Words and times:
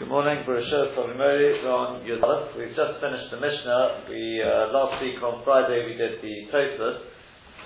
Good 0.00 0.08
morning, 0.08 0.40
Barashah 0.48 0.96
Tovimori 0.96 1.60
on 1.68 2.00
Yudalef. 2.08 2.56
We've 2.56 2.72
just 2.72 3.04
finished 3.04 3.28
the 3.28 3.36
Mishnah. 3.36 4.08
We, 4.08 4.40
uh, 4.40 4.72
last 4.72 4.96
week 5.04 5.20
on 5.20 5.44
Friday 5.44 5.84
we 5.84 5.92
did 5.92 6.24
the 6.24 6.48
Tosfos, 6.48 7.04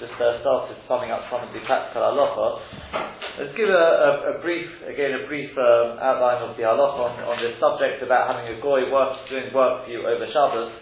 just 0.02 0.18
uh, 0.18 0.42
started 0.42 0.74
summing 0.90 1.14
up 1.14 1.30
some 1.30 1.46
of 1.46 1.54
the 1.54 1.62
practical 1.62 2.02
halacha. 2.02 3.38
Let's 3.38 3.54
give 3.54 3.70
a, 3.70 3.78
a, 3.78 4.10
a, 4.34 4.42
brief, 4.42 4.66
again 4.82 5.14
a 5.14 5.30
brief 5.30 5.54
um, 5.54 6.02
outline 6.02 6.42
of 6.42 6.58
the 6.58 6.66
halacha 6.66 7.06
on, 7.06 7.14
on 7.22 7.38
this 7.38 7.54
subject 7.62 8.02
about 8.02 8.26
having 8.26 8.50
a 8.50 8.58
goy 8.58 8.90
work, 8.90 9.14
doing 9.30 9.54
work 9.54 9.86
for 9.86 9.90
you 9.94 10.02
over 10.02 10.26
Shabbos. 10.26 10.74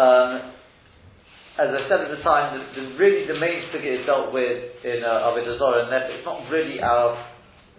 Um, 0.00 0.56
as 1.60 1.68
I 1.68 1.84
said 1.92 2.00
at 2.00 2.08
the 2.08 2.24
time, 2.24 2.56
the, 2.56 2.64
the, 2.80 2.96
really 2.96 3.28
the 3.28 3.36
main 3.36 3.68
figure 3.68 4.00
is 4.00 4.08
dealt 4.08 4.32
with 4.32 4.56
in 4.88 5.04
uh, 5.04 5.28
Avodah 5.28 5.60
Zorah, 5.60 5.84
and 5.84 6.16
it's 6.16 6.24
not 6.24 6.48
really 6.48 6.80
our 6.80 7.31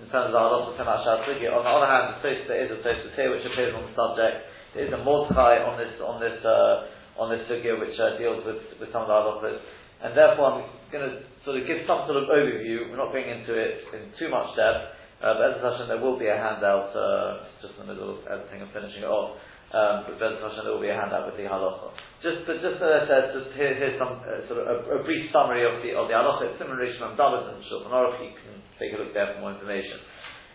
in 0.03 0.11
terms 0.11 0.35
of 0.35 0.37
our 0.37 0.51
loss 0.51 0.67
of 0.67 0.75
Temat 0.75 1.07
On 1.07 1.63
the 1.63 1.71
other 1.71 1.87
hand, 1.87 2.03
the 2.11 2.19
Tosfos, 2.19 2.47
there 2.51 2.59
is 2.67 2.71
a 2.75 2.79
Tosfos 2.83 3.15
here 3.15 3.31
which 3.31 3.47
appears 3.47 3.71
on 3.71 3.87
the 3.87 3.95
subject. 3.95 4.35
There 4.75 4.83
is 4.83 4.91
a 4.91 4.99
Mordechai 4.99 5.63
on 5.63 5.79
this 5.79 5.95
on 6.03 6.19
this 6.19 6.35
uh, 6.43 6.91
on 7.15 7.31
this 7.31 7.47
figure 7.47 7.79
which 7.79 7.95
uh, 7.95 8.19
deals 8.19 8.43
with, 8.43 8.59
with 8.83 8.91
some 8.91 9.07
of 9.07 9.09
the 9.09 9.15
halachas. 9.15 9.63
And 10.03 10.11
therefore, 10.11 10.59
I'm 10.59 10.59
going 10.91 11.07
to 11.07 11.23
sort 11.47 11.55
of 11.55 11.63
give 11.63 11.87
some 11.87 12.03
sort 12.03 12.19
of 12.19 12.27
overview. 12.27 12.91
We're 12.91 12.99
not 12.99 13.15
going 13.15 13.31
into 13.31 13.55
it 13.55 13.79
in 13.95 14.11
too 14.19 14.27
much 14.27 14.51
depth. 14.59 14.99
Uh, 15.23 15.39
but 15.39 15.55
as 15.55 15.63
a 15.63 15.87
there 15.87 16.03
will 16.03 16.19
be 16.19 16.27
a 16.27 16.35
handout 16.35 16.91
uh, 16.91 17.47
just 17.63 17.79
in 17.79 17.87
the 17.87 17.95
middle 17.95 18.19
of 18.19 18.27
everything 18.27 18.59
and 18.59 18.67
finishing 18.75 19.07
it 19.07 19.11
off. 19.11 19.39
Um, 19.73 20.05
but 20.05 20.21
there 20.21 20.37
will 20.69 20.85
be 20.85 20.93
a 20.93 20.93
handout 20.93 21.25
with 21.25 21.33
the 21.33 21.49
halacha. 21.49 21.89
Just, 22.21 22.45
but 22.45 22.61
just 22.61 22.77
as 22.77 22.93
I 22.93 23.01
said, 23.09 23.23
just 23.33 23.57
here, 23.57 23.73
here's 23.73 23.97
some 23.97 24.21
uh, 24.21 24.45
sort 24.45 24.61
of 24.61 24.69
a, 24.69 24.75
a, 24.95 24.97
brief 25.01 25.33
summary 25.33 25.65
of 25.65 25.81
the 25.81 25.97
of 25.97 26.05
the 26.05 26.13
halacha. 26.13 26.53
It's 26.53 26.61
similar 26.61 26.77
to 26.77 26.93
Dalit 27.17 27.49
and 27.49 27.65
Shulchan 27.65 27.89
Aruch. 27.89 28.21
You 28.21 28.37
can 28.37 28.61
take 28.77 28.93
a 28.93 29.01
look 29.01 29.17
there 29.17 29.33
for 29.33 29.41
more 29.41 29.57
information. 29.57 29.97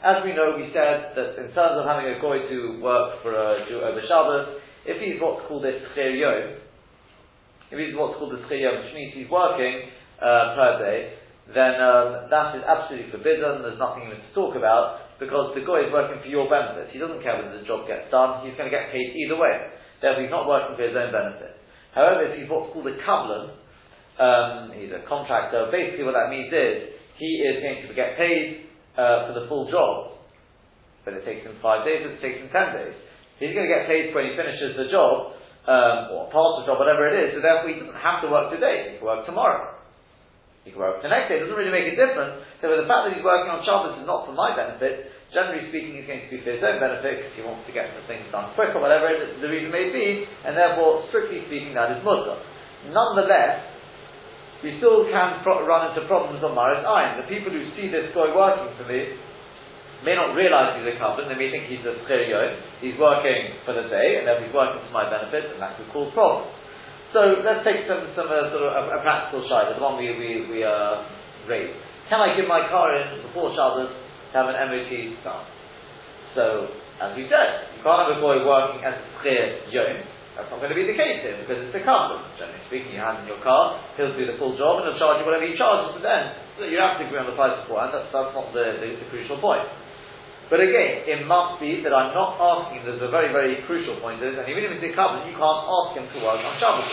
As 0.07 0.23
we 0.23 0.39
know, 0.39 0.55
we 0.55 0.71
said 0.71 1.19
that 1.19 1.35
in 1.35 1.51
terms 1.51 1.83
of 1.83 1.85
having 1.91 2.07
a 2.07 2.23
goy 2.23 2.47
to 2.47 2.79
work 2.79 3.19
for 3.27 3.35
a 3.35 3.67
Jew 3.67 3.83
over 3.83 3.99
Shabbos, 4.07 4.63
if 4.87 5.03
he's 5.03 5.19
what's 5.19 5.43
called 5.51 5.67
a 5.67 5.75
schir 5.91 6.15
yom, 6.15 6.63
if 7.75 7.77
he's 7.77 7.99
what's 7.99 8.23
called 8.23 8.39
a 8.39 8.41
schir 8.47 8.63
yom, 8.63 8.87
which 8.87 8.95
means 8.95 9.19
he's 9.19 9.27
working 9.27 9.91
uh, 10.23 10.55
per 10.55 10.71
day, 10.79 11.19
then 11.51 11.75
um, 11.83 12.31
that 12.31 12.55
is 12.55 12.63
absolutely 12.63 13.11
forbidden. 13.11 13.67
There's 13.67 13.83
nothing 13.83 14.07
even 14.07 14.23
to 14.23 14.31
talk 14.31 14.55
about 14.55 15.08
because 15.19 15.55
the 15.55 15.67
guy 15.67 15.87
is 15.87 15.91
working 15.91 16.23
for 16.23 16.31
your 16.31 16.47
benefit. 16.47 16.95
He 16.95 16.99
doesn't 17.03 17.23
care 17.23 17.39
whether 17.39 17.59
the 17.59 17.67
job 17.67 17.87
gets 17.91 18.07
done. 18.11 18.47
He's 18.47 18.55
going 18.55 18.71
to 18.71 18.75
get 18.75 18.95
paid 18.95 19.19
either 19.19 19.35
way. 19.35 19.55
Therefore, 19.99 20.23
he's 20.23 20.31
not 20.31 20.47
working 20.47 20.79
for 20.79 20.85
his 20.87 20.95
own 20.95 21.11
benefit. 21.11 21.59
However, 21.95 22.31
if 22.31 22.39
he's 22.39 22.47
what's 22.47 22.71
called 22.71 22.87
a 22.87 22.97
kablan, 23.03 23.59
um, 24.23 24.75
he's 24.79 24.95
a 24.95 25.03
contractor. 25.11 25.71
Basically, 25.75 26.07
what 26.07 26.15
that 26.15 26.31
means 26.31 26.51
is 26.55 26.95
he 27.19 27.43
is 27.43 27.59
going 27.63 27.83
to 27.83 27.95
get 27.99 28.15
paid 28.15 28.71
uh, 28.95 29.27
for 29.27 29.35
the 29.35 29.51
full 29.51 29.67
job. 29.71 30.19
But 31.03 31.19
it 31.19 31.27
takes 31.27 31.43
him 31.43 31.59
five 31.59 31.83
days, 31.83 32.07
it 32.07 32.23
takes 32.23 32.39
him 32.39 32.51
ten 32.55 32.75
days. 32.75 32.95
He's 33.43 33.55
going 33.55 33.67
to 33.67 33.73
get 33.73 33.87
paid 33.87 34.15
when 34.15 34.31
he 34.31 34.35
finishes 34.35 34.75
the 34.75 34.91
job, 34.91 35.39
um, 35.67 36.15
or 36.15 36.31
part 36.31 36.59
of 36.59 36.67
the 36.67 36.67
job, 36.67 36.83
whatever 36.83 37.07
it 37.07 37.15
is, 37.15 37.39
so 37.39 37.41
therefore 37.41 37.71
he 37.71 37.79
doesn't 37.79 38.03
have 38.03 38.23
to 38.23 38.29
work 38.29 38.51
today, 38.51 38.93
he 38.93 38.99
can 38.99 39.07
work 39.07 39.23
tomorrow. 39.27 39.78
He 40.69 40.77
can 40.77 40.85
work 40.85 41.01
the 41.01 41.09
next 41.09 41.33
day, 41.33 41.41
it 41.41 41.49
doesn't 41.49 41.57
really 41.57 41.73
make 41.73 41.89
a 41.89 41.97
difference. 41.97 42.45
So 42.61 42.69
the 42.69 42.85
fact 42.85 43.09
that 43.09 43.17
he's 43.17 43.25
working 43.25 43.49
on 43.49 43.65
Shabbos 43.65 43.97
is 43.97 44.05
not 44.05 44.29
for 44.29 44.37
my 44.37 44.53
benefit, 44.53 45.09
generally 45.33 45.65
speaking 45.73 45.97
he's 45.97 46.05
going 46.05 46.21
to 46.21 46.29
be 46.29 46.45
for 46.45 46.53
his 46.53 46.61
own 46.61 46.77
benefit 46.77 47.25
because 47.25 47.33
he 47.33 47.41
wants 47.41 47.65
to 47.65 47.73
get 47.73 47.89
the 47.97 48.05
things 48.05 48.29
done 48.29 48.53
quick 48.53 48.77
or 48.77 48.85
whatever 48.85 49.09
the 49.09 49.49
reason 49.49 49.73
may 49.73 49.89
be, 49.89 50.29
and 50.45 50.53
therefore, 50.53 51.09
strictly 51.09 51.41
speaking, 51.49 51.73
that 51.73 51.89
is 51.97 52.05
mutter. 52.05 52.37
Nonetheless, 52.93 53.65
we 54.61 54.77
still 54.77 55.09
can 55.09 55.41
pro- 55.41 55.65
run 55.65 55.89
into 55.89 56.05
problems 56.05 56.45
on 56.45 56.53
Maris 56.53 56.85
Ayin. 56.85 57.25
The 57.25 57.33
people 57.33 57.49
who 57.49 57.65
see 57.73 57.89
this 57.89 58.13
guy 58.13 58.29
working 58.29 58.69
for 58.77 58.85
me 58.85 59.17
may 60.05 60.13
not 60.13 60.37
realize 60.37 60.77
he's 60.77 60.93
a 60.93 61.01
coven, 61.01 61.33
they 61.33 61.39
may 61.39 61.49
think 61.49 61.73
he's 61.73 61.83
a 61.89 61.97
schiriyot, 62.05 62.85
he's 62.85 62.99
working 63.01 63.57
for 63.65 63.73
the 63.73 63.89
day, 63.89 64.21
and 64.21 64.29
then 64.29 64.45
he's 64.45 64.53
working 64.53 64.85
for 64.85 64.93
my 64.93 65.09
benefit, 65.09 65.57
and 65.57 65.59
that 65.65 65.81
could 65.81 65.89
cause 65.97 66.13
problems. 66.13 66.58
So 67.13 67.41
let's 67.41 67.65
take 67.65 67.89
some, 67.89 68.13
some 68.13 68.29
uh, 68.29 68.53
sort 68.53 68.69
of 68.69 68.73
a, 68.73 68.83
a 68.97 69.01
practical 69.01 69.49
side, 69.49 69.73
the 69.73 69.81
one 69.81 69.97
we, 69.97 70.13
we, 70.13 70.45
we 70.49 70.59
uh, 70.61 71.09
raised. 71.49 71.73
Can 72.13 72.21
I 72.21 72.37
give 72.37 72.49
my 72.49 72.69
car 72.69 72.93
in 72.97 73.25
before 73.25 73.53
Shabbos 73.57 73.93
to 73.93 74.35
have 74.37 74.49
an 74.49 74.57
MOT 74.57 74.93
done? 75.25 75.45
So, 76.37 76.69
as 77.01 77.17
we 77.17 77.25
said, 77.33 77.73
you 77.77 77.81
can't 77.81 78.01
have 78.05 78.13
a 78.17 78.21
boy 78.21 78.45
working 78.45 78.85
as 78.85 78.97
a 78.97 79.05
schir 79.21 79.73
yom, 79.73 80.05
that's 80.39 80.55
not 80.55 80.63
going 80.63 80.71
to 80.71 80.79
be 80.79 80.87
the 80.87 80.95
case 80.95 81.27
here 81.27 81.35
because 81.43 81.67
it's 81.67 81.75
a 81.75 81.83
kablan. 81.83 82.23
Generally 82.39 82.63
speaking, 82.71 82.95
you 82.95 83.03
have 83.03 83.19
in 83.19 83.27
your 83.27 83.43
car, 83.43 83.83
he'll 83.99 84.15
do 84.15 84.23
the 84.23 84.39
full 84.39 84.55
job 84.55 84.79
and 84.79 84.87
he'll 84.87 85.01
charge 85.03 85.19
you 85.19 85.27
whatever 85.27 85.43
he 85.43 85.59
charges, 85.59 85.99
but 85.99 86.07
then 86.07 86.31
so 86.55 86.63
you 86.63 86.79
have 86.79 86.95
to 87.03 87.11
agree 87.11 87.19
on 87.19 87.27
the 87.27 87.35
price 87.35 87.59
beforehand. 87.67 87.91
That's, 87.91 88.07
that's 88.15 88.31
not 88.31 88.55
the, 88.55 88.79
the, 88.79 89.03
the, 89.03 89.07
crucial 89.11 89.43
point. 89.43 89.67
But 90.49 90.65
again, 90.65 91.05
it 91.05 91.29
must 91.29 91.61
be 91.61 91.85
that 91.85 91.93
I'm 91.93 92.17
not 92.17 92.41
asking. 92.41 92.89
There's 92.89 93.05
a 93.05 93.13
very 93.13 93.29
very 93.29 93.61
crucial 93.69 94.01
point 94.01 94.25
is, 94.25 94.33
and 94.33 94.49
even 94.49 94.65
if 94.65 94.81
it's 94.81 94.85
a 94.85 94.93
kablan, 94.97 95.29
you 95.29 95.37
can't 95.37 95.63
ask 95.69 95.89
him 95.93 96.09
to 96.09 96.19
work 96.25 96.41
on 96.41 96.57
Shabbos. 96.57 96.89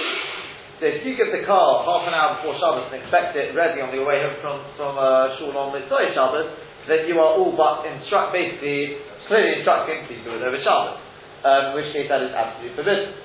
So 0.83 0.83
if 0.91 1.07
you 1.07 1.15
give 1.15 1.31
the 1.31 1.47
car 1.47 1.87
half 1.87 2.03
an 2.03 2.11
hour 2.11 2.35
before 2.35 2.59
Shabbos 2.59 2.91
and 2.91 2.99
expect 2.99 3.31
it 3.39 3.55
ready 3.55 3.79
on 3.79 3.95
your 3.95 4.03
way 4.03 4.19
home 4.19 4.35
from 4.43 4.57
from 4.75 4.99
uh, 4.99 5.39
Shul 5.39 5.55
on 5.55 5.71
Mitzvah 5.71 6.11
Shabbos, 6.11 6.51
then 6.91 7.07
you 7.07 7.15
are 7.23 7.39
all 7.39 7.55
but 7.55 7.87
instruct 7.87 8.35
basically 8.35 8.99
clearly 9.31 9.63
instructing 9.63 10.03
please 10.11 10.19
do 10.27 10.35
it 10.35 10.43
over 10.43 10.59
Shabbos. 10.59 10.99
Um, 11.47 11.61
in 11.71 11.71
which 11.79 11.93
case 11.95 12.11
that 12.11 12.25
is 12.25 12.33
absolutely 12.35 12.75
forbidden. 12.75 13.15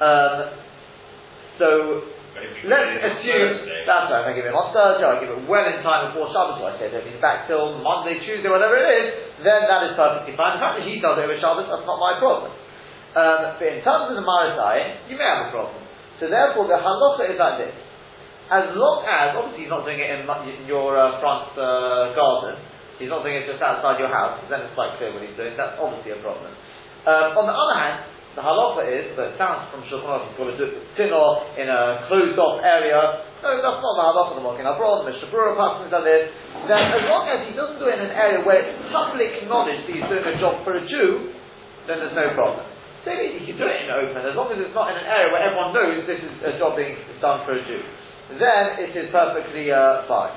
Um, 0.00 0.36
so 1.58 1.68
let's 2.66 2.92
assume 3.00 3.52
that's 3.86 4.08
right. 4.12 4.22
If 4.22 4.28
I 4.28 4.32
give 4.36 4.46
it 4.46 4.54
on 4.54 4.74
Thursday, 4.74 5.06
I 5.06 5.16
give 5.22 5.32
it 5.32 5.42
well 5.48 5.66
in 5.66 5.80
time 5.80 6.10
before 6.10 6.28
Shabbos. 6.32 6.60
So 6.60 6.64
I 6.68 6.74
say 6.76 6.92
don't 6.92 7.06
need 7.06 7.20
back 7.22 7.48
till 7.48 7.80
Monday, 7.80 8.20
Tuesday, 8.20 8.50
whatever 8.50 8.76
it 8.76 8.86
is. 8.86 9.06
Then 9.40 9.64
that 9.66 9.90
is 9.90 9.92
perfectly 9.94 10.34
fine. 10.34 10.58
The 10.58 10.62
fact 10.62 10.74
that 10.80 10.86
he 10.86 10.98
does 10.98 11.16
it 11.16 11.24
over 11.24 11.36
Shabbos, 11.38 11.68
that's 11.68 11.86
not 11.88 11.98
my 12.00 12.18
problem. 12.20 12.52
Um, 13.16 13.56
but 13.56 13.68
in 13.68 13.80
terms 13.80 14.12
of 14.12 14.16
the 14.16 14.26
Marisai, 14.26 15.08
you 15.08 15.16
may 15.16 15.24
have 15.24 15.48
a 15.48 15.50
problem. 15.52 15.80
So 16.20 16.28
therefore, 16.28 16.68
the 16.68 16.76
halacha 16.76 17.32
is 17.32 17.38
like 17.40 17.56
this: 17.64 17.74
as 18.52 18.76
long 18.76 19.02
as 19.08 19.34
obviously 19.34 19.66
he's 19.66 19.72
not 19.72 19.82
doing 19.88 19.98
it 19.98 20.08
in, 20.12 20.22
in 20.24 20.68
your 20.68 20.94
uh, 20.94 21.18
front 21.18 21.56
uh, 21.56 22.12
garden, 22.14 22.60
he's 22.98 23.10
not 23.10 23.24
doing 23.24 23.40
it 23.40 23.48
just 23.48 23.60
outside 23.60 23.98
your 23.98 24.12
house, 24.12 24.40
then 24.48 24.64
it's 24.64 24.74
quite 24.76 24.94
clear 25.00 25.12
what 25.12 25.24
he's 25.24 25.36
doing. 25.36 25.56
That's 25.56 25.76
obviously 25.80 26.14
a 26.14 26.20
problem. 26.22 26.52
Um, 27.06 27.38
on 27.38 27.44
the 27.46 27.56
other 27.56 27.76
hand, 27.78 27.96
the 28.36 28.44
halacha 28.44 28.84
is, 28.84 29.16
but 29.16 29.32
it 29.32 29.40
sounds 29.40 29.72
from 29.72 29.80
Shulchan 29.88 30.04
Aruch, 30.04 30.28
he's 30.28 30.36
got 30.36 30.52
to 30.52 30.56
do 30.60 30.68
it 30.68 30.84
tinor 30.92 31.56
in 31.56 31.72
a 31.72 32.04
closed 32.04 32.36
off 32.36 32.60
area. 32.60 33.24
No, 33.40 33.48
that's 33.56 33.80
not 33.80 33.94
the 33.96 34.04
halacha 34.04 34.36
the 34.36 34.44
Magen 34.44 34.68
Avraham, 34.68 35.08
the 35.08 35.08
Mishnah 35.08 35.32
Berurah 35.32 35.56
passes 35.56 35.88
on 35.88 36.04
this. 36.04 36.28
Then 36.68 36.84
as 36.92 37.04
long 37.08 37.24
as 37.32 37.48
he 37.48 37.56
doesn't 37.56 37.80
do 37.80 37.88
it 37.88 37.96
in 37.96 38.04
an 38.04 38.12
area 38.12 38.44
where 38.44 38.60
it's 38.60 38.76
public 38.92 39.40
knowledge 39.48 39.88
that 39.88 39.94
he's 39.96 40.04
doing 40.04 40.28
a 40.28 40.36
job 40.36 40.60
for 40.68 40.76
a 40.76 40.84
Jew, 40.84 41.32
then 41.88 42.04
there's 42.04 42.12
no 42.12 42.36
problem. 42.36 42.68
So 43.08 43.16
he 43.16 43.40
can 43.48 43.56
do 43.56 43.64
it 43.64 43.86
in 43.86 43.88
open, 43.88 44.20
as 44.20 44.36
long 44.36 44.52
as 44.52 44.60
it's 44.60 44.76
not 44.76 44.92
in 44.92 45.00
an 45.00 45.08
area 45.08 45.32
where 45.32 45.40
everyone 45.40 45.72
knows 45.72 46.04
this 46.04 46.20
is 46.20 46.32
a 46.44 46.60
job 46.60 46.76
being 46.76 46.92
done 47.24 47.40
for 47.48 47.56
a 47.56 47.62
Jew. 47.64 47.80
Then 48.36 48.84
it 48.84 48.92
is 48.92 49.08
perfectly 49.08 49.72
uh, 49.72 50.04
fine. 50.04 50.36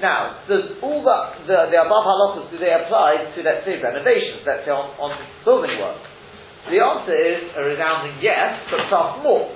Now, 0.00 0.40
does 0.48 0.80
all 0.80 1.04
the, 1.04 1.18
the, 1.44 1.58
the 1.68 1.78
above 1.84 2.06
halachas, 2.06 2.48
do 2.48 2.56
they 2.56 2.72
apply 2.72 3.28
to, 3.28 3.38
let's 3.44 3.68
say, 3.68 3.76
renovations, 3.76 4.40
let's 4.48 4.64
say 4.64 4.72
on, 4.72 4.96
on 4.96 5.12
building 5.44 5.76
work? 5.76 6.13
The 6.64 6.80
answer 6.80 7.12
is 7.12 7.52
a 7.52 7.60
resounding 7.60 8.24
yes, 8.24 8.64
but 8.72 8.88
plus 8.88 9.20
more. 9.20 9.52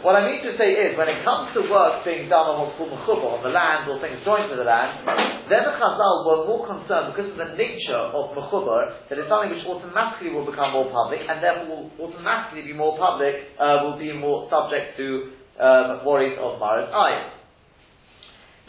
What 0.00 0.16
I 0.16 0.24
mean 0.24 0.40
to 0.48 0.56
say 0.56 0.72
is, 0.80 0.96
when 0.96 1.12
it 1.12 1.20
comes 1.28 1.52
to 1.52 1.60
work 1.68 2.08
being 2.08 2.24
done 2.32 2.48
on 2.56 2.72
on 2.72 3.40
the 3.44 3.52
land 3.52 3.84
or 3.84 4.00
things 4.00 4.24
joined 4.24 4.48
to 4.48 4.56
the 4.56 4.64
land, 4.64 5.04
then 5.52 5.60
the 5.60 5.76
Chazal 5.76 6.24
were 6.24 6.48
more 6.48 6.64
concerned 6.64 7.12
because 7.12 7.28
of 7.30 7.36
the 7.36 7.52
nature 7.52 8.00
of 8.00 8.32
mechuba 8.32 8.96
that 9.12 9.20
it's 9.20 9.28
something 9.28 9.52
which 9.52 9.60
automatically 9.68 10.32
will 10.32 10.48
become 10.48 10.72
more 10.72 10.88
public 10.88 11.20
and 11.28 11.44
therefore 11.44 11.68
will 11.68 11.92
automatically 12.00 12.64
be 12.64 12.72
more 12.72 12.96
public, 12.96 13.52
uh, 13.60 13.84
will 13.84 14.00
be 14.00 14.08
more 14.16 14.48
subject 14.48 14.96
to 14.96 15.36
um, 15.60 16.00
worries 16.02 16.34
of 16.40 16.56
Maras 16.56 16.88
Ayin. 16.88 17.36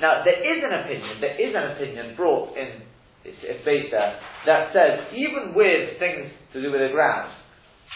Now, 0.03 0.27
there 0.27 0.35
is 0.35 0.59
an 0.59 0.73
opinion, 0.83 1.23
there 1.23 1.39
is 1.39 1.55
an 1.55 1.79
opinion 1.79 2.19
brought 2.19 2.59
in 2.59 2.90
it's, 3.23 3.65
based 3.65 3.91
there, 3.91 4.17
that 4.45 4.73
says 4.73 5.13
even 5.13 5.53
with 5.53 5.99
things 5.99 6.31
to 6.53 6.61
do 6.61 6.71
with 6.71 6.81
the 6.81 6.89
ground, 6.89 7.31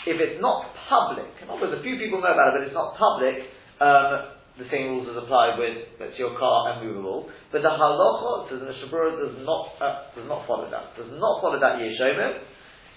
if 0.06 0.22
it's 0.22 0.38
not 0.42 0.70
public, 0.86 1.26
in 1.42 1.50
other 1.50 1.74
a 1.74 1.82
few 1.82 1.98
people 1.98 2.22
know 2.22 2.34
about 2.34 2.54
it, 2.54 2.62
but 2.62 2.64
it's 2.70 2.78
not 2.78 2.94
public, 2.94 3.42
um, 3.82 4.36
the 4.56 4.68
same 4.72 4.88
rules 4.96 5.10
as 5.12 5.18
apply 5.20 5.58
with 5.60 6.00
let's 6.00 6.16
your 6.16 6.38
car 6.40 6.72
and 6.72 6.88
movable. 6.88 7.28
But 7.52 7.60
the 7.60 7.74
halacha, 7.74 8.48
says 8.48 8.64
the 8.64 8.70
Mishnah 8.72 8.88
Berurah, 8.88 9.20
does 9.20 9.36
not 9.44 9.64
uh, 9.84 10.16
does 10.16 10.28
not 10.30 10.48
follow 10.48 10.70
that. 10.72 10.96
Does 10.96 11.12
not 11.12 11.44
follow 11.44 11.60
that 11.60 11.82
yeshomim, 11.82 12.40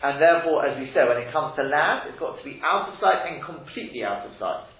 and 0.04 0.22
therefore, 0.22 0.68
as 0.68 0.78
we 0.78 0.92
said, 0.94 1.08
when 1.10 1.18
it 1.18 1.32
comes 1.32 1.56
to 1.58 1.66
land, 1.66 2.06
it's 2.06 2.20
got 2.20 2.38
to 2.38 2.44
be 2.46 2.62
out 2.62 2.92
of 2.92 2.94
sight 3.02 3.26
and 3.26 3.42
completely 3.42 4.04
out 4.06 4.22
of 4.22 4.32
sight. 4.38 4.70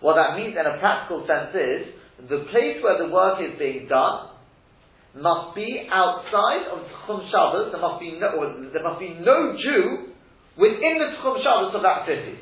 What 0.00 0.16
that 0.16 0.38
means 0.40 0.56
in 0.56 0.64
a 0.64 0.78
practical 0.78 1.26
sense 1.28 1.52
is 1.52 1.92
the 2.30 2.48
place 2.48 2.80
where 2.80 2.96
the 2.96 3.12
work 3.12 3.42
is 3.44 3.58
being 3.58 3.90
done 3.90 4.37
must 5.16 5.56
be 5.56 5.88
outside 5.88 6.68
of 6.68 6.84
Tchum 6.84 7.24
Shabbos. 7.32 7.72
There 7.72 7.80
must 7.80 8.00
be 8.00 8.18
no, 8.20 8.36
there 8.72 8.84
must 8.84 9.00
be 9.00 9.16
no 9.16 9.56
Jew 9.56 10.12
within 10.58 11.00
the 11.00 11.16
Tchum 11.18 11.40
Shabbos 11.40 11.72
of 11.72 11.82
that 11.82 12.04
city, 12.04 12.36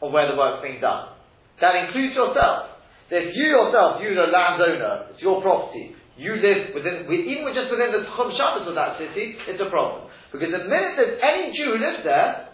or 0.00 0.10
where 0.10 0.26
the 0.30 0.36
work's 0.36 0.62
being 0.62 0.80
done. 0.80 1.14
That 1.60 1.76
includes 1.86 2.16
yourself. 2.16 2.80
So 3.10 3.18
if 3.18 3.34
you 3.34 3.46
yourself, 3.50 4.00
you're 4.02 4.14
the 4.14 4.30
landowner, 4.30 5.10
it's 5.10 5.22
your 5.22 5.42
property, 5.42 5.94
you 6.16 6.38
live 6.38 6.74
within, 6.74 7.10
even 7.10 7.50
just 7.52 7.70
within 7.70 7.90
the 7.90 8.06
Tchum 8.14 8.30
Shabbos 8.34 8.66
of 8.66 8.74
that 8.74 8.98
city, 8.98 9.34
it's 9.46 9.60
a 9.60 9.70
problem. 9.70 10.10
Because 10.30 10.54
the 10.54 10.62
minute 10.66 10.94
there's 10.94 11.18
any 11.18 11.50
Jew 11.54 11.74
who 11.74 11.78
lives 11.82 12.06
there, 12.06 12.50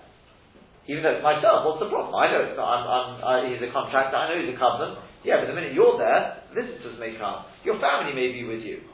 even 0.88 1.02
though 1.02 1.18
it's 1.18 1.26
myself, 1.26 1.66
what's 1.66 1.82
the 1.82 1.90
problem? 1.90 2.14
I 2.14 2.30
know 2.30 2.40
it's 2.46 2.56
not, 2.56 2.64
I'm, 2.66 2.84
I'm, 2.86 3.08
I, 3.20 3.34
he's 3.50 3.60
a 3.60 3.68
contractor, 3.68 4.16
I 4.16 4.32
know 4.32 4.38
he's 4.38 4.54
a 4.54 4.58
covenant. 4.58 5.02
Yeah, 5.26 5.42
but 5.42 5.50
the 5.50 5.56
minute 5.58 5.74
you're 5.74 5.98
there, 5.98 6.46
visitors 6.54 6.94
may 7.02 7.18
come. 7.18 7.42
Your 7.66 7.82
family 7.82 8.14
may 8.14 8.30
be 8.30 8.46
with 8.46 8.62
you. 8.62 8.86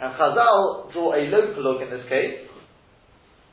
And 0.00 0.14
Chazal 0.14 0.92
draw 0.92 1.14
a 1.14 1.22
local 1.26 1.62
look 1.62 1.82
in 1.82 1.90
this 1.90 2.06
case, 2.08 2.46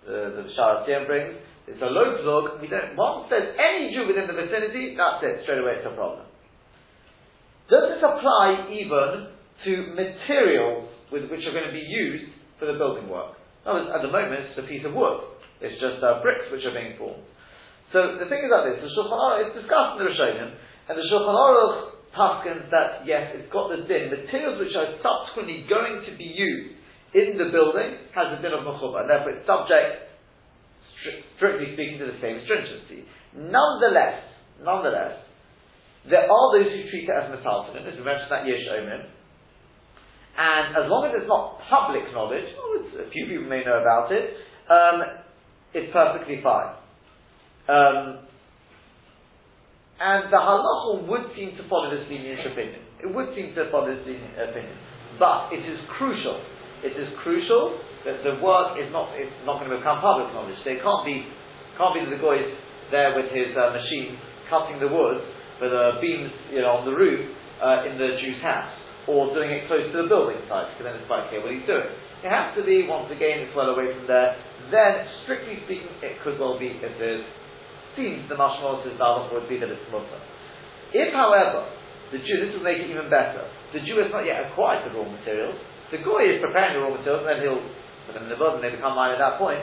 uh, 0.05 0.37
the 0.37 0.45
Shara 0.53 0.85
brings, 1.07 1.41
it's 1.65 1.81
a 1.81 1.89
low 1.89 2.21
plug, 2.21 2.61
we 2.61 2.69
don't, 2.69 2.93
once 2.93 3.25
there's 3.33 3.57
any 3.57 3.89
Jew 3.89 4.05
within 4.05 4.29
the 4.29 4.37
vicinity, 4.37 4.93
that's 4.93 5.25
it, 5.25 5.41
straight 5.41 5.57
away 5.57 5.81
it's 5.81 5.89
a 5.89 5.95
problem. 5.97 6.29
Does 7.65 7.97
this 7.97 8.01
apply 8.05 8.69
even 8.69 9.33
to 9.65 9.71
materials 9.97 10.85
with 11.09 11.25
which 11.33 11.41
are 11.49 11.55
going 11.57 11.65
to 11.65 11.73
be 11.73 11.81
used 11.81 12.29
for 12.61 12.69
the 12.69 12.77
building 12.77 13.09
work? 13.09 13.33
No, 13.65 13.81
at 13.81 14.05
the 14.05 14.13
moment 14.13 14.53
it's 14.53 14.61
a 14.61 14.69
piece 14.69 14.85
of 14.85 14.93
wood. 14.93 15.25
It's 15.57 15.81
just 15.81 15.97
uh, 16.05 16.21
bricks 16.21 16.45
which 16.53 16.61
are 16.69 16.77
being 16.77 16.93
formed. 17.01 17.25
So 17.89 18.21
the 18.21 18.29
thing 18.29 18.45
is 18.45 18.53
like 18.53 18.69
this, 18.69 18.85
the 18.85 18.93
Shulchan 18.93 19.17
Aruch, 19.17 19.49
it's 19.49 19.57
discussed 19.57 19.97
in 19.97 20.05
the 20.05 20.13
Rishonim, 20.13 20.53
and 20.53 20.93
the 20.93 21.05
Shulchan 21.09 21.33
Aruch 21.33 21.94
paskins 22.15 22.71
that 22.71 23.03
yes, 23.05 23.35
it's 23.35 23.51
got 23.51 23.69
the 23.69 23.83
din, 23.85 24.09
materials 24.09 24.57
which 24.57 24.73
are 24.73 24.95
subsequently 25.03 25.67
going 25.69 26.01
to 26.07 26.15
be 26.17 26.25
used 26.25 26.79
in 27.13 27.37
the 27.37 27.51
building 27.51 27.99
has 28.15 28.35
a 28.35 28.41
din 28.41 28.51
of 28.51 28.63
mechuba, 28.63 29.03
and 29.03 29.09
therefore 29.09 29.31
it's 29.35 29.47
subject, 29.47 30.11
strictly 31.37 31.75
speaking, 31.75 31.99
to 31.99 32.07
the 32.11 32.19
same 32.19 32.43
stringency. 32.43 33.07
Nonetheless, 33.35 34.23
nonetheless, 34.59 35.23
there 36.09 36.27
are 36.27 36.47
those 36.55 36.71
who 36.71 36.81
treat 36.91 37.07
it 37.07 37.15
as 37.15 37.31
metalton, 37.31 37.83
as 37.83 37.95
we 37.95 38.03
mentioned 38.03 38.31
that 38.31 38.47
Yesh 38.47 38.67
Omen, 38.67 39.11
and 40.35 40.75
as 40.75 40.85
long 40.91 41.07
as 41.07 41.15
it's 41.15 41.27
not 41.31 41.63
public 41.69 42.03
knowledge, 42.11 42.51
well, 42.59 43.07
a 43.07 43.09
few 43.11 43.27
people 43.27 43.47
may 43.47 43.63
know 43.63 43.79
about 43.79 44.11
it, 44.11 44.35
um, 44.67 45.23
it's 45.73 45.91
perfectly 45.91 46.43
fine. 46.43 46.75
Um, 47.67 48.27
and 49.99 50.27
the 50.31 50.37
halacha 50.37 51.07
would 51.07 51.31
seem 51.35 51.55
to 51.55 51.63
follow 51.69 51.89
this 51.89 52.03
lenient 52.09 52.43
opinion. 52.45 52.81
It 52.99 53.09
would 53.13 53.35
seem 53.35 53.55
to 53.55 53.71
follow 53.71 53.87
this 53.87 54.03
lenient 54.05 54.35
opinion. 54.35 54.75
But 55.19 55.53
it 55.55 55.63
is 55.63 55.79
crucial 55.97 56.43
it 56.85 56.93
is 56.93 57.09
crucial 57.25 57.81
that 58.05 58.21
the 58.21 58.37
work 58.45 58.77
is 58.77 58.93
not 58.93 59.09
it's 59.17 59.33
not 59.49 59.57
going 59.57 59.73
to 59.73 59.81
become 59.81 59.97
public 60.05 60.29
knowledge. 60.37 60.61
They 60.61 60.77
can't 60.77 61.01
be 61.01 61.25
can't 61.81 61.97
be 61.97 62.05
the 62.05 62.21
guy 62.21 62.45
there 62.93 63.17
with 63.17 63.33
his 63.33 63.57
uh, 63.57 63.73
machine 63.73 64.21
cutting 64.53 64.77
the 64.77 64.85
wood 64.85 65.17
for 65.57 65.65
the 65.65 65.97
beams 65.97 66.29
you 66.53 66.61
know 66.61 66.77
on 66.77 66.85
the 66.85 66.93
roof 66.93 67.25
uh, 67.57 67.89
in 67.89 67.97
the 67.97 68.21
Jew's 68.21 68.37
house 68.45 68.69
or 69.09 69.33
doing 69.33 69.49
it 69.49 69.65
close 69.65 69.89
to 69.89 69.97
the 69.97 70.09
building 70.09 70.37
site 70.45 70.73
because 70.77 70.85
then 70.85 70.93
it's 70.97 71.09
quite 71.09 71.25
clear 71.33 71.41
what 71.41 71.49
he's 71.49 71.65
doing. 71.65 71.89
It 72.21 72.29
has 72.29 72.53
to 72.57 72.61
be 72.61 72.85
once 72.85 73.09
again 73.09 73.45
it's 73.45 73.53
well 73.57 73.73
away 73.73 73.89
from 73.89 74.05
there. 74.05 74.37
Then 74.69 75.05
strictly 75.25 75.61
speaking, 75.65 75.93
it 76.01 76.21
could 76.25 76.41
well 76.41 76.57
be 76.57 76.73
if 76.73 76.81
it 76.81 77.21
seems 77.95 78.27
the 78.27 78.35
mashmal 78.35 78.83
says 78.83 78.99
would 78.99 79.47
be 79.49 79.57
that 79.59 79.71
it's 79.71 79.87
mutter. 79.91 80.19
If 80.93 81.11
however 81.11 81.71
the 82.11 82.19
Jew, 82.21 82.37
this 82.45 82.53
will 82.53 82.63
make 82.63 82.79
it 82.79 82.91
even 82.91 83.09
better. 83.09 83.47
The 83.73 83.81
Jew 83.81 83.97
has 84.03 84.13
not 84.13 84.23
yet 84.23 84.51
acquired 84.51 84.85
the 84.87 84.93
raw 84.95 85.07
materials 85.09 85.57
the 85.93 86.01
goy 86.01 86.25
is 86.25 86.41
preparing 86.41 86.73
the 86.75 86.81
raw 86.81 86.89
materials, 86.89 87.21
and 87.23 87.29
then 87.29 87.39
he'll 87.45 87.63
put 88.09 88.17
them 88.17 88.25
in 88.25 88.31
the 88.33 88.39
boat, 88.39 88.57
and 88.57 88.63
they 88.63 88.73
become 88.73 88.97
mine 88.97 89.13
at 89.13 89.21
that 89.21 89.37
point. 89.37 89.61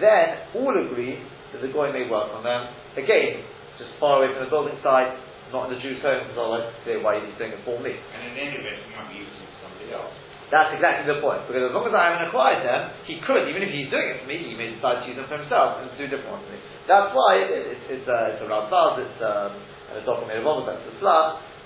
Then 0.00 0.52
all 0.54 0.72
agree 0.76 1.16
that 1.52 1.64
the 1.64 1.72
goy 1.72 1.92
may 1.92 2.08
work 2.08 2.28
on 2.32 2.44
them. 2.44 2.68
Again, 2.96 3.44
just 3.80 3.96
far 3.96 4.20
away 4.20 4.30
from 4.30 4.44
the 4.44 4.52
building 4.52 4.76
site, 4.84 5.16
not 5.50 5.68
in 5.68 5.76
the 5.76 5.80
Jew's 5.80 6.00
home, 6.04 6.28
because 6.28 6.38
otherwise 6.38 6.68
it's 6.68 6.80
clear 6.84 7.00
why 7.00 7.18
he's 7.18 7.36
doing 7.40 7.56
it 7.56 7.62
for 7.64 7.80
me. 7.80 7.92
And 7.92 8.20
in 8.30 8.34
any 8.36 8.56
event, 8.60 8.78
he 8.84 8.88
might 8.92 9.08
be 9.08 9.24
using 9.24 9.48
somebody 9.64 9.90
else. 9.96 10.12
That's 10.52 10.68
exactly 10.76 11.08
the 11.08 11.16
point. 11.24 11.48
Because 11.48 11.64
as 11.64 11.72
long 11.72 11.88
as 11.88 11.96
I 11.96 12.12
haven't 12.12 12.28
acquired 12.28 12.60
them, 12.60 12.92
he 13.08 13.16
could, 13.24 13.48
even 13.48 13.64
if 13.64 13.72
he's 13.72 13.88
doing 13.88 14.12
it 14.12 14.20
for 14.20 14.28
me, 14.28 14.36
he 14.36 14.52
may 14.52 14.68
decide 14.76 15.00
to 15.00 15.04
use 15.08 15.16
them 15.16 15.24
for 15.24 15.40
himself 15.40 15.80
and 15.80 15.88
do 15.96 16.04
different 16.04 16.28
ones 16.28 16.44
for 16.44 16.52
me. 16.52 16.60
That's 16.84 17.08
why 17.16 17.40
it, 17.40 17.48
it, 17.48 17.80
it's, 17.88 18.04
uh, 18.04 18.36
it's 18.36 18.44
a 18.44 18.48
Ramsaz, 18.52 19.00
it's 19.00 19.20
um, 19.24 19.50
a 19.96 20.04
document 20.04 20.44
of 20.44 20.68
best. 20.68 20.84
It's 20.92 21.00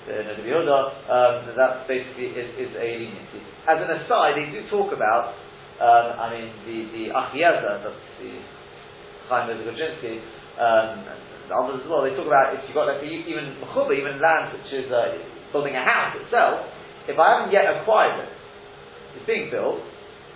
in 0.06 0.22
the 0.38 0.46
Yehuda, 0.46 0.78
um, 1.10 1.34
that 1.58 1.90
basically 1.90 2.30
is, 2.30 2.46
is 2.54 2.70
a 2.78 2.88
leniency. 3.02 3.42
As 3.66 3.82
an 3.82 3.90
aside, 3.90 4.38
they 4.38 4.54
do 4.54 4.62
talk 4.70 4.94
about, 4.94 5.34
um, 5.82 6.06
I 6.22 6.26
mean, 6.30 6.46
the, 6.62 6.78
the 6.94 7.04
Achiezer, 7.10 7.82
that's 7.82 7.90
the 8.22 8.38
Chaim 9.26 9.50
Grodzinsky, 9.50 10.22
um, 10.62 11.02
and 11.10 11.50
others 11.50 11.82
as 11.82 11.90
well, 11.90 12.06
they 12.06 12.14
talk 12.14 12.30
about 12.30 12.54
if 12.54 12.62
you've 12.70 12.78
got, 12.78 12.86
like, 12.86 13.02
even 13.02 13.58
Mechuba, 13.58 13.98
even 13.98 14.22
land 14.22 14.54
which 14.54 14.70
is 14.70 14.86
uh, 14.94 15.18
building 15.50 15.74
a 15.74 15.82
house 15.82 16.14
itself, 16.22 16.70
if 17.10 17.18
I 17.18 17.42
haven't 17.42 17.50
yet 17.50 17.66
acquired 17.66 18.22
it, 18.22 18.30
it's 19.16 19.26
being 19.26 19.48
built, 19.48 19.80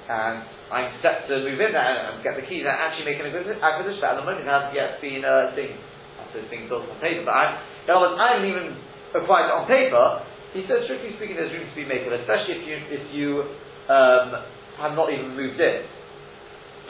and 0.08 0.42
I'm 0.72 0.96
set 1.04 1.28
to 1.28 1.44
move 1.44 1.60
in 1.60 1.76
there 1.76 2.10
and, 2.10 2.24
get 2.24 2.34
the 2.34 2.46
keys 2.48 2.64
and 2.64 2.72
actually 2.72 3.04
make 3.04 3.20
an 3.20 3.28
acquisition, 3.28 4.02
at 4.02 4.16
the 4.16 4.24
moment. 4.24 4.48
Hasn't 4.48 4.74
yet 4.74 4.98
been, 5.04 5.22
uh, 5.22 5.52
being, 5.52 5.76
so 6.32 6.40
it's 6.40 6.50
being 6.50 6.66
built 6.66 6.88
on 6.88 6.96
paper, 6.98 7.28
but 7.28 7.34
I'm, 7.36 7.60
in 7.84 7.90
other 7.92 8.10
words, 8.10 8.16
I 8.16 8.26
haven't 8.38 8.48
even 8.48 8.66
acquired 9.14 9.50
it 9.50 9.54
on 9.54 9.64
paper, 9.66 10.04
he 10.54 10.66
says, 10.66 10.82
strictly 10.90 11.14
speaking, 11.14 11.38
there's 11.38 11.54
room 11.54 11.70
to 11.70 11.76
be 11.78 11.86
made, 11.86 12.02
especially 12.10 12.58
if 12.58 12.62
you 12.66 12.74
if 12.90 13.04
you 13.14 13.30
um, 13.86 14.34
have 14.82 14.98
not 14.98 15.14
even 15.14 15.38
moved 15.38 15.62
in. 15.62 15.86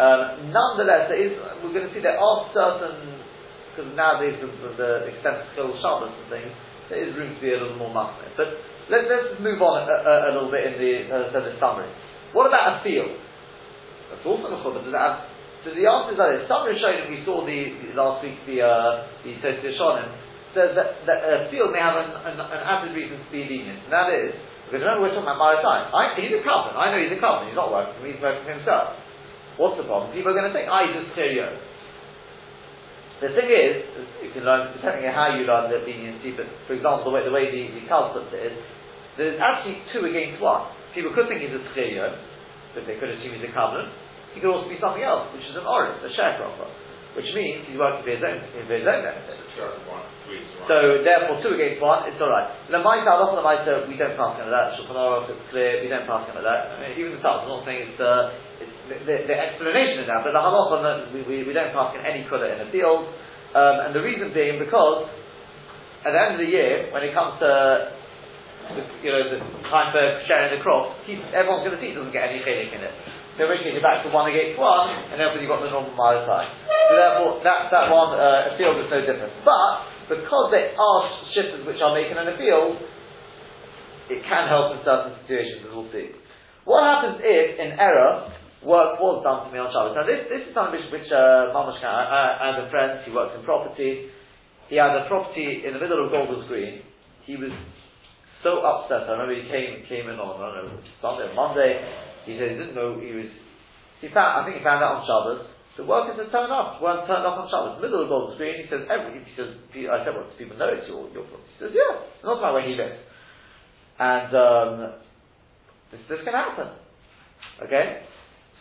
Um, 0.01 0.49
nonetheless, 0.49 1.13
there 1.13 1.21
is, 1.21 1.37
we're 1.61 1.77
going 1.77 1.85
to 1.85 1.93
see 1.93 2.01
there 2.01 2.17
are 2.17 2.49
certain, 2.57 3.21
because 3.69 3.93
nowadays 3.93 4.41
with 4.41 4.81
the, 4.81 5.05
the 5.05 5.13
extent 5.13 5.45
of 5.45 5.47
skill 5.53 5.77
Shabbos 5.85 6.09
and 6.09 6.29
things, 6.33 6.53
there 6.91 7.01
is 7.01 7.15
room 7.17 7.35
to 7.35 7.41
be 7.41 7.55
a 7.55 7.59
little 7.59 7.79
more 7.79 7.95
muscular. 7.95 8.29
But 8.37 8.49
let, 8.91 9.07
us 9.07 9.39
move 9.39 9.63
on 9.63 9.87
a, 9.87 9.97
a, 10.03 10.15
a, 10.29 10.31
little 10.35 10.51
bit 10.51 10.67
in 10.67 10.75
the, 10.77 10.93
uh, 11.09 11.31
the 11.31 11.55
summary. 11.63 11.89
What 12.35 12.51
about 12.51 12.83
a 12.83 12.85
field? 12.85 13.15
That's 14.11 14.27
also 14.27 14.51
a 14.51 14.59
Does 14.59 14.91
it 14.91 14.99
have 14.99 15.31
so 15.61 15.77
the 15.77 15.85
answer 15.85 16.17
is 16.17 16.19
that 16.19 16.49
some 16.49 16.65
Rishonim, 16.65 17.13
we 17.13 17.21
saw 17.21 17.45
the, 17.45 17.59
the 17.85 17.93
last 17.93 18.25
week 18.25 18.41
the 18.49 18.65
uh, 18.65 19.05
the 19.21 19.37
Tosfos 19.45 19.77
says 20.57 20.73
that, 20.73 21.05
that 21.05 21.21
a 21.21 21.53
field 21.53 21.71
may 21.71 21.85
have 21.85 22.01
an, 22.01 22.11
an, 22.27 22.37
an 22.41 22.61
added 22.65 22.97
reason 22.97 23.21
to 23.21 23.29
be 23.29 23.45
lenient, 23.45 23.87
and 23.87 23.93
that 23.93 24.09
is, 24.09 24.35
because 24.67 24.83
remember 24.83 25.07
we're 25.07 25.15
talking 25.15 25.29
about 25.29 25.39
Maritain. 25.39 25.93
I, 25.93 26.17
he's 26.17 26.33
a 26.33 26.43
covenant, 26.43 26.81
I 26.81 26.91
know 26.91 26.99
he's 26.99 27.13
a 27.13 27.21
covenant, 27.21 27.53
he's 27.53 27.61
not 27.61 27.71
working 27.71 27.93
for 27.93 28.03
me, 28.03 28.17
he's 28.17 28.23
working 28.25 28.43
for 28.49 28.55
himself. 28.57 28.99
What's 29.61 29.77
the 29.77 29.87
problem? 29.87 30.17
People 30.17 30.33
are 30.33 30.39
going 30.41 30.49
to 30.49 30.55
think, 30.57 30.67
I 30.67 30.91
just 30.91 31.13
clear 31.13 31.29
you. 31.29 31.49
The 33.21 33.37
thing 33.37 33.53
is, 33.53 33.85
you 34.25 34.33
can 34.33 34.49
learn, 34.49 34.73
depending 34.73 35.05
on 35.05 35.13
how 35.13 35.37
you 35.37 35.45
learn 35.45 35.69
the 35.69 35.85
leniency, 35.85 36.33
but 36.33 36.49
for 36.65 36.73
example, 36.73 37.13
the 37.13 37.15
way 37.15 37.25
the, 37.25 37.33
way 37.33 37.53
the, 37.53 37.81
the 37.81 37.85
Kal 37.85 38.17
puts 38.17 38.33
it 38.33 38.53
is, 38.53 38.57
there's 39.21 39.37
actually 39.37 39.85
two 39.93 40.09
against 40.09 40.41
one. 40.41 40.73
People 40.97 41.13
could 41.13 41.29
think 41.29 41.45
he's 41.45 41.53
a 41.53 41.61
tchiyah, 41.77 42.17
but 42.73 42.89
they 42.89 42.97
could 42.97 43.13
assume 43.13 43.37
he's 43.37 43.45
a 43.45 43.53
covenant. 43.53 43.93
He 44.33 44.41
could 44.41 44.49
also 44.49 44.73
be 44.73 44.81
something 44.81 45.05
else, 45.05 45.29
which 45.37 45.45
is 45.45 45.53
an 45.53 45.69
oris, 45.69 46.01
a 46.01 46.11
sharecropper 46.17 46.90
which 47.19 47.27
means 47.35 47.67
he's 47.67 47.79
working 47.79 48.07
for 48.07 48.13
his 48.15 48.23
own, 48.23 48.39
for 48.55 48.75
his 48.75 48.87
own 48.87 49.03
benefit. 49.03 49.39
So 50.71 51.03
therefore, 51.03 51.43
two 51.43 51.59
against 51.59 51.83
one, 51.83 52.07
it's 52.07 52.21
all 52.23 52.31
right. 52.31 52.47
Lamaita, 52.71 53.11
Allah 53.11 53.35
Lamaita, 53.43 53.91
we 53.91 53.99
don't 53.99 54.15
pass 54.15 54.39
on 54.39 54.47
that. 54.47 54.79
Shulchan 54.79 55.27
it's 55.27 55.43
clear, 55.51 55.83
we 55.83 55.91
don't 55.91 56.07
pass 56.07 56.31
on 56.31 56.39
that. 56.39 56.61
I 56.71 56.75
mean, 56.79 56.95
even 56.97 57.19
the 57.19 57.23
Talmud, 57.23 57.51
not 57.51 57.67
saying 57.67 57.91
it's, 57.91 57.99
uh, 57.99 58.63
it's 58.63 58.77
the, 58.87 59.27
the, 59.27 59.35
explanation 59.35 60.03
is 60.03 60.07
that, 60.07 60.23
but 60.23 60.31
the 60.31 60.39
halacha, 60.39 61.11
we, 61.11 61.27
we, 61.27 61.43
we 61.43 61.53
don't 61.53 61.75
pass 61.75 61.91
on 61.95 62.03
any 62.07 62.23
colour 62.31 62.47
in 62.47 62.63
the 62.63 62.71
field. 62.71 63.11
Um, 63.51 63.77
and 63.87 63.91
the 63.91 64.03
reason 64.03 64.31
being 64.31 64.63
because 64.63 65.11
at 66.07 66.15
the 66.15 66.21
end 66.21 66.39
of 66.39 66.41
the 66.41 66.51
year, 66.51 66.95
when 66.95 67.03
it 67.03 67.11
comes 67.11 67.43
to 67.43 67.51
you 69.03 69.11
know 69.11 69.23
the 69.35 69.39
time 69.67 69.91
for 69.91 70.05
sharing 70.31 70.55
the 70.55 70.63
crop, 70.63 70.95
everyone's 71.35 71.67
going 71.67 71.75
to 71.75 71.83
see 71.83 71.91
doesn't 71.91 72.15
get 72.15 72.31
any 72.31 72.39
chelik 72.47 72.71
in 72.71 72.81
it. 72.87 72.95
So 73.41 73.49
in 73.49 73.57
which 73.57 73.65
you're 73.65 73.81
back 73.81 74.05
to 74.05 74.13
one 74.13 74.29
against 74.29 74.61
one, 74.61 74.93
and 75.09 75.17
therefore 75.17 75.41
you've 75.41 75.49
got 75.49 75.65
the 75.65 75.73
normal 75.73 75.97
mile 75.97 76.29
side. 76.29 76.53
So 76.61 76.93
therefore 76.93 77.41
that, 77.41 77.73
that 77.73 77.89
one, 77.89 78.13
uh, 78.13 78.53
a 78.53 78.61
is 78.61 78.93
no 78.93 79.01
different. 79.01 79.33
But, 79.49 80.13
because 80.13 80.53
there 80.53 80.77
are 80.77 81.01
shifters 81.33 81.65
which 81.65 81.81
are 81.81 81.97
making 81.97 82.21
an 82.21 82.29
appeal, 82.37 82.77
it 84.13 84.21
can 84.29 84.45
help 84.45 84.77
in 84.77 84.85
certain 84.85 85.17
situations, 85.25 85.65
as 85.65 85.73
we'll 85.73 85.89
see. 85.89 86.13
What 86.69 86.85
happens 86.85 87.25
if, 87.25 87.57
in 87.57 87.81
error, 87.81 88.29
work 88.61 89.01
was 89.01 89.25
done 89.25 89.49
to 89.49 89.49
me 89.49 89.57
on 89.57 89.73
Shabbos? 89.73 89.97
Now 89.97 90.05
this, 90.05 90.29
this 90.29 90.45
is 90.45 90.53
something 90.53 90.77
which, 90.77 90.93
which 90.93 91.09
uh, 91.09 91.57
Mamash, 91.57 91.81
I, 91.81 92.53
had 92.53 92.61
a 92.61 92.69
friend, 92.69 93.01
he 93.09 93.11
works 93.17 93.33
in 93.33 93.41
property, 93.49 94.13
he 94.69 94.77
had 94.77 94.93
a 95.01 95.09
property 95.09 95.65
in 95.65 95.73
the 95.73 95.81
middle 95.81 96.05
of 96.05 96.13
Golders 96.13 96.45
Green, 96.45 96.85
he 97.25 97.41
was 97.41 97.57
so 98.45 98.61
upset, 98.61 99.09
I 99.09 99.17
remember 99.17 99.33
he 99.33 99.49
came, 99.49 99.81
came 99.89 100.13
in 100.13 100.21
on, 100.21 100.37
I 100.37 100.61
don't 100.61 100.77
know, 100.77 100.85
Sunday 101.01 101.33
or 101.33 101.33
Monday, 101.33 101.81
he 102.25 102.37
said 102.37 102.53
he 102.53 102.59
didn't 102.59 102.75
know 102.75 102.99
he 103.01 103.13
was. 103.13 103.31
He 104.01 104.09
found. 104.13 104.41
I 104.41 104.45
think 104.45 104.59
he 104.59 104.65
found 104.65 104.83
out 104.83 105.01
on 105.01 105.05
Shabbos. 105.05 105.47
The 105.77 105.89
workers 105.89 106.21
had 106.21 106.29
turned 106.29 106.53
up. 106.53 106.83
weren't 106.83 107.09
turned 107.09 107.25
up 107.25 107.41
on 107.41 107.49
Shabbos. 107.49 107.81
Middle 107.81 108.05
of 108.05 108.09
the 108.09 108.13
Golders 108.13 108.37
Green. 108.37 108.61
He 108.61 108.67
says 108.69 108.85
every. 108.91 109.25
He 109.25 109.33
says. 109.37 109.57
I 109.89 110.05
said, 110.05 110.13
"What? 110.13 110.29
Well, 110.29 110.37
people 110.37 110.57
know 110.61 110.69
it's 110.69 110.89
your 110.89 111.09
your 111.13 111.25
fault?" 111.29 111.45
He 111.47 111.57
says, 111.57 111.73
"Yeah, 111.73 112.05
not 112.25 112.43
my 112.43 112.53
way 112.53 112.69
he 112.69 112.77
lives." 112.77 113.01
And 114.01 114.31
um, 114.33 114.73
this 115.93 116.01
this 116.09 116.21
can 116.25 116.37
happen. 116.37 116.77
Okay, 117.65 118.05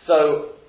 so 0.07 0.59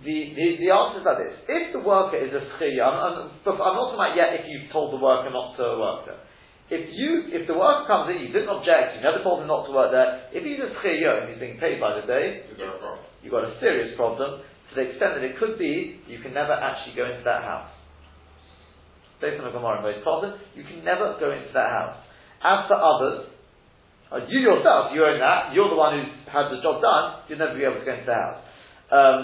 the, 0.00 0.16
the, 0.34 0.46
the 0.64 0.70
answer 0.72 0.98
is 0.98 1.06
like 1.06 1.20
this. 1.20 1.36
If 1.46 1.76
the 1.76 1.82
worker 1.84 2.16
is 2.16 2.32
a 2.32 2.42
schiyah, 2.56 2.80
I'm, 2.80 2.96
I'm, 2.96 3.60
I'm, 3.60 3.74
not 3.76 3.92
talking 3.92 4.00
about 4.00 4.16
yet 4.16 4.40
if 4.40 4.48
you've 4.48 4.72
told 4.72 4.96
the 4.96 5.02
worker 5.02 5.30
not 5.30 5.54
to 5.60 5.64
work 5.78 6.08
there. 6.08 6.22
If 6.70 6.88
you, 6.94 7.28
if 7.34 7.46
the 7.46 7.58
worker 7.58 7.84
comes 7.86 8.08
in, 8.14 8.22
you 8.22 8.32
didn't 8.32 8.48
object, 8.48 8.96
you 8.96 9.02
never 9.04 9.20
told 9.20 9.42
him 9.42 9.48
not 9.50 9.66
to 9.68 9.72
work 9.72 9.92
there, 9.92 10.30
if 10.32 10.40
he's 10.40 10.62
a 10.62 10.72
tchiyo 10.80 11.22
and 11.22 11.24
he's 11.28 11.40
being 11.40 11.58
paid 11.60 11.80
by 11.82 12.00
the 12.00 12.06
day, 12.06 12.48
Is 12.48 12.56
there 12.56 12.70
a 12.70 12.78
problem? 12.80 13.04
you've 13.20 13.34
got 13.34 13.44
a 13.44 13.54
serious 13.60 13.92
problem 13.96 14.40
to 14.40 14.72
the 14.72 14.88
extent 14.88 15.20
that 15.20 15.24
it 15.24 15.36
could 15.36 15.58
be 15.60 16.00
you 16.08 16.22
can 16.24 16.32
never 16.32 16.52
actually 16.52 16.96
go 16.96 17.04
into 17.04 17.20
that 17.28 17.44
house. 17.44 17.68
Based 19.20 19.36
on 19.38 19.44
the 19.46 19.54
Gemara 19.54 19.84
in 19.92 20.02
problems, 20.02 20.40
you 20.56 20.64
can 20.64 20.80
never 20.82 21.14
go 21.20 21.30
into 21.30 21.52
that 21.52 21.70
house. 21.70 21.96
As 22.42 22.66
for 22.66 22.78
others, 22.80 23.30
uh, 24.10 24.24
you 24.26 24.40
yourself, 24.40 24.90
you 24.96 25.04
own 25.04 25.20
that, 25.20 25.52
you're 25.54 25.70
the 25.70 25.78
one 25.78 25.94
who's 25.94 26.10
had 26.26 26.50
the 26.50 26.58
job 26.64 26.80
done, 26.82 27.28
you'll 27.28 27.38
never 27.38 27.54
be 27.54 27.64
able 27.64 27.78
to 27.78 27.86
go 27.86 27.94
into 27.94 28.08
the 28.08 28.16
house. 28.16 28.40
Um, 28.90 29.18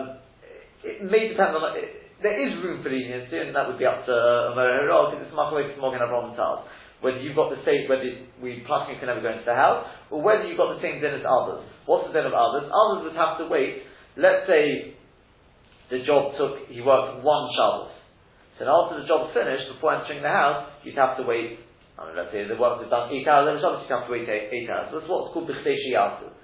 it 0.85 1.03
may 1.03 1.29
depend 1.29 1.57
on, 1.57 1.77
it, 1.77 2.09
there 2.23 2.35
is 2.35 2.57
room 2.63 2.83
for 2.83 2.91
leniency, 2.91 3.39
and 3.39 3.55
that 3.55 3.67
would 3.67 3.79
be 3.79 3.87
up 3.87 4.07
to 4.07 4.15
Amor 4.55 5.11
because 5.11 5.27
it's 5.27 5.35
much 5.35 5.53
away 5.53 5.71
from 5.75 5.83
Magen 5.83 6.03
Avraham 6.03 6.35
Taz. 6.35 6.65
Whether 7.01 7.23
you've 7.23 7.39
got 7.39 7.55
the 7.55 7.63
same, 7.63 7.87
whether 7.87 8.03
we 8.43 8.67
plus 8.67 8.91
can 8.91 9.07
never 9.07 9.23
go 9.23 9.31
into 9.31 9.47
the 9.47 9.55
house, 9.55 9.87
or 10.11 10.19
whether 10.19 10.43
you've 10.43 10.59
got 10.59 10.75
the 10.75 10.83
same 10.83 10.99
din 10.99 11.15
as 11.15 11.23
others. 11.23 11.63
What's 11.87 12.11
the 12.11 12.15
din 12.15 12.27
of 12.27 12.35
others? 12.35 12.67
Others 12.67 13.07
would 13.07 13.19
have 13.19 13.39
to 13.39 13.47
wait. 13.47 13.87
Let's 14.19 14.51
say 14.51 14.99
the 15.95 16.03
job 16.03 16.35
took, 16.35 16.67
he 16.67 16.83
worked 16.83 17.23
one 17.23 17.47
Shabbos. 17.55 17.95
So 18.59 18.67
after 18.67 18.99
the 18.99 19.07
job's 19.07 19.31
finished, 19.31 19.71
before 19.71 19.95
entering 19.95 20.27
the 20.27 20.35
house, 20.35 20.67
you'd 20.83 20.99
have 20.99 21.15
to 21.17 21.23
wait, 21.23 21.63
I 21.95 22.11
mean, 22.11 22.19
let's 22.19 22.35
say 22.35 22.43
the 22.51 22.59
work 22.59 22.83
was 22.83 22.91
done 22.91 23.15
eight 23.15 23.23
hours 23.31 23.47
on 23.47 23.63
Shabbos, 23.63 23.87
you'd 23.87 23.95
have 23.95 24.07
to 24.11 24.13
wait 24.13 24.27
eight, 24.27 24.51
eight 24.51 24.67
hours. 24.67 24.91
That's 24.91 25.07
what's 25.07 25.31
called 25.31 25.47
B'chdei 25.47 25.79
Shiyasu. 25.87 26.35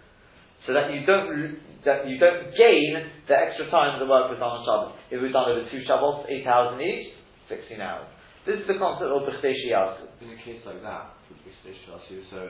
So 0.65 0.73
that 0.73 0.95
you 0.95 1.03
don't, 1.03 1.59
that 1.83 2.07
you 2.07 2.17
don't 2.23 2.55
gain 2.55 3.11
the 3.27 3.35
extra 3.35 3.69
time 3.75 3.99
the 3.99 4.07
work 4.07 4.31
was 4.31 4.39
done 4.39 4.55
on 4.55 4.63
Shabbos. 4.63 4.95
If 5.11 5.19
it 5.19 5.25
was 5.27 5.35
done 5.35 5.51
over 5.51 5.67
two 5.67 5.83
Shabbos, 5.83 6.31
eight 6.31 6.47
hours 6.47 6.79
in 6.79 6.87
each, 6.87 7.19
16 7.51 7.83
hours. 7.83 8.14
This 8.45 8.61
is 8.61 8.69
the 8.69 8.77
concept 8.77 9.09
of 9.09 9.25
B'chdei 9.25 9.57
Shiyasu. 9.57 10.05
In 10.21 10.37
a 10.37 10.41
case 10.45 10.61
like 10.69 10.85
that, 10.85 11.17
for 11.25 11.33
the 11.33 11.53
station 11.65 11.97
so 12.29 12.49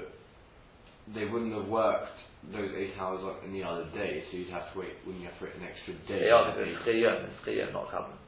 they 1.15 1.25
wouldn't 1.25 1.55
have 1.55 1.71
worked 1.71 2.19
those 2.51 2.75
eight 2.75 2.99
hours 2.99 3.23
on 3.23 3.47
any 3.47 3.63
other 3.63 3.87
day, 3.95 4.27
so 4.27 4.37
you'd 4.37 4.51
have 4.51 4.75
to 4.75 4.79
wait, 4.83 4.99
wouldn't 5.07 5.23
you 5.23 5.31
have 5.31 5.39
to 5.39 5.45
wait 5.47 5.55
an 5.55 5.63
extra 5.63 5.95
day? 6.11 6.27
They 6.27 6.35
are 6.35 6.51
because 6.51 6.67
it's 6.67 6.83
Chiyom, 6.83 7.31
it's 7.31 7.41
Chiyom, 7.47 7.73
not 7.73 7.95
Covenant. 7.95 8.21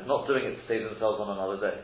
They're 0.00 0.08
not 0.08 0.26
doing 0.26 0.48
it 0.48 0.56
to 0.56 0.64
save 0.64 0.88
themselves 0.88 1.20
on 1.20 1.36
another 1.36 1.60
day. 1.60 1.76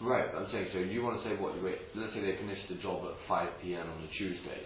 Right, 0.00 0.32
I'm 0.32 0.48
saying, 0.50 0.72
so 0.72 0.80
you 0.80 1.04
want 1.04 1.20
to 1.20 1.24
say 1.28 1.36
what, 1.36 1.54
you 1.54 1.62
wait, 1.62 1.78
let's 1.94 2.16
say 2.16 2.24
they 2.24 2.40
finish 2.40 2.58
the 2.72 2.80
job 2.80 3.04
at 3.06 3.14
5pm 3.28 3.86
on 3.86 4.02
a 4.02 4.10
Tuesday. 4.16 4.64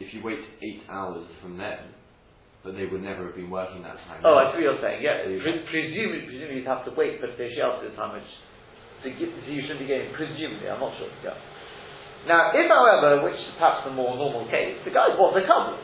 If 0.00 0.12
you 0.16 0.24
wait 0.24 0.40
eight 0.40 0.82
hours 0.88 1.28
from 1.40 1.60
then, 1.60 1.94
but 2.64 2.72
they 2.80 2.88
would 2.88 3.04
never 3.04 3.28
have 3.28 3.36
been 3.36 3.52
working 3.52 3.84
that 3.84 4.00
time. 4.08 4.24
Oh, 4.24 4.40
I 4.40 4.56
see 4.56 4.64
what 4.64 4.80
you're 4.80 4.80
saying, 4.80 5.04
yeah. 5.04 5.28
Pre- 5.28 5.68
presumably, 5.68 6.24
presumably 6.24 6.64
you'd 6.64 6.72
have 6.72 6.88
to 6.88 6.96
wait 6.96 7.20
for 7.20 7.28
B'chdei 7.28 7.52
Shiyasu 7.52 7.92
time, 7.92 8.16
which 8.16 8.32
so 9.04 9.12
you 9.12 9.28
so 9.36 9.48
you 9.52 9.60
shouldn't 9.68 9.84
be 9.84 9.88
getting, 9.92 10.16
presumably, 10.16 10.64
I'm 10.64 10.80
not 10.80 10.96
sure, 10.96 11.12
yeah. 11.20 11.36
Now, 12.24 12.56
if 12.56 12.64
however, 12.64 13.20
which 13.20 13.36
is 13.36 13.52
perhaps 13.60 13.84
the 13.84 13.92
more 13.92 14.16
normal 14.16 14.48
case, 14.48 14.80
the 14.88 14.96
guy 14.96 15.12
bought 15.12 15.36
the 15.36 15.44
cover. 15.44 15.76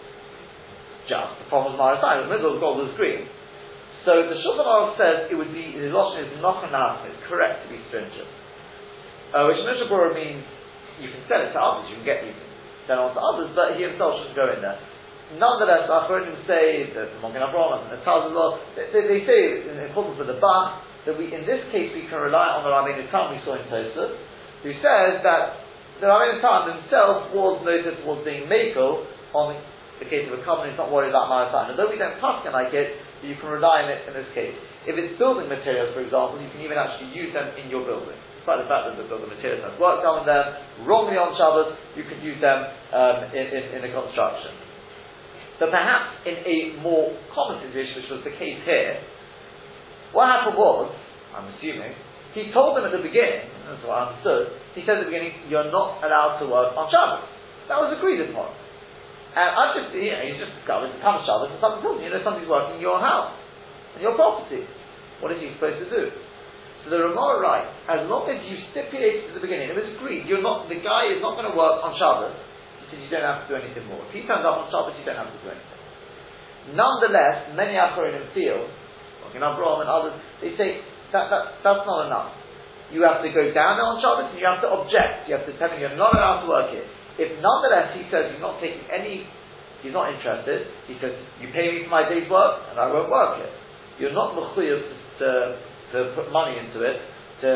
Just, 1.05 1.37
the 1.45 1.47
problem 1.53 1.77
was 1.77 2.01
Marasai, 2.01 2.25
the 2.25 2.33
middle 2.33 2.57
of 2.57 2.57
the 2.57 2.65
Golders 2.65 2.97
Green. 2.97 3.29
So 4.09 4.25
the 4.25 4.41
Shulchan 4.41 4.65
Aruch 4.65 4.97
says 4.97 5.29
it 5.29 5.37
would 5.37 5.53
be, 5.53 5.77
the 5.77 5.93
Lashon 5.93 6.33
is 6.33 6.41
not 6.41 6.65
enough. 6.65 7.05
it's 7.05 7.21
correct 7.29 7.69
to 7.69 7.69
be 7.69 7.77
stringent. 7.93 8.25
Uh, 9.37 9.53
which 9.53 9.61
Mishnah 9.69 9.93
Berurah 9.93 10.17
means 10.17 10.41
you 10.97 11.13
can 11.13 11.21
sell 11.29 11.45
it 11.45 11.53
to 11.53 11.61
others, 11.61 11.93
you 11.93 12.01
can 12.01 12.09
get, 12.09 12.25
you 12.25 12.33
can 12.33 12.49
sell 12.89 13.05
it 13.05 13.13
on 13.13 13.13
to 13.13 13.21
others, 13.21 13.49
but 13.53 13.77
he 13.77 13.85
himself 13.85 14.25
shouldn't 14.25 14.41
go 14.41 14.49
in 14.49 14.65
there. 14.65 14.81
Nonetheless, 15.39 15.87
Achronim 15.87 16.43
say, 16.47 16.91
the 16.91 17.07
Magen 17.23 17.43
Avraham 17.47 17.87
and 17.87 17.93
the 17.95 18.03
Tazallah, 18.03 18.75
they, 18.75 18.91
they, 18.91 19.03
they 19.07 19.21
say, 19.23 19.63
in 19.63 19.79
accordance 19.87 20.19
with 20.19 20.27
the 20.27 20.43
Bach, 20.43 20.83
that 21.07 21.15
we, 21.15 21.31
in 21.31 21.47
this 21.47 21.63
case, 21.71 21.95
we 21.95 22.11
can 22.11 22.19
rely 22.19 22.51
on 22.59 22.67
the 22.67 22.71
Rabbeinu 22.73 23.07
Tam 23.15 23.31
we 23.31 23.39
saw 23.47 23.55
in 23.55 23.65
Tosfos, 23.71 24.19
who 24.67 24.73
says 24.83 25.23
that 25.23 25.63
the 26.03 26.11
Rabbeinu 26.11 26.43
Tam 26.43 26.75
himself 26.75 27.31
was 27.31 27.63
noted 27.63 28.03
was 28.03 28.21
being 28.27 28.51
Mako 28.51 29.07
on 29.33 29.55
the 30.01 30.09
case 30.09 30.27
of 30.27 30.35
a 30.35 30.43
company, 30.43 30.73
he's 30.73 30.81
not 30.81 30.89
worried 30.89 31.13
about 31.13 31.29
Marasai. 31.29 31.77
Although 31.77 31.93
we 31.93 32.01
don't 32.01 32.17
pass 32.19 32.41
it 32.43 32.51
like 32.57 32.73
it, 32.73 32.97
you 33.21 33.37
can 33.37 33.53
rely 33.53 33.85
on 33.85 33.93
it 33.93 34.09
in 34.09 34.17
this 34.17 34.27
case. 34.33 34.57
If 34.89 34.97
it's 34.97 35.21
building 35.21 35.47
materials, 35.47 35.93
for 35.93 36.01
example, 36.01 36.41
you 36.41 36.49
can 36.49 36.65
even 36.65 36.81
actually 36.81 37.13
use 37.13 37.37
them 37.37 37.53
in 37.61 37.69
your 37.69 37.85
building. 37.85 38.17
Despite 38.41 38.65
the 38.65 38.69
fact 38.73 38.89
that 38.89 38.97
the 38.97 39.05
building 39.05 39.29
materials 39.29 39.61
have 39.69 39.77
worked 39.77 40.09
on 40.09 40.25
them, 40.25 40.89
wrongly 40.89 41.21
on 41.21 41.37
Shabbos, 41.37 41.77
you 41.93 42.09
can 42.09 42.25
use 42.25 42.41
them 42.41 42.65
um, 42.97 43.29
in, 43.37 43.45
in, 43.53 43.63
in 43.77 43.81
the 43.85 43.93
construction. 43.93 44.70
But 45.61 45.69
perhaps 45.69 46.25
in 46.25 46.41
a 46.41 46.81
more 46.81 47.13
common 47.37 47.61
situation, 47.61 48.01
which 48.01 48.09
was 48.09 48.25
the 48.25 48.33
case 48.41 48.65
here, 48.65 49.05
what 50.17 50.27
happened 50.27 50.57
was, 50.57 50.89
I'm 51.37 51.53
assuming, 51.53 51.93
he 52.33 52.49
told 52.51 52.81
them 52.81 52.89
at 52.89 52.97
the 52.97 53.05
beginning, 53.05 53.53
that's 53.69 53.85
what 53.85 53.95
I 53.95 54.01
understood, 54.09 54.57
he 54.73 54.81
said 54.83 54.99
at 54.99 55.05
the 55.05 55.11
beginning, 55.13 55.37
you're 55.53 55.69
not 55.69 56.01
allowed 56.01 56.41
to 56.41 56.49
work 56.49 56.73
on 56.75 56.89
Shabbos. 56.89 57.29
That 57.69 57.79
was 57.79 57.93
agreed 57.93 58.25
upon. 58.25 58.51
And 59.37 59.47
I 59.55 59.63
just, 59.79 59.95
you 59.95 60.11
know, 60.11 60.25
he's 60.27 60.41
just 60.43 60.57
discovered, 60.59 60.91
it's 60.91 61.05
come 61.05 61.23
Shabbos, 61.23 61.55
and 61.55 61.61
tells 61.63 61.79
me, 61.85 62.03
you 62.03 62.11
know, 62.11 62.19
somebody's 62.25 62.51
working 62.51 62.81
in 62.81 62.83
your 62.83 62.99
house, 62.99 63.37
in 63.95 64.03
your 64.03 64.19
property. 64.19 64.67
What 65.23 65.31
is 65.37 65.39
he 65.39 65.55
supposed 65.55 65.79
to 65.85 65.89
do? 65.93 66.11
So 66.83 66.91
the 66.91 66.99
Ramah 66.99 67.39
writes, 67.39 67.71
as 67.87 68.09
long 68.09 68.27
as 68.27 68.41
you 68.49 68.59
stipulated 68.73 69.31
at 69.31 69.35
the 69.37 69.45
beginning, 69.45 69.71
it 69.71 69.77
was 69.77 69.87
agreed, 69.93 70.25
you're 70.25 70.43
not, 70.43 70.67
the 70.67 70.81
guy 70.81 71.13
is 71.13 71.21
not 71.21 71.37
going 71.37 71.47
to 71.47 71.55
work 71.55 71.79
on 71.85 71.95
Shabbos, 72.01 72.35
said 72.91 72.99
you 72.99 73.09
don't 73.09 73.25
have 73.25 73.47
to 73.47 73.49
do 73.49 73.57
anything 73.57 73.87
more. 73.87 74.03
If 74.11 74.13
he 74.13 74.27
turns 74.27 74.43
up 74.43 74.67
on 74.67 74.67
Shabbos, 74.69 74.99
you 74.99 75.07
don't 75.07 75.17
have 75.17 75.31
to 75.31 75.41
do 75.41 75.49
anything. 75.49 75.81
Nonetheless, 76.77 77.55
many 77.57 77.79
Acharonim 77.79 78.35
feel, 78.37 78.69
like 79.25 79.35
in 79.35 79.43
Abraham 79.43 79.87
and 79.87 79.91
others, 79.91 80.15
they 80.43 80.53
say 80.59 80.85
that, 81.15 81.31
that 81.31 81.63
that's 81.65 81.85
not 81.87 82.07
enough. 82.11 82.37
You 82.91 83.07
have 83.07 83.23
to 83.23 83.31
go 83.31 83.55
down 83.55 83.79
there 83.79 83.87
on 83.87 84.03
Shabbos 84.03 84.35
and 84.35 84.39
you 84.39 84.47
have 84.47 84.61
to 84.67 84.71
object. 84.71 85.31
You 85.31 85.39
have 85.39 85.47
to 85.47 85.55
tell 85.57 85.71
him 85.71 85.79
you're 85.79 85.95
not 85.95 86.11
allowed 86.13 86.43
to 86.45 86.49
work 86.51 86.75
here. 86.75 86.87
If 87.19 87.39
nonetheless 87.39 87.95
he 87.95 88.07
says 88.11 88.35
he's 88.35 88.43
not 88.43 88.59
taking 88.59 88.83
any, 88.91 89.27
he's 89.83 89.95
not 89.95 90.11
interested, 90.11 90.67
he 90.91 90.99
says, 90.99 91.15
you 91.39 91.55
pay 91.55 91.71
me 91.71 91.87
for 91.87 91.93
my 91.93 92.07
day's 92.11 92.27
work 92.27 92.67
and 92.71 92.77
I 92.79 92.91
won't 92.91 93.11
work 93.11 93.39
it. 93.41 93.53
You're 94.03 94.17
not 94.17 94.35
mechuyev 94.35 94.81
to, 95.23 95.29
to 95.93 95.99
put 96.17 96.33
money 96.33 96.59
into 96.59 96.83
it, 96.83 96.99
to 97.47 97.51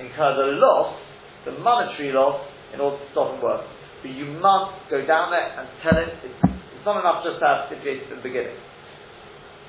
incur 0.00 0.32
the 0.36 0.56
loss, 0.56 0.96
the 1.44 1.52
monetary 1.58 2.12
loss, 2.12 2.40
in 2.72 2.80
order 2.80 2.96
to 2.96 3.06
stop 3.12 3.34
him 3.34 3.42
work. 3.42 3.66
But 4.00 4.16
you 4.16 4.26
must 4.40 4.88
go 4.88 5.04
down 5.04 5.28
there 5.30 5.44
and 5.60 5.68
tell 5.84 5.96
him 5.96 6.08
it's, 6.08 6.40
it's 6.40 6.86
not 6.88 7.00
enough 7.00 7.20
just 7.20 7.40
to 7.40 7.44
have 7.44 7.60
stipulated 7.68 8.08
at 8.08 8.20
the 8.20 8.26
beginning. 8.26 8.56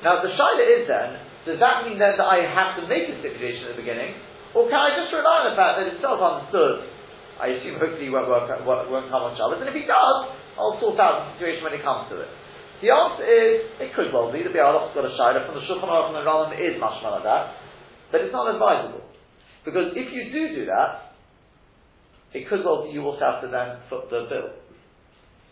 Now 0.01 0.23
the 0.23 0.31
shaila 0.31 0.63
is 0.65 0.87
then, 0.87 1.09
does 1.45 1.59
that 1.59 1.83
mean 1.83 1.99
then 1.99 2.15
that 2.15 2.25
I 2.25 2.47
have 2.47 2.79
to 2.79 2.87
make 2.87 3.11
a 3.11 3.19
stipulation 3.19 3.69
at 3.69 3.75
the 3.75 3.81
beginning? 3.81 4.15
Or 4.55 4.67
can 4.71 4.79
I 4.79 4.95
just 4.95 5.11
rely 5.11 5.43
on 5.43 5.45
the 5.51 5.57
fact 5.59 5.73
that 5.79 5.85
it's 5.91 6.01
self-understood? 6.03 6.87
I 7.41 7.57
assume 7.57 7.81
hopefully 7.81 8.07
he 8.07 8.13
won't, 8.13 8.29
work, 8.29 8.45
won't, 8.63 9.09
come 9.09 9.23
on 9.25 9.33
Shabbos, 9.33 9.57
and 9.63 9.67
if 9.67 9.73
he 9.73 9.89
does, 9.89 10.17
I'll 10.59 10.77
sort 10.77 10.99
out 11.01 11.25
the 11.25 11.41
situation 11.41 11.65
when 11.65 11.73
it 11.73 11.81
comes 11.81 12.05
to 12.13 12.21
it. 12.21 12.29
The 12.85 12.93
answer 12.93 13.25
is, 13.25 13.53
it 13.81 13.93
could 13.97 14.13
well 14.13 14.29
be, 14.29 14.45
the 14.45 14.53
Bialach's 14.53 14.93
got 14.93 15.05
a 15.05 15.13
shaila 15.13 15.45
from 15.49 15.57
the 15.57 15.63
Shulchan 15.65 15.85
Aruch 15.85 16.13
and 16.13 16.17
the 16.17 16.25
Rambam 16.25 16.53
is 16.57 16.77
mashma 16.81 17.21
like 17.21 17.25
that, 17.25 17.43
but 18.13 18.21
it's 18.21 18.33
not 18.33 18.49
advisable. 18.49 19.05
Because 19.65 19.93
if 19.93 20.09
you 20.09 20.33
do 20.33 20.61
do 20.61 20.63
that, 20.65 21.10
it 22.33 22.47
could 22.47 22.63
well 22.63 22.83
be 22.83 22.95
you 22.95 23.03
also 23.03 23.19
have 23.19 23.41
to 23.43 23.49
then 23.51 23.83
foot 23.91 24.07
the 24.09 24.27
bill. 24.31 24.55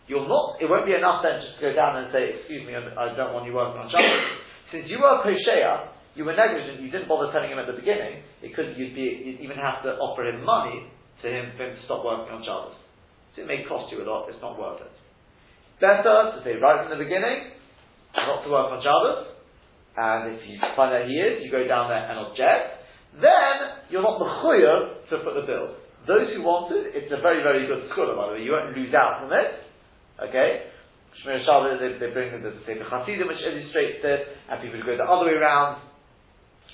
You'll 0.08 0.26
not, 0.26 0.58
it 0.58 0.66
won't 0.66 0.88
be 0.88 0.96
enough 0.96 1.22
then 1.22 1.38
just 1.38 1.60
to 1.60 1.70
go 1.70 1.72
down 1.76 2.02
and 2.02 2.10
say, 2.10 2.40
excuse 2.40 2.66
me, 2.66 2.74
I 2.74 3.14
don't 3.14 3.30
want 3.30 3.46
you 3.46 3.54
working 3.54 3.78
on 3.78 3.86
Shabbos. 3.86 4.42
Since 4.74 4.90
you 4.90 4.98
were 4.98 5.22
Kosheya, 5.22 5.94
you 6.18 6.26
were 6.26 6.34
negligent, 6.34 6.82
you 6.82 6.90
didn't 6.90 7.06
bother 7.06 7.30
telling 7.30 7.54
him 7.54 7.62
at 7.62 7.70
the 7.70 7.78
beginning, 7.78 8.26
because 8.42 8.74
you'd 8.74 8.98
be, 8.98 9.06
you'd 9.22 9.40
even 9.46 9.54
have 9.54 9.86
to 9.86 9.94
offer 10.02 10.26
him 10.26 10.42
money 10.42 10.90
to 11.22 11.26
him 11.30 11.54
for 11.54 11.62
him 11.68 11.78
to 11.78 11.82
stop 11.86 12.02
working 12.02 12.34
on 12.34 12.42
Shabbos. 12.42 12.74
So 13.36 13.42
it 13.42 13.46
may 13.46 13.62
cost 13.70 13.92
you 13.94 14.02
a 14.02 14.06
lot, 14.08 14.26
it's 14.26 14.42
not 14.42 14.58
worth 14.58 14.82
it. 14.82 14.94
Better 15.78 16.34
to 16.34 16.38
say 16.42 16.58
right 16.58 16.82
from 16.82 16.90
the 16.90 16.98
beginning, 16.98 17.54
not 18.16 18.42
to 18.42 18.50
work 18.50 18.74
on 18.74 18.82
Shabbos, 18.82 19.30
and 19.94 20.34
if 20.34 20.42
you 20.42 20.58
find 20.74 20.90
out 20.90 21.06
he 21.06 21.14
is, 21.14 21.44
you 21.44 21.50
go 21.54 21.66
down 21.70 21.86
there 21.86 22.02
and 22.02 22.18
object, 22.18 22.82
then 23.22 23.86
you're 23.90 24.02
not 24.02 24.18
mechuyev 24.18 25.06
to 25.10 25.22
put 25.22 25.38
the 25.38 25.46
bill. 25.46 25.78
Those 26.08 26.32
who 26.32 26.40
want 26.40 26.72
it, 26.72 26.96
it's 26.96 27.12
a 27.12 27.20
very, 27.20 27.44
very 27.44 27.68
good 27.68 27.90
scholar, 27.92 28.16
by 28.16 28.32
the 28.32 28.40
way. 28.40 28.42
You 28.42 28.56
won't 28.56 28.72
lose 28.72 28.92
out 28.96 29.20
from 29.20 29.36
it. 29.36 29.48
Okay? 30.16 30.70
Shmir 31.20 31.44
Shabbos, 31.44 31.76
they, 31.76 32.00
they 32.00 32.12
bring 32.12 32.32
the 32.40 32.56
Sefer 32.64 32.86
Hasidim, 32.88 33.28
which 33.28 33.42
illustrates 33.44 34.00
this, 34.00 34.20
and 34.48 34.56
people 34.64 34.80
who 34.80 34.86
go 34.86 34.96
the 34.96 35.04
other 35.04 35.28
way 35.28 35.36
around, 35.36 35.84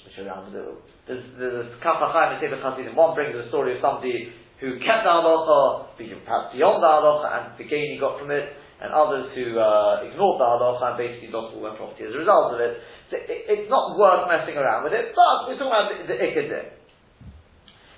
which 0.06 0.14
around 0.22 0.54
the, 0.54 0.78
there's, 1.10 1.24
there's 1.38 1.72
Kaf 1.82 1.98
HaChaim 1.98 2.38
and 2.38 2.40
Sefer 2.42 2.62
Hasidim. 2.62 2.94
One 2.94 3.18
brings 3.18 3.34
the 3.34 3.50
story 3.50 3.74
of 3.74 3.82
somebody 3.82 4.30
who 4.60 4.78
kept 4.80 5.04
the 5.04 5.12
halacha, 5.12 5.98
perhaps 5.98 6.54
beyond 6.54 6.78
the 6.80 6.88
halacha, 6.88 7.26
and 7.26 7.42
the 7.58 7.66
gain 7.66 7.92
he 7.92 7.98
got 7.98 8.22
from 8.22 8.30
it, 8.30 8.46
and 8.80 8.92
others 8.92 9.32
who 9.34 9.58
uh, 9.58 10.06
ignored 10.06 10.38
the 10.38 10.46
halacha 10.46 10.94
and 10.94 10.96
basically 10.96 11.28
lost 11.34 11.52
all 11.52 11.66
their 11.66 11.76
property 11.76 12.06
as 12.06 12.14
a 12.14 12.20
result 12.20 12.54
of 12.54 12.60
it. 12.60 12.72
So 13.10 13.14
it, 13.18 13.40
it's 13.50 13.68
not 13.68 13.98
worth 13.98 14.30
messing 14.30 14.56
around 14.56 14.84
with 14.84 14.94
it, 14.94 15.12
but 15.12 15.50
we're 15.50 15.58
talking 15.58 15.74
about 15.74 15.90
the, 15.92 16.14
the. 16.14 16.85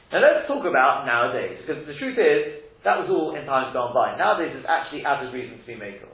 Now 0.08 0.24
let's 0.24 0.48
talk 0.48 0.64
about 0.64 1.04
nowadays, 1.04 1.60
because 1.60 1.84
the 1.84 1.92
truth 2.00 2.16
is, 2.16 2.64
that 2.80 2.96
was 3.04 3.12
all 3.12 3.36
in 3.36 3.44
times 3.44 3.76
gone 3.76 3.92
by. 3.92 4.16
Nowadays 4.16 4.56
there's 4.56 4.64
actually 4.64 5.04
added 5.04 5.34
reason 5.36 5.60
to 5.60 5.66
be 5.68 5.76
makel. 5.76 6.08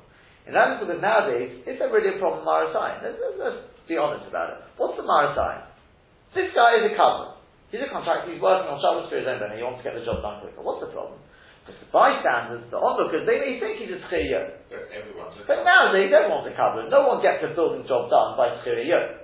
And 0.45 0.53
that 0.53 0.77
is 0.77 0.77
because 0.83 0.99
nowadays, 0.99 1.63
is 1.63 1.79
there 1.79 1.89
really 1.89 2.17
a 2.17 2.19
problem 2.19 2.43
with 2.43 2.51
Marasai? 2.51 3.01
Let's, 3.01 3.17
let's, 3.17 3.39
let's 3.39 3.61
be 3.87 3.97
honest 3.97 4.27
about 4.27 4.51
it. 4.53 4.59
What's 4.77 4.99
the 4.99 5.07
Marasai? 5.07 5.71
This 6.35 6.51
guy 6.53 6.83
is 6.83 6.91
a 6.91 6.95
cousin. 6.99 7.39
He's 7.71 7.87
a 7.87 7.91
contractor, 7.91 8.35
he's 8.35 8.43
working 8.43 8.71
on 8.71 8.83
Shabbos 8.83 9.11
for 9.11 9.19
his 9.19 9.27
own 9.27 9.39
benefit, 9.39 9.59
he 9.59 9.67
wants 9.67 9.83
to 9.83 9.87
get 9.87 9.95
the 9.99 10.07
job 10.07 10.23
done 10.23 10.43
quicker. 10.43 10.63
What's 10.63 10.83
the 10.83 10.91
problem? 10.91 11.23
Because 11.63 11.79
the 11.81 11.91
bystanders, 11.91 12.67
the 12.69 12.79
onlookers, 12.79 13.25
they 13.25 13.41
may 13.41 13.57
think 13.57 13.81
he's 13.81 13.95
a 13.95 13.99
Tzchir 14.11 14.69
But 14.69 14.85
everyone's 14.91 15.39
a 15.39 15.49
But 15.49 15.65
now 15.65 15.95
they 15.95 16.13
don't 16.13 16.29
want 16.29 16.45
the 16.45 16.53
covenant. 16.53 16.93
No 16.93 17.09
one 17.09 17.25
gets 17.25 17.41
a 17.47 17.55
building 17.57 17.87
job 17.89 18.11
done 18.11 18.37
by 18.37 18.59
Tzchir 18.63 19.24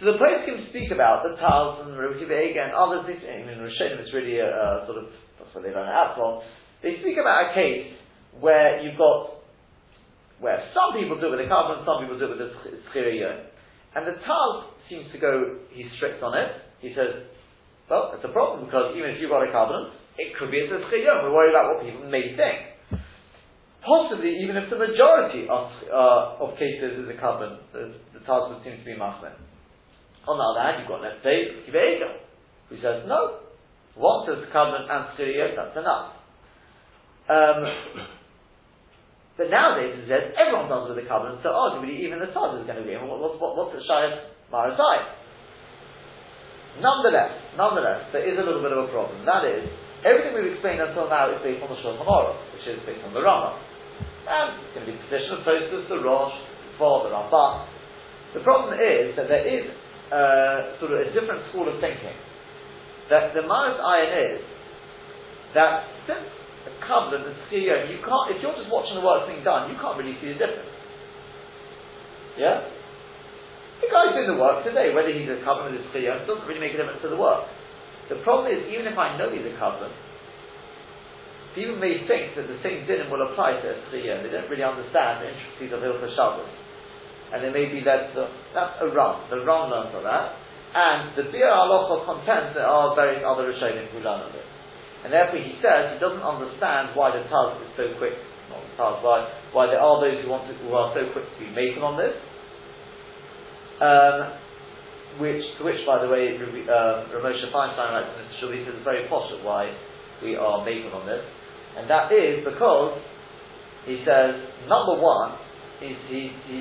So 0.00 0.08
the 0.08 0.16
place 0.16 0.48
can 0.48 0.64
speak 0.72 0.88
about 0.88 1.28
the 1.28 1.36
Tals 1.36 1.84
and 1.84 1.92
Rabbi 1.92 2.24
Ega 2.24 2.64
and 2.64 2.72
others. 2.72 3.04
I 3.04 3.44
mean, 3.44 3.60
Rishonim 3.60 4.00
is 4.00 4.08
really 4.16 4.40
a, 4.40 4.48
a 4.48 4.88
sort 4.88 4.96
of, 4.96 5.12
that's 5.36 5.52
what 5.52 5.60
they 5.60 5.76
it 5.76 5.76
out 5.76 6.16
from. 6.16 6.40
They 6.80 6.96
speak 7.04 7.20
about 7.20 7.52
a 7.52 7.54
case 7.54 7.92
where 8.40 8.80
you've 8.80 8.96
got, 8.96 9.44
where 10.40 10.56
some 10.72 10.96
people 10.96 11.20
do 11.20 11.28
it 11.28 11.36
with 11.36 11.44
a 11.44 11.50
kablan, 11.52 11.84
some 11.84 12.00
people 12.00 12.16
do 12.16 12.32
it 12.32 12.40
with 12.40 12.48
a 12.48 12.50
Tzchir 12.96 13.52
And 13.92 14.08
the 14.08 14.16
Taz 14.24 14.72
seems 14.88 15.04
to 15.12 15.20
go, 15.20 15.68
he's 15.68 15.92
strict 16.00 16.24
on 16.24 16.32
it. 16.32 16.48
He 16.80 16.96
says, 16.96 17.28
well, 17.92 18.16
it's 18.16 18.24
a 18.24 18.32
problem 18.32 18.64
because 18.64 18.96
even 18.96 19.12
if 19.12 19.20
you've 19.20 19.28
got 19.28 19.44
a 19.44 19.52
kablan, 19.52 19.92
it 20.16 20.32
could 20.40 20.48
be 20.48 20.64
a 20.64 20.66
Tzchir 20.72 21.28
We're 21.28 21.36
worried 21.36 21.52
about 21.52 21.76
what 21.76 21.84
people 21.84 22.08
may 22.08 22.32
think. 22.40 23.04
Possibly, 23.84 24.32
even 24.40 24.56
if 24.56 24.72
the 24.72 24.80
majority 24.80 25.44
of, 25.44 25.68
uh, 25.92 26.40
of 26.40 26.56
cases 26.56 27.04
is 27.04 27.08
a 27.12 27.20
kablan, 27.20 27.60
the, 27.76 27.92
the 28.16 28.24
Taz 28.24 28.48
would 28.48 28.64
seem 28.64 28.80
to 28.80 28.84
be 28.88 28.96
Machman. 28.96 29.49
On 30.30 30.38
the 30.38 30.46
other 30.46 30.62
hand, 30.62 30.74
you've 30.78 30.86
got, 30.86 31.02
let's 31.02 31.18
say, 31.26 31.50
who 32.70 32.78
says, 32.78 33.02
no, 33.10 33.42
once 33.98 34.30
there's 34.30 34.46
covenant 34.54 34.86
and 34.86 35.10
Tzchir 35.18 35.58
that's 35.58 35.74
enough. 35.74 36.14
Um, 37.26 37.58
but 39.34 39.50
nowadays, 39.50 39.98
it 39.98 40.06
says 40.06 40.30
everyone 40.38 40.70
does 40.70 40.86
with 40.86 41.02
the 41.02 41.06
covenant, 41.10 41.42
so 41.42 41.50
arguably 41.50 41.98
even 41.98 42.22
the 42.22 42.30
Taz 42.30 42.62
is 42.62 42.66
going 42.70 42.78
to 42.78 42.86
be. 42.86 42.94
What, 42.94 43.18
what, 43.18 43.42
what, 43.42 43.58
what's 43.58 43.74
the 43.74 43.82
Shayat 43.82 44.30
Marasai? 44.54 45.18
Nonetheless, 46.78 47.58
nonetheless, 47.58 48.14
there 48.14 48.22
is 48.22 48.38
a 48.38 48.44
little 48.46 48.62
bit 48.62 48.70
of 48.70 48.86
a 48.86 48.88
problem. 48.94 49.26
That 49.26 49.42
is, 49.42 49.66
everything 50.06 50.38
we've 50.38 50.54
explained 50.54 50.78
until 50.78 51.10
now 51.10 51.34
is 51.34 51.42
based 51.42 51.58
on 51.58 51.74
the 51.74 51.78
Shulchan 51.82 52.06
Aruch, 52.06 52.38
which 52.54 52.70
is 52.70 52.78
based 52.86 53.02
on 53.02 53.10
the 53.10 53.22
Rama. 53.26 53.58
And 54.30 54.62
it's 54.62 54.78
going 54.78 54.86
to 54.86 54.90
be 54.92 54.94
the 54.94 55.04
position 55.10 55.34
of 55.34 55.42
Tosfos, 55.42 55.90
the 55.90 55.98
Rosh, 56.06 56.38
for 56.78 57.02
the 57.02 57.10
Rambam. 57.10 57.66
The 58.38 58.46
problem 58.46 58.78
is 58.78 59.18
that 59.18 59.26
there 59.26 59.42
is 59.42 59.66
uh, 60.10 60.76
sort 60.82 60.92
of 60.92 61.06
a 61.06 61.08
different 61.14 61.46
school 61.50 61.70
of 61.70 61.78
thinking. 61.80 62.14
That 63.10 63.34
the 63.34 63.42
Maris 63.42 63.78
iron 63.78 64.38
is 64.38 64.42
that 65.54 65.86
since 66.06 66.26
a 66.66 66.72
covenant 66.86 67.26
and 67.26 67.36
CEO, 67.50 67.90
you 67.90 67.98
can't, 68.02 68.26
if 68.30 68.38
you're 68.42 68.54
just 68.54 68.70
watching 68.70 68.98
the 68.98 69.04
work 69.06 69.26
being 69.26 69.42
done, 69.42 69.70
you 69.70 69.78
can't 69.78 69.98
really 69.98 70.14
see 70.22 70.34
the 70.34 70.38
difference. 70.38 70.70
Yeah? 72.38 72.70
The 73.80 73.88
guy's 73.88 74.12
doing 74.12 74.28
the 74.28 74.38
work 74.38 74.62
today, 74.62 74.92
whether 74.92 75.08
he's 75.08 75.26
a 75.26 75.40
covenant 75.42 75.80
or 75.80 75.82
a 75.88 76.26
doesn't 76.28 76.46
really 76.46 76.60
make 76.60 76.76
a 76.76 76.78
difference 76.78 77.00
to 77.02 77.10
the 77.10 77.18
work. 77.18 77.48
The 78.12 78.20
problem 78.26 78.52
is, 78.52 78.68
even 78.68 78.90
if 78.90 78.98
I 78.98 79.16
know 79.16 79.32
he's 79.32 79.46
a 79.46 79.56
covenant, 79.56 79.94
people 81.54 81.80
may 81.80 82.04
think 82.04 82.36
that 82.36 82.46
the 82.46 82.60
same 82.62 82.84
din 82.86 83.08
will 83.08 83.22
apply 83.32 83.58
to 83.58 83.66
a 83.70 83.76
CEO. 83.88 84.20
They 84.22 84.30
don't 84.30 84.50
really 84.50 84.66
understand 84.66 85.24
the 85.24 85.32
intricacies 85.32 85.72
of 85.72 85.80
Hilchah 85.80 86.12
Shabbos. 86.14 86.52
And 87.30 87.44
they 87.46 87.52
may 87.54 87.70
be 87.70 87.80
to, 87.86 88.26
that's 88.54 88.76
a 88.82 88.88
run. 88.90 89.30
The 89.30 89.46
run 89.46 89.70
learns 89.70 89.94
on 89.94 90.02
that. 90.02 90.34
And 90.70 91.14
the 91.18 91.26
Biur 91.30 91.50
Halacha 91.50 92.06
contends 92.06 92.54
there 92.54 92.66
are 92.66 92.94
various 92.94 93.22
other 93.26 93.50
Rishonim 93.50 93.90
who 93.90 93.98
learn 94.02 94.26
on 94.26 94.34
it. 94.34 94.46
And 95.02 95.10
therefore 95.10 95.42
he 95.42 95.58
says 95.58 95.94
he 95.94 95.98
doesn't 95.98 96.22
understand 96.22 96.94
why 96.94 97.10
the 97.14 97.26
Taz 97.26 97.58
is 97.62 97.70
so 97.74 97.90
quick, 97.98 98.14
not 98.50 98.62
the 98.62 98.72
Taz, 98.78 99.02
why, 99.02 99.26
why 99.50 99.66
there 99.66 99.80
are 99.80 99.98
those 99.98 100.22
who 100.22 100.30
want 100.30 100.46
to, 100.46 100.54
who 100.62 100.74
are 100.74 100.94
so 100.94 101.10
quick 101.10 101.26
to 101.26 101.38
be 101.38 101.50
making 101.50 101.82
on 101.82 101.98
this. 101.98 102.14
Um, 103.80 104.38
which, 105.18 105.42
which, 105.66 105.82
by 105.88 105.98
the 105.98 106.06
way, 106.06 106.38
uh, 106.38 107.10
Rav 107.10 107.22
Moshe 107.26 107.42
Feinstein 107.50 107.90
writes 107.90 108.14
in 108.14 108.46
Mr. 108.46 108.66
Says 108.66 108.74
it's 108.78 108.84
very 108.84 109.08
at 109.34 109.42
why 109.42 109.74
we 110.22 110.36
are 110.36 110.62
making 110.64 110.92
on 110.92 111.06
this. 111.06 111.24
And 111.78 111.90
that 111.90 112.12
is 112.12 112.44
because 112.44 113.00
he 113.86 114.04
says, 114.06 114.38
number 114.68 115.00
one, 115.00 115.34
he, 115.80 115.96
he, 116.06 116.30
he 116.46 116.58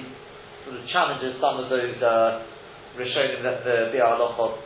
sort 0.69 0.77
of 0.77 0.85
challenges 0.93 1.33
some 1.41 1.57
of 1.57 1.65
those 1.73 1.97
uh, 1.97 2.45
Rishonim 2.93 3.41
that 3.41 3.65
the 3.65 3.89
Biur 3.89 4.05
Halacha 4.05 4.61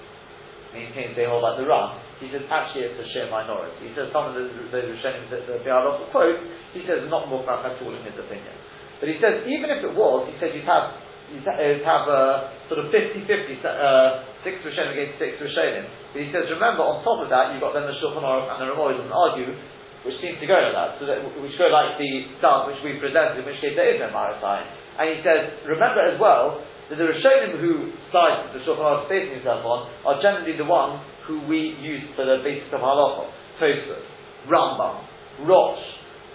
maintains 0.76 1.16
they 1.16 1.24
hold 1.24 1.48
like 1.48 1.56
the 1.56 1.64
Ram. 1.64 1.96
He 2.20 2.28
says 2.28 2.44
actually 2.52 2.92
it's 2.92 3.00
a 3.00 3.08
sheer 3.16 3.32
minority. 3.32 3.88
He 3.88 3.96
says 3.96 4.12
some 4.12 4.28
of 4.28 4.36
the, 4.36 4.52
those 4.68 4.88
Rishonim 4.92 5.32
that 5.32 5.48
the 5.48 5.64
Biur 5.64 5.80
Halacha 5.80 6.12
quote, 6.12 6.40
he 6.76 6.84
says 6.84 7.08
not 7.08 7.32
more 7.32 7.48
at 7.48 7.80
all 7.80 7.94
in 7.96 8.04
his 8.04 8.20
opinion. 8.20 8.52
But 9.00 9.08
he 9.08 9.16
says 9.24 9.48
even 9.48 9.72
if 9.72 9.80
it 9.80 9.94
was, 9.96 10.28
he 10.28 10.36
says 10.44 10.52
you'd 10.52 10.68
have 10.68 11.00
you'd 11.32 11.48
have 11.48 12.06
a 12.12 12.52
sort 12.68 12.84
of 12.84 12.92
50-50, 12.92 13.64
uh, 13.64 14.28
six 14.44 14.60
Rishonim 14.60 14.92
against 14.92 15.24
six 15.24 15.40
Rishonim. 15.40 15.88
But 16.12 16.20
he 16.20 16.28
says 16.36 16.52
remember 16.52 16.84
on 16.84 17.00
top 17.08 17.24
of 17.24 17.32
that 17.32 17.56
you've 17.56 17.64
got 17.64 17.72
then 17.80 17.88
the 17.88 17.96
Shulchan 18.04 18.20
Aruch 18.20 18.52
and 18.52 18.60
the 18.60 18.76
Ramoy 18.76 19.00
and 19.00 19.08
argue 19.08 19.56
which 20.04 20.20
seems 20.20 20.36
to 20.44 20.48
go 20.48 20.60
like 20.60 20.76
that, 20.76 20.90
so 21.00 21.08
that, 21.08 21.24
which 21.24 21.56
go 21.56 21.72
like 21.72 21.96
the 21.96 22.12
stance 22.40 22.68
which 22.68 22.82
we 22.84 23.00
presented, 23.00 23.40
in 23.40 23.48
which 23.48 23.60
case 23.64 23.76
there 23.76 23.88
is 23.88 24.04
no 24.04 24.12
Marasai. 24.12 24.68
And 25.00 25.06
he 25.16 25.18
says, 25.24 25.64
remember 25.64 26.04
as 26.04 26.20
well, 26.20 26.60
that 26.92 27.00
the 27.00 27.08
Rishonim 27.08 27.58
who 27.58 27.96
side 28.12 28.52
the 28.52 28.60
Shulchan 28.68 28.84
Aruch 28.84 29.08
basing 29.08 29.40
himself 29.40 29.64
on 29.64 29.88
are 30.04 30.20
generally 30.20 30.60
the 30.60 30.68
ones 30.68 31.00
who 31.26 31.48
we 31.48 31.80
use 31.80 32.04
for 32.20 32.28
the 32.28 32.44
basis 32.44 32.68
of 32.76 32.84
halacha. 32.84 33.32
Tosfos, 33.58 34.04
Rambam, 34.52 35.08
Rosh. 35.48 35.82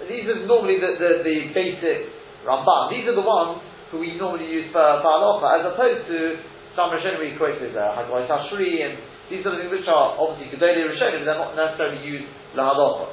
These 0.09 0.25
are 0.33 0.47
normally 0.47 0.81
the, 0.81 0.97
the, 0.97 1.11
the 1.21 1.37
basic 1.53 2.09
Rambam. 2.49 2.89
These 2.89 3.05
are 3.05 3.15
the 3.15 3.27
ones 3.27 3.61
who 3.93 4.01
we 4.01 4.17
normally 4.17 4.49
use 4.49 4.73
for, 4.73 4.81
for 5.05 5.13
halacha, 5.13 5.61
as 5.61 5.63
opposed 5.77 6.09
to 6.09 6.41
some 6.73 6.89
Rishonim 6.89 7.21
we 7.21 7.37
quoted, 7.37 7.77
uh, 7.77 8.01
Hagahos 8.01 8.33
Asheri, 8.33 8.81
and 8.81 8.97
these 9.29 9.45
are 9.45 9.53
the 9.53 9.61
things 9.61 9.71
which 9.71 9.89
are 9.91 10.17
obviously 10.17 10.57
Gedolei 10.57 10.89
Rishonim, 10.89 11.21
but 11.21 11.27
they're 11.29 11.43
not 11.43 11.53
necessarily 11.53 12.01
used 12.01 12.31
la 12.57 12.73
halacha, 12.73 13.13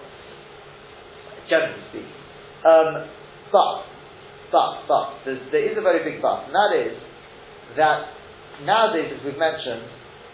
generally 1.50 1.82
speaking. 1.90 2.16
Um, 2.66 3.10
but, 3.52 3.86
but, 4.52 4.72
but, 4.88 5.08
there 5.26 5.66
is 5.72 5.78
a 5.78 5.82
very 5.82 6.04
big 6.04 6.22
but, 6.22 6.50
and 6.50 6.54
that 6.54 6.72
is 6.74 6.98
that 7.78 8.10
nowadays, 8.64 9.14
as 9.14 9.22
we've 9.26 9.38
mentioned, 9.38 9.86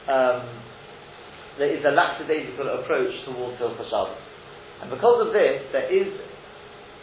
um, 0.07 0.61
there 1.57 1.71
is 1.73 1.83
a 1.83 1.91
lackadaisical 1.91 2.67
approach 2.81 3.11
towards 3.25 3.59
Hilchah 3.59 3.87
Shabbos. 3.89 4.21
And 4.81 4.89
because 4.89 5.27
of 5.27 5.33
this, 5.33 5.61
there 5.71 5.89
is, 5.91 6.09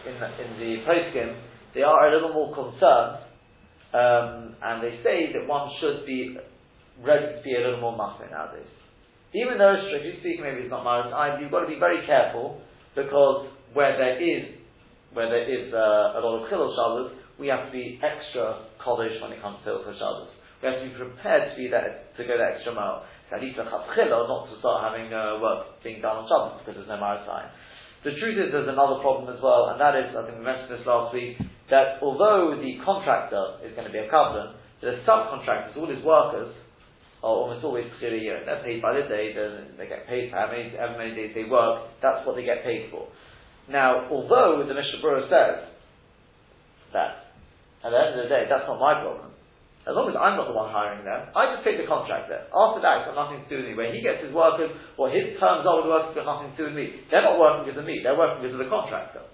in 0.06 0.14
the, 0.18 0.28
in 0.40 0.50
the 0.58 0.70
poskim, 0.82 1.38
they 1.74 1.82
are 1.82 2.08
a 2.08 2.14
little 2.14 2.32
more 2.32 2.54
concerned, 2.54 3.22
um, 3.94 4.56
and 4.62 4.82
they 4.82 4.98
say 5.04 5.32
that 5.32 5.46
one 5.46 5.70
should 5.80 6.06
be 6.06 6.36
ready 7.04 7.26
to 7.36 7.42
be 7.44 7.54
a 7.54 7.60
little 7.60 7.80
more 7.80 7.96
machmir 7.96 8.30
nowadays. 8.30 8.66
Even 9.34 9.58
though, 9.58 9.76
strictly 9.86 10.18
speaking, 10.20 10.42
maybe 10.42 10.64
it's 10.64 10.70
not 10.70 10.82
Maris 10.82 11.12
you've 11.40 11.50
got 11.50 11.60
to 11.60 11.68
be 11.68 11.78
very 11.78 12.04
careful, 12.06 12.60
because 12.96 13.46
where 13.72 13.96
there 13.96 14.20
is, 14.20 14.54
where 15.12 15.28
there 15.28 15.46
is 15.48 15.72
uh, 15.72 16.18
a 16.18 16.20
lot 16.20 16.42
of 16.42 16.50
Chilul 16.50 16.72
Shabbos, 16.72 17.18
we 17.38 17.48
have 17.48 17.66
to 17.66 17.72
be 17.72 18.00
extra 18.02 18.66
kodesh 18.82 19.20
when 19.22 19.32
it 19.32 19.40
comes 19.40 19.58
to 19.64 19.70
Hilchah 19.70 19.94
Shabbos. 19.94 20.30
We 20.60 20.68
have 20.68 20.82
to 20.82 20.84
be 20.90 20.94
prepared 20.98 21.54
to 21.54 21.56
be 21.56 21.70
there, 21.70 22.10
to 22.16 22.20
go 22.26 22.34
the 22.34 22.44
extra 22.44 22.74
mile. 22.74 23.06
At 23.30 23.44
least 23.44 23.60
a 23.60 23.68
chila, 23.68 24.24
not 24.24 24.48
to 24.48 24.58
start 24.58 24.88
having 24.88 25.12
uh, 25.12 25.38
work 25.38 25.84
being 25.84 26.00
done 26.00 26.24
on 26.24 26.26
Shabbos 26.26 26.64
because 26.64 26.80
there's 26.80 26.90
no 26.90 26.98
maritime. 26.98 27.52
The 28.02 28.16
truth 28.16 28.40
is 28.40 28.50
there's 28.50 28.70
another 28.70 29.04
problem 29.04 29.28
as 29.28 29.42
well, 29.42 29.70
and 29.70 29.76
that 29.78 29.94
is, 29.94 30.16
I 30.16 30.24
think 30.24 30.38
we 30.40 30.44
mentioned 30.46 30.70
this 30.70 30.86
last 30.86 31.12
week, 31.12 31.36
that 31.68 32.00
although 32.00 32.56
the 32.56 32.80
contractor 32.82 33.60
is 33.62 33.76
going 33.76 33.86
to 33.86 33.92
be 33.92 34.00
a 34.00 34.08
covenant, 34.08 34.56
the 34.80 35.02
subcontractors, 35.04 35.76
all 35.76 35.90
his 35.90 36.02
workers, 36.02 36.54
are 37.22 37.34
almost 37.34 37.64
always 37.64 37.90
a 38.00 38.16
year. 38.16 38.42
They're 38.46 38.62
paid 38.62 38.80
by 38.80 38.94
the 38.94 39.02
day, 39.10 39.34
they 39.34 39.86
get 39.90 40.06
paid 40.06 40.30
for 40.30 40.38
how 40.38 40.46
many, 40.46 40.70
how 40.78 40.94
many 40.96 41.14
days 41.14 41.34
they 41.34 41.44
work, 41.50 41.90
that's 42.00 42.24
what 42.24 42.36
they 42.36 42.46
get 42.46 42.62
paid 42.62 42.90
for. 42.90 43.10
Now, 43.68 44.08
although 44.08 44.64
the 44.64 44.72
Mishnah 44.72 45.04
Berurah 45.04 45.28
says 45.28 45.68
that, 46.92 47.36
at 47.84 47.90
the 47.92 47.98
end 48.00 48.16
of 48.16 48.24
the 48.24 48.30
day, 48.32 48.48
that's 48.48 48.64
not 48.64 48.80
my 48.80 48.96
problem, 49.04 49.28
as 49.88 49.96
long 49.96 50.12
as 50.12 50.16
I'm 50.20 50.36
not 50.36 50.48
the 50.48 50.56
one 50.56 50.68
hiring 50.68 51.00
them, 51.00 51.32
I 51.32 51.56
just 51.56 51.64
take 51.64 51.80
the 51.80 51.88
contract 51.88 52.28
there. 52.28 52.44
After 52.52 52.84
that, 52.84 53.00
it's 53.00 53.06
got 53.08 53.16
nothing 53.16 53.40
to 53.40 53.48
do 53.48 53.56
with 53.64 53.72
me. 53.72 53.74
When 53.76 53.88
he 53.96 54.04
gets 54.04 54.20
his 54.20 54.36
workers, 54.36 54.68
or 55.00 55.08
his 55.08 55.32
terms 55.40 55.64
are 55.64 55.80
with 55.80 55.88
the 55.88 55.92
workers, 55.96 56.12
got 56.12 56.28
nothing 56.28 56.52
to 56.52 56.58
do 56.60 56.64
with 56.68 56.76
me. 56.76 57.08
They're 57.08 57.24
not 57.24 57.40
working 57.40 57.64
because 57.64 57.80
of 57.80 57.88
me, 57.88 58.04
they're 58.04 58.16
working 58.16 58.44
because 58.44 58.60
of 58.60 58.62
the 58.64 58.68
contractor. 58.68 59.24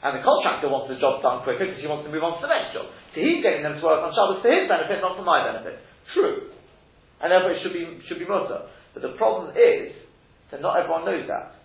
And 0.00 0.16
the 0.16 0.24
contractor 0.24 0.68
wants 0.72 0.92
the 0.92 1.00
job 1.00 1.24
done 1.24 1.44
quicker 1.44 1.68
because 1.68 1.80
he 1.80 1.88
wants 1.88 2.08
to 2.08 2.12
move 2.12 2.24
on 2.24 2.40
to 2.40 2.44
the 2.44 2.52
next 2.52 2.76
job. 2.76 2.88
So 3.12 3.16
he's 3.20 3.40
getting 3.40 3.64
them 3.64 3.80
to 3.80 3.84
work 3.84 4.04
on 4.04 4.12
Shabbos 4.12 4.44
for 4.44 4.48
his 4.48 4.68
benefit, 4.68 5.00
not 5.00 5.16
for 5.16 5.24
my 5.24 5.44
benefit. 5.44 5.80
True. 6.12 6.52
And 7.20 7.32
therefore 7.32 7.56
it 7.56 7.64
should 7.64 7.72
be, 7.72 7.84
should 8.08 8.20
be 8.20 8.28
mutter. 8.28 8.68
But 8.92 9.04
the 9.04 9.16
problem 9.16 9.56
is 9.56 9.96
that 10.52 10.60
not 10.60 10.76
everyone 10.76 11.08
knows 11.08 11.24
that. 11.28 11.55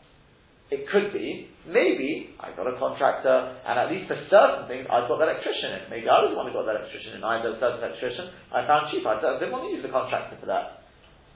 It 0.72 0.88
could 0.88 1.12
be, 1.12 1.52
maybe, 1.68 2.32
I 2.40 2.56
got 2.56 2.64
a 2.64 2.80
contractor, 2.80 3.60
and 3.68 3.76
at 3.76 3.92
least 3.92 4.08
for 4.08 4.16
certain 4.32 4.72
things, 4.72 4.88
I've 4.88 5.12
got 5.12 5.20
the 5.20 5.28
electrician 5.28 5.84
in. 5.84 5.92
Maybe 5.92 6.08
I 6.08 6.24
was 6.24 6.32
the 6.32 6.40
one 6.40 6.48
who 6.48 6.56
got 6.56 6.64
the 6.64 6.80
electrician 6.80 7.20
in. 7.20 7.28
I 7.28 7.44
had 7.44 7.46
a 7.46 7.60
certain 7.60 7.84
electrician, 7.84 8.32
I 8.56 8.64
found 8.64 8.88
cheap. 8.88 9.04
I 9.04 9.20
didn't 9.20 9.52
want 9.52 9.68
to 9.68 9.76
use 9.76 9.84
the 9.84 9.92
contractor 9.92 10.40
for 10.40 10.48
that. 10.48 10.88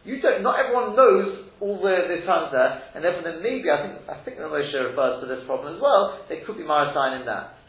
You 0.08 0.24
don't, 0.24 0.40
not 0.40 0.56
everyone 0.64 0.96
knows 0.96 1.52
all 1.60 1.84
the, 1.84 2.08
the 2.08 2.24
terms 2.24 2.56
there, 2.56 2.96
and 2.96 3.04
therefore 3.04 3.28
then 3.28 3.44
maybe, 3.44 3.68
I 3.68 3.84
think, 3.84 3.94
I 4.08 4.16
think 4.24 4.40
the 4.40 4.48
Moshe 4.48 4.72
refers 4.72 5.20
to 5.20 5.28
this 5.28 5.44
problem 5.44 5.76
as 5.76 5.84
well, 5.84 6.24
there 6.32 6.40
could 6.48 6.56
be 6.56 6.64
Marasign 6.64 7.20
in 7.20 7.28
that. 7.28 7.60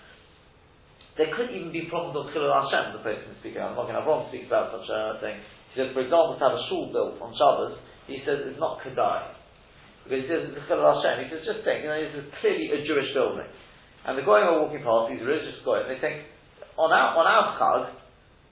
There 1.19 1.35
could 1.35 1.51
even 1.51 1.75
be 1.75 1.91
problems 1.91 2.15
of 2.15 2.31
Chilul 2.31 2.53
Hashem, 2.53 2.95
the 2.95 3.03
person 3.03 3.35
speaking. 3.43 3.59
I'm 3.59 3.75
not 3.75 3.91
going 3.91 3.99
to 3.99 4.05
have 4.05 4.07
wrong 4.07 4.31
speak 4.31 4.47
about 4.47 4.71
such 4.71 4.87
a 4.87 5.19
thing. 5.19 5.41
He 5.73 5.83
says, 5.83 5.91
for 5.97 6.05
example, 6.05 6.39
to 6.39 6.45
have 6.45 6.55
a 6.55 6.63
shul 6.71 6.93
built 6.93 7.19
on 7.19 7.35
Shabbos, 7.35 7.81
he 8.07 8.23
says 8.23 8.45
it's 8.47 8.61
not 8.61 8.85
Kedai. 8.85 9.35
Because 10.07 10.23
he 10.23 10.31
says, 10.31 10.55
it's 10.55 10.71
Hashem. 10.71 11.15
He 11.19 11.27
says, 11.35 11.43
just 11.43 11.67
think, 11.67 11.83
you 11.83 11.91
know, 11.91 11.99
this 11.99 12.15
is 12.15 12.31
clearly 12.39 12.71
a 12.71 12.87
Jewish 12.87 13.11
building. 13.11 13.51
And 14.07 14.15
the 14.15 14.23
Goyim 14.23 14.47
are 14.47 14.63
walking 14.63 14.87
past, 14.87 15.11
these 15.11 15.19
religious 15.19 15.59
Goyim, 15.67 15.91
they 15.91 15.99
think, 15.99 16.31
on 16.79 16.95
our, 16.95 17.19
on 17.19 17.27
our 17.27 17.59
Chag, 17.59 17.91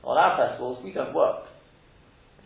on 0.03 0.19
our 0.19 0.35
festivals, 0.35 0.83
we 0.83 0.91
don't 0.91 1.15
work. 1.15 1.47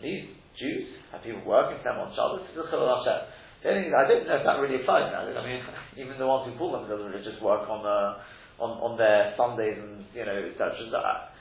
These 0.05 0.29
Jews 0.61 0.93
have 1.09 1.25
people 1.25 1.41
working 1.49 1.81
for 1.81 1.89
them 1.89 2.05
on 2.05 2.13
Shabbos, 2.13 2.45
this 2.45 2.61
is 2.61 2.69
Chilul 2.69 2.85
Hashem. 2.85 3.33
The 3.65 3.67
only 3.73 3.83
thing, 3.89 3.97
I 3.97 4.05
don't 4.05 4.29
know 4.29 4.39
if 4.39 4.45
that 4.45 4.61
really 4.61 4.85
applies 4.85 5.09
now. 5.09 5.25
I 5.25 5.41
mean, 5.41 5.65
even 6.05 6.21
the 6.21 6.29
ones 6.29 6.45
who 6.45 6.61
pull 6.61 6.77
call 6.77 6.85
themselves 6.85 7.09
religious 7.09 7.41
work 7.41 7.65
on, 7.65 7.81
uh, 7.81 8.21
on, 8.61 8.71
on 8.85 8.93
their 9.01 9.33
Sundays 9.41 9.81
and, 9.81 10.05
you 10.13 10.29
know, 10.29 10.37
etc. 10.53 10.77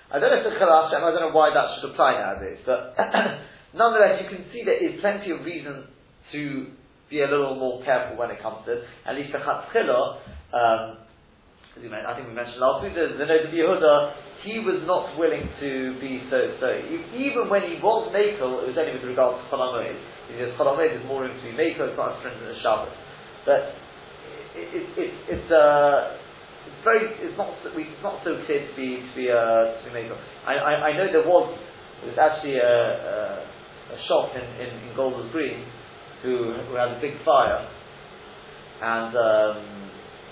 I 0.07 0.23
don't 0.23 0.31
know 0.31 0.39
if 0.39 0.47
it's 0.47 0.55
Chilul 0.55 0.87
Hashem, 0.87 1.03
I 1.03 1.11
don't 1.11 1.25
know 1.27 1.35
why 1.35 1.51
that 1.51 1.67
should 1.75 1.91
apply 1.91 2.15
nowadays, 2.15 2.63
but 2.63 2.95
nonetheless, 3.75 4.23
you 4.23 4.31
can 4.31 4.47
see 4.55 4.63
there 4.63 4.79
is 4.79 5.03
plenty 5.03 5.35
of 5.35 5.43
reason 5.43 5.91
to 6.31 6.71
be 7.09 7.21
a 7.21 7.27
little 7.27 7.55
more 7.55 7.83
careful 7.83 8.17
when 8.17 8.31
it 8.31 8.41
comes 8.41 8.65
to, 8.65 8.83
at 9.07 9.15
least 9.15 9.31
the 9.31 9.39
Chatzchila, 9.39 10.19
um, 10.51 11.07
I 11.77 12.13
think 12.17 12.27
we 12.27 12.33
mentioned 12.33 12.57
last 12.57 12.81
week, 12.81 12.97
the, 12.97 13.15
the 13.21 13.25
Yehuda, 13.53 13.93
he 14.41 14.59
was 14.65 14.81
not 14.89 15.13
willing 15.17 15.45
to 15.61 15.71
be 16.01 16.25
so, 16.29 16.57
so, 16.57 16.67
even 17.13 17.49
when 17.53 17.69
he 17.69 17.77
was 17.77 18.09
Makel, 18.09 18.65
it 18.65 18.73
was 18.73 18.77
only 18.77 18.97
with 18.97 19.05
regards 19.05 19.37
to 19.37 19.45
Chol 19.53 19.61
Hamoed, 19.61 19.97
because 20.25 20.57
Chol 20.57 20.73
Hamoed 20.73 20.97
is 20.97 21.03
more 21.05 21.21
room 21.21 21.37
to 21.37 21.43
be 21.45 21.53
Makel, 21.53 21.93
it's 21.93 21.97
not 21.97 22.17
as 22.17 22.25
stringent 22.25 22.49
as 22.49 22.59
Shabbos. 22.65 22.93
But 23.45 23.61
it, 24.57 24.67
it, 24.73 24.85
it, 24.97 25.11
it's, 25.37 25.49
uh, 25.53 26.17
it's 26.65 26.81
very, 26.81 27.13
it's 27.21 27.37
not, 27.37 27.53
it's 27.61 28.03
not 28.03 28.25
so 28.25 28.41
clear 28.49 28.65
to 28.65 28.73
be, 28.73 29.05
to 29.05 29.13
be, 29.13 29.25
uh, 29.29 29.77
to 29.77 29.81
be 29.85 29.93
Makel. 29.93 30.17
I, 30.49 30.53
I, 30.57 30.71
I 30.89 30.97
know 30.97 31.07
there 31.13 31.29
was, 31.29 31.45
there 32.01 32.09
was 32.09 32.17
actually 32.17 32.57
a, 32.57 32.65
a, 32.65 33.15
a 33.93 33.97
shop 34.09 34.33
in, 34.33 34.45
in, 34.65 34.69
in 34.81 34.89
Golders 34.97 35.29
Green 35.29 35.61
who, 36.23 36.53
who 36.67 36.73
had 36.75 36.97
a 36.97 36.99
big 37.01 37.17
fire, 37.23 37.61
and 38.81 39.11
um, 39.13 39.57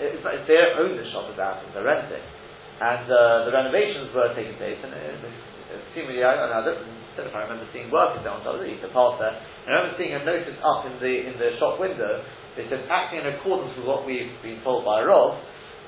it's, 0.00 0.22
it's 0.22 0.46
their 0.46 0.78
own 0.78 0.96
the 0.96 1.06
shop 1.10 1.30
is 1.32 1.38
out, 1.38 1.62
they're 1.74 1.84
renting. 1.84 2.22
And 2.76 3.08
uh, 3.08 3.48
the 3.48 3.52
renovations 3.56 4.12
were 4.12 4.36
taking 4.36 4.56
place, 4.60 4.76
and 4.84 4.92
it, 4.92 5.16
it, 5.24 5.80
seemingly, 5.96 6.20
I, 6.20 6.36
I, 6.36 6.60
don't, 6.60 6.84
know 7.16 7.24
if 7.24 7.32
I 7.32 7.48
remember 7.48 7.64
seeing 7.72 7.88
workers 7.88 8.20
there 8.20 8.36
on 8.36 8.44
of 8.44 8.60
the 8.60 8.92
pass 8.92 9.16
there. 9.16 9.32
And 9.32 9.68
I 9.72 9.80
remember 9.80 9.96
seeing 9.96 10.12
a 10.12 10.20
notice 10.20 10.60
up 10.60 10.84
in 10.84 11.00
the 11.00 11.14
in 11.24 11.40
the 11.40 11.56
shop 11.56 11.80
window. 11.80 12.20
They 12.52 12.68
said, 12.68 12.84
acting 12.92 13.24
in 13.24 13.32
accordance 13.32 13.72
with 13.80 13.88
what 13.88 14.04
we've 14.04 14.32
been 14.44 14.60
told 14.60 14.84
by 14.84 15.00
Rov, 15.04 15.40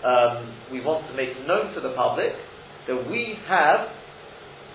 um, 0.04 0.52
we 0.72 0.80
want 0.80 1.04
to 1.08 1.14
make 1.16 1.36
known 1.44 1.76
to 1.76 1.80
the 1.80 1.92
public 1.92 2.32
that 2.88 2.96
we 3.08 3.36
have 3.48 3.92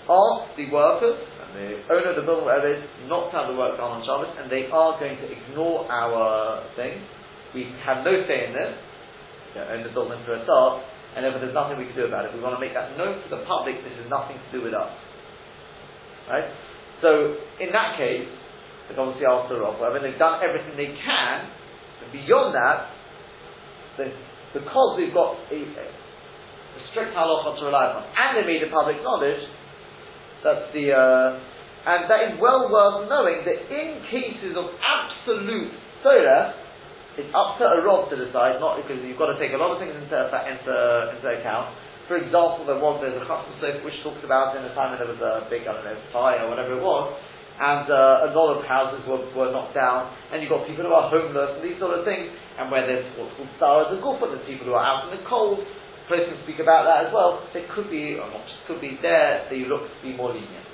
asked 0.10 0.56
the 0.58 0.68
workers 0.72 1.20
and 1.20 1.50
the 1.56 1.70
owner 1.94 2.10
of 2.12 2.18
the 2.20 2.26
building, 2.28 2.48
is, 2.48 2.84
not 3.08 3.32
to 3.32 3.34
have 3.38 3.48
the 3.52 3.58
work 3.58 3.78
done 3.78 4.00
on 4.00 4.02
Shabbos, 4.04 4.32
and 4.40 4.52
they 4.52 4.68
are 4.72 5.00
going 5.00 5.16
to 5.18 5.28
ignore 5.32 5.88
our 5.88 6.64
thing. 6.76 7.04
We 7.54 7.70
have 7.86 8.04
no 8.04 8.26
say 8.28 8.50
in 8.50 8.54
this 8.54 8.74
you 9.54 9.62
own 9.62 9.86
the 9.86 9.94
building 9.94 10.18
for 10.26 10.34
a 10.34 10.42
start, 10.44 10.82
and 11.14 11.22
therefore 11.22 11.46
there's 11.46 11.54
nothing 11.54 11.78
we 11.78 11.86
can 11.86 11.96
do 11.96 12.10
about 12.10 12.26
it. 12.26 12.34
We 12.34 12.42
want 12.42 12.58
to 12.58 12.62
make 12.64 12.74
that 12.74 12.98
known 12.98 13.22
to 13.22 13.30
the 13.30 13.46
public, 13.46 13.78
this 13.86 13.94
has 14.02 14.10
nothing 14.10 14.38
to 14.42 14.50
do 14.50 14.66
with 14.66 14.74
us. 14.74 14.90
Right? 16.26 16.50
So, 17.06 17.38
in 17.62 17.70
that 17.70 18.00
case, 18.02 18.26
like 18.90 18.98
obviously 18.98 19.28
after 19.30 19.62
all, 19.62 19.78
whatever, 19.78 20.02
they've 20.02 20.18
done 20.18 20.42
everything 20.42 20.74
they 20.74 20.98
can, 20.98 21.38
and 22.02 22.10
beyond 22.10 22.58
that, 22.58 22.90
because 24.58 24.98
we've 24.98 25.14
got 25.14 25.38
a, 25.54 25.60
a 25.62 26.82
strict 26.92 27.14
halacha 27.14 27.60
to 27.60 27.64
rely 27.66 27.94
upon, 27.94 28.10
and 28.10 28.42
they 28.42 28.46
made 28.48 28.66
it 28.66 28.74
public 28.74 28.98
knowledge, 29.06 29.44
that's 30.44 30.68
the, 30.76 30.92
uh, 30.92 31.40
and 31.88 32.08
that 32.12 32.22
is 32.28 32.34
well 32.40 32.68
worth 32.68 33.08
knowing 33.08 33.44
that 33.48 33.58
in 33.72 34.04
cases 34.12 34.56
of 34.60 34.72
absolute 34.80 35.72
Torah, 36.04 36.54
it's 37.16 37.30
up 37.32 37.58
to 37.62 37.66
a 37.66 37.80
Rob 37.84 38.10
to 38.10 38.18
decide, 38.18 38.60
not 38.60 38.82
because 38.82 39.00
you've 39.06 39.20
got 39.20 39.32
to 39.32 39.38
take 39.40 39.54
a 39.54 39.60
lot 39.60 39.76
of 39.76 39.80
things 39.80 39.94
into, 39.94 40.18
into, 40.18 40.74
into 41.16 41.28
account. 41.40 41.72
For 42.10 42.20
example, 42.20 42.68
there 42.68 42.82
was 42.82 43.00
there's 43.00 43.16
a 43.16 43.24
custom 43.24 43.56
soap 43.64 43.80
which 43.88 43.96
talks 44.04 44.20
about 44.28 44.60
in 44.60 44.68
the 44.68 44.76
time 44.76 44.92
when 44.92 45.00
there 45.00 45.08
was 45.08 45.24
a 45.24 45.48
big 45.48 45.64
I 45.64 45.72
don't 45.72 45.88
know 45.88 45.96
fire 46.12 46.44
or 46.44 46.52
whatever 46.52 46.76
it 46.76 46.84
was, 46.84 47.16
and 47.56 47.88
uh, 47.88 48.28
a 48.28 48.30
lot 48.36 48.60
of 48.60 48.68
houses 48.68 49.06
were, 49.08 49.24
were 49.38 49.56
knocked 49.56 49.78
down, 49.78 50.12
and 50.34 50.44
you've 50.44 50.52
got 50.52 50.68
people 50.68 50.84
who 50.84 50.92
are 50.92 51.08
homeless 51.08 51.56
and 51.56 51.64
these 51.64 51.80
sort 51.80 51.96
of 51.96 52.04
things, 52.04 52.28
and 52.60 52.68
where 52.68 52.84
there's 52.84 53.08
what's 53.16 53.32
called 53.40 53.54
stars 53.56 53.88
and 53.96 54.04
gufa, 54.04 54.36
there's 54.36 54.44
people 54.44 54.68
who 54.68 54.76
are 54.76 54.84
out 54.84 55.08
in 55.08 55.16
the 55.16 55.24
cold. 55.24 55.64
Can 56.08 56.36
speak 56.44 56.60
about 56.60 56.84
that 56.86 57.08
as 57.08 57.10
well. 57.14 57.48
There 57.54 57.66
could 57.74 57.90
be, 57.90 58.20
or 58.20 58.28
not 58.28 58.44
just 58.46 58.68
could 58.68 58.82
be, 58.82 59.00
there 59.02 59.48
you 59.54 59.66
look 59.66 59.88
to 59.88 60.00
be 60.04 60.16
more 60.16 60.34
lenient 60.34 60.74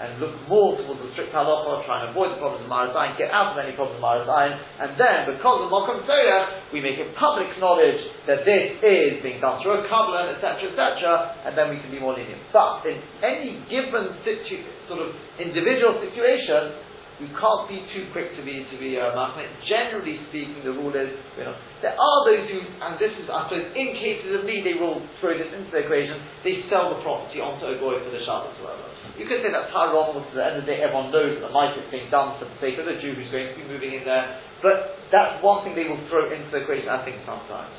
and 0.00 0.18
look 0.18 0.34
more 0.50 0.74
towards 0.74 0.98
the 0.98 1.10
strict 1.14 1.30
halacha, 1.30 1.86
try 1.86 2.02
and 2.02 2.10
avoid 2.10 2.34
the 2.34 2.38
problems 2.42 2.66
of 2.66 2.70
Marazayin, 2.70 3.14
get 3.14 3.30
out 3.30 3.54
of 3.54 3.62
any 3.62 3.78
problems 3.78 4.02
of 4.02 4.02
Marazayin, 4.02 4.58
and 4.82 4.98
then, 4.98 5.30
because 5.30 5.62
of 5.62 5.70
Mokum 5.70 6.02
Torah, 6.02 6.66
we 6.74 6.82
make 6.82 6.98
it 6.98 7.14
public 7.14 7.46
knowledge 7.62 8.02
that 8.26 8.42
this 8.42 8.74
is 8.82 9.22
being 9.22 9.38
done 9.38 9.62
through 9.62 9.78
a 9.78 9.82
covenant, 9.86 10.34
etc., 10.34 10.74
etc., 10.74 11.46
and 11.46 11.54
then 11.54 11.70
we 11.70 11.78
can 11.78 11.94
be 11.94 12.02
more 12.02 12.18
lenient. 12.18 12.42
But 12.50 12.82
in 12.90 12.98
any 13.22 13.62
given 13.70 14.18
situ- 14.26 14.66
sort 14.90 14.98
of 14.98 15.14
individual 15.38 16.02
situation, 16.02 16.83
we 17.22 17.30
can't 17.30 17.64
be 17.70 17.78
too 17.94 18.10
quick 18.10 18.34
to 18.34 18.42
be 18.42 18.66
to 18.66 18.76
be 18.78 18.98
a 18.98 19.06
uh, 19.06 19.38
Generally 19.70 20.18
speaking, 20.34 20.66
the 20.66 20.74
rule 20.74 20.90
is 20.98 21.14
you 21.38 21.46
know 21.46 21.54
there 21.78 21.94
are 21.94 22.18
those 22.26 22.42
who, 22.50 22.58
and 22.58 22.98
this 22.98 23.14
is 23.14 23.30
I 23.30 23.46
suppose 23.46 23.70
in 23.78 23.94
cases 23.94 24.34
of 24.34 24.42
need, 24.42 24.66
they 24.66 24.74
will 24.74 24.98
throw 25.22 25.38
this 25.38 25.46
into 25.54 25.70
the 25.70 25.86
equation. 25.86 26.18
They 26.42 26.66
sell 26.66 26.90
the 26.90 26.98
property 27.06 27.38
onto 27.38 27.70
a 27.70 27.78
goy 27.78 28.02
for 28.02 28.10
the 28.10 28.22
Shabbos, 28.26 28.58
whatever. 28.58 28.90
You 29.14 29.30
could 29.30 29.46
say 29.46 29.54
that's 29.54 29.70
haram, 29.70 30.18
because 30.18 30.34
at 30.34 30.34
the 30.34 30.42
end 30.42 30.56
of 30.58 30.62
the 30.66 30.70
day, 30.74 30.82
everyone 30.82 31.14
knows 31.14 31.38
that 31.38 31.46
the 31.46 31.54
light 31.54 31.78
is 31.78 31.86
being 31.94 32.10
done 32.10 32.34
for 32.42 32.50
the 32.50 32.58
sake 32.58 32.82
of 32.82 32.90
the 32.90 32.98
Jew 32.98 33.14
who's 33.14 33.30
going 33.30 33.54
to 33.54 33.56
be 33.62 33.62
moving 33.70 33.94
in 33.94 34.02
there. 34.02 34.42
But 34.58 34.98
that's 35.14 35.38
one 35.38 35.62
thing 35.62 35.78
they 35.78 35.86
will 35.86 36.02
throw 36.10 36.34
into 36.34 36.50
the 36.50 36.66
equation, 36.66 36.90
I 36.90 37.06
think, 37.06 37.22
sometimes. 37.22 37.70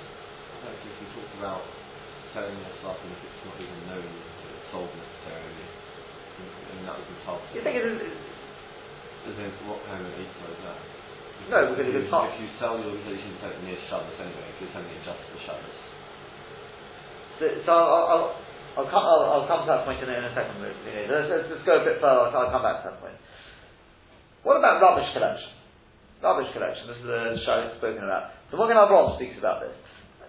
If 0.64 0.96
we 1.02 1.06
talk 1.12 1.30
about 1.36 1.62
selling 2.32 2.56
your 2.56 2.74
stuff 2.80 2.96
and 3.04 3.12
if 3.12 3.20
it's 3.20 3.42
not 3.44 3.58
even 3.60 3.80
known 3.84 4.08
that 4.08 4.48
it's 4.48 4.68
sold 4.72 4.92
necessarily, 4.96 5.68
and 6.72 6.88
that 6.88 6.96
was 6.96 7.08
the 7.10 7.20
top. 7.28 7.40
You 7.52 7.62
think 7.68 7.76
it 7.80 7.86
is? 7.90 8.00
As 9.26 9.38
in, 9.42 9.50
what 9.66 9.82
kind 9.90 10.06
of 10.06 10.14
equal 10.16 10.54
is 10.54 10.62
that? 10.62 10.80
No, 11.50 11.58
because 11.74 11.90
if, 11.90 11.98
it's 11.98 12.14
not. 12.14 12.30
If 12.30 12.42
you 12.42 12.50
sell 12.62 12.78
your, 12.78 12.94
sell 12.94 13.52
it 13.52 13.62
near 13.66 13.78
Shabbos 13.90 14.18
anyway, 14.22 14.50
if 14.54 14.62
you're 14.62 14.74
selling 14.74 14.90
it 14.90 15.02
just 15.02 15.22
for 15.34 15.40
Shabbos. 15.46 15.78
So, 17.42 17.46
so 17.66 17.72
I'll, 17.74 18.08
I'll 18.08 18.28
I'll 18.76 18.92
come, 18.92 19.08
I'll, 19.08 19.24
I'll 19.32 19.48
come 19.48 19.64
to 19.64 19.72
that 19.72 19.88
point 19.88 20.04
in, 20.04 20.12
in 20.12 20.28
a 20.28 20.36
second. 20.36 20.60
You 20.60 20.68
know, 20.68 21.08
let's, 21.08 21.32
let's, 21.32 21.48
let's, 21.48 21.64
go 21.64 21.80
a 21.80 21.88
bit 21.88 22.04
further. 22.04 22.28
I'll 22.28 22.52
come 22.52 22.60
back 22.60 22.84
to 22.84 22.92
that 22.92 23.00
point. 23.00 23.16
What 24.44 24.60
about 24.60 24.84
rubbish 24.84 25.08
collection? 25.16 25.48
Rubbish 26.20 26.52
collection. 26.52 26.92
This 26.92 27.00
is 27.00 27.08
the 27.08 27.40
show 27.48 27.72
spoken 27.80 28.04
about. 28.04 28.36
So 28.52 28.60
Magen 28.60 28.76
Avraham 28.76 29.16
speaks 29.16 29.40
about 29.40 29.64
this. 29.64 29.72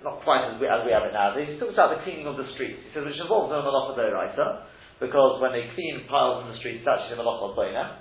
Not 0.07 0.23
quite 0.23 0.47
as 0.47 0.63
we, 0.63 0.71
as 0.71 0.87
we 0.87 0.95
have 0.95 1.03
it 1.11 1.11
now. 1.11 1.35
He 1.35 1.59
talks 1.59 1.75
about 1.75 1.99
the 1.99 2.07
cleaning 2.07 2.31
of 2.31 2.39
the 2.39 2.47
streets. 2.55 2.79
He 2.87 2.95
says 2.95 3.03
which 3.03 3.19
involves 3.19 3.51
no 3.51 3.67
malacha 3.67 3.99
writer 4.15 4.63
because 5.03 5.43
when 5.43 5.51
they 5.51 5.67
clean 5.75 6.07
piles 6.07 6.47
in 6.47 6.55
the 6.55 6.59
streets, 6.63 6.87
it's 6.87 6.89
actually 6.89 7.19
the 7.19 7.27
malacha 7.27 7.51
bona. 7.59 7.99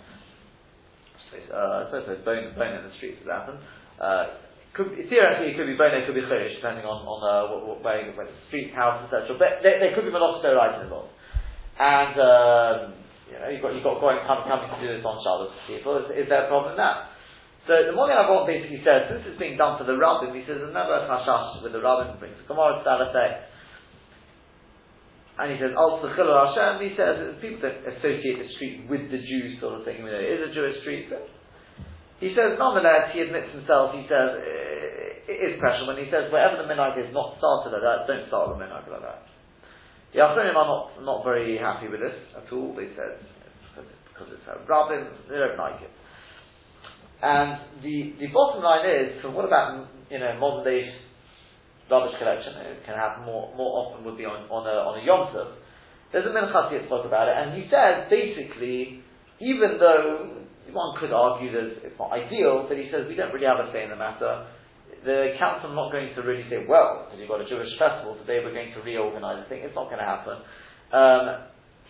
Uh, 1.51 1.91
so 1.91 2.03
it's 2.07 2.23
bone, 2.23 2.55
bone 2.55 2.73
in 2.79 2.83
the 2.87 2.93
streets 2.95 3.19
has 3.23 3.29
happened. 3.29 3.59
Uh, 3.99 4.41
could 4.75 4.91
theoretically, 5.07 5.51
it 5.51 5.55
could 5.55 5.71
be 5.71 5.79
bone, 5.79 5.95
it 5.95 6.03
could 6.03 6.15
be 6.15 6.27
chirish, 6.27 6.59
depending 6.59 6.83
on, 6.83 6.99
on 7.07 7.19
uh, 7.23 7.47
what, 7.47 7.61
what, 7.63 7.77
where, 7.79 8.11
where 8.15 8.27
the 8.27 8.35
street, 8.51 8.75
house, 8.75 9.07
etc. 9.07 9.35
But 9.39 9.63
there, 9.63 9.79
there 9.79 9.95
could 9.95 10.03
be 10.03 10.11
monoxide 10.11 10.51
right 10.51 10.83
involved. 10.83 11.15
And, 11.79 12.15
um, 12.19 12.77
you 13.31 13.39
know, 13.39 13.47
you've 13.51 13.63
got, 13.63 13.71
you've 13.71 13.87
got 13.87 14.03
going, 14.03 14.19
coming, 14.27 14.47
coming 14.47 14.67
to 14.67 14.79
do 14.83 14.91
this 14.91 15.03
on 15.03 15.19
Shabbos 15.23 15.55
people. 15.67 16.03
Is, 16.03 16.27
is 16.27 16.27
there 16.27 16.47
a 16.47 16.51
problem 16.51 16.75
that? 16.75 17.15
So 17.65 17.73
the 17.73 17.97
Morgan 17.97 18.21
Avon 18.21 18.45
basically 18.45 18.85
says, 18.85 19.09
this 19.09 19.25
is 19.25 19.41
being 19.41 19.57
done 19.57 19.81
for 19.81 19.89
the 19.89 19.97
rabbin. 19.97 20.37
He 20.37 20.45
says, 20.45 20.61
there's 20.61 20.75
chashash 20.75 21.65
with 21.65 21.73
the 21.73 21.81
rabbin. 21.81 22.19
Brings 22.21 22.37
a 22.37 22.45
Gemara 22.45 22.77
to 22.77 22.85
and 25.35 25.51
he 25.51 25.59
says, 25.59 25.75
Al 25.75 25.99
Hashem, 25.99 26.79
he 26.79 26.95
says, 26.95 27.35
people 27.43 27.59
that 27.67 27.83
associate 27.83 28.39
the 28.39 28.49
street 28.55 28.87
with 28.87 29.11
the 29.11 29.19
Jews 29.19 29.59
sort 29.59 29.79
of 29.79 29.83
thing, 29.83 29.99
you 29.99 30.07
know, 30.07 30.15
it 30.15 30.39
is 30.39 30.47
a 30.47 30.53
Jewish 30.55 30.79
street, 30.79 31.11
but 31.11 31.27
he 32.23 32.31
says, 32.31 32.55
nonetheless, 32.55 33.11
he 33.11 33.19
admits 33.19 33.51
himself, 33.51 33.91
he 33.91 34.07
says, 34.07 34.39
it 35.27 35.39
is 35.43 35.59
special 35.59 35.91
when 35.91 35.99
he 35.99 36.07
says, 36.07 36.31
wherever 36.31 36.55
the 36.55 36.67
minhag 36.69 36.95
is 36.95 37.11
not 37.11 37.35
started 37.35 37.75
like 37.75 37.83
that, 37.83 38.07
don't 38.07 38.27
start 38.31 38.55
the 38.55 38.63
minhag 38.63 38.87
like 38.87 39.03
that. 39.03 39.27
The 40.15 40.23
Achronim 40.23 40.55
are 40.55 40.69
not, 40.71 41.03
not 41.03 41.27
very 41.27 41.59
happy 41.59 41.91
with 41.91 41.99
this 41.99 42.15
at 42.31 42.47
all. 42.55 42.71
They 42.71 42.87
said, 42.95 43.19
because, 43.67 43.91
because 44.07 44.31
it's 44.31 44.47
a 44.47 44.63
rabbin, 44.63 45.11
they 45.27 45.35
don't 45.35 45.59
like 45.59 45.83
it. 45.83 45.91
And 47.19 47.83
the, 47.83 48.15
the 48.23 48.31
bottom 48.31 48.63
line 48.63 48.87
is, 48.87 49.19
so 49.19 49.31
what 49.31 49.43
about, 49.43 49.91
you 50.09 50.19
know, 50.19 50.39
modern 50.39 50.63
day 50.63 50.87
rubbish 51.89 52.15
collection? 52.17 52.53
It 52.75 52.85
can 52.85 52.95
happen 52.95 53.25
more, 53.25 53.53
more 53.55 53.85
often 53.85 54.05
would 54.05 54.17
be 54.17 54.25
on, 54.25 54.49
on 54.49 54.63
a, 54.65 54.75
on 54.85 54.93
a 54.99 55.03
Yom 55.05 55.33
Tov. 55.33 55.59
There's 56.11 56.25
a 56.25 56.33
Minchas 56.33 56.87
talk 56.87 57.05
about 57.05 57.27
it, 57.27 57.35
and 57.35 57.57
he 57.57 57.67
says, 57.67 58.07
basically, 58.07 59.03
even 59.41 59.77
though 59.79 60.45
one 60.71 60.97
could 60.99 61.11
argue 61.11 61.51
that 61.51 61.85
it's 61.85 61.99
not 61.99 62.11
ideal, 62.11 62.65
but 62.67 62.77
he 62.77 62.87
says 62.91 63.05
we 63.07 63.15
don't 63.15 63.33
really 63.33 63.47
have 63.47 63.59
a 63.59 63.69
say 63.71 63.83
in 63.83 63.91
the 63.91 63.99
matter. 63.99 64.47
The 65.03 65.37
council 65.37 65.69
are 65.69 65.77
not 65.77 65.91
going 65.91 66.15
to 66.15 66.21
really 66.25 66.47
say, 66.49 66.65
well, 66.65 67.05
because 67.05 67.21
you've 67.21 67.29
got 67.29 67.41
a 67.41 67.49
Jewish 67.49 67.69
festival 67.77 68.17
today, 68.17 68.41
we're 68.41 68.55
going 68.55 68.73
to 68.73 68.81
reorganize 68.81 69.43
the 69.43 69.47
thing. 69.49 69.61
It's 69.61 69.77
not 69.77 69.91
going 69.91 70.01
to 70.01 70.07
happen. 70.07 70.37
Um, 70.89 71.25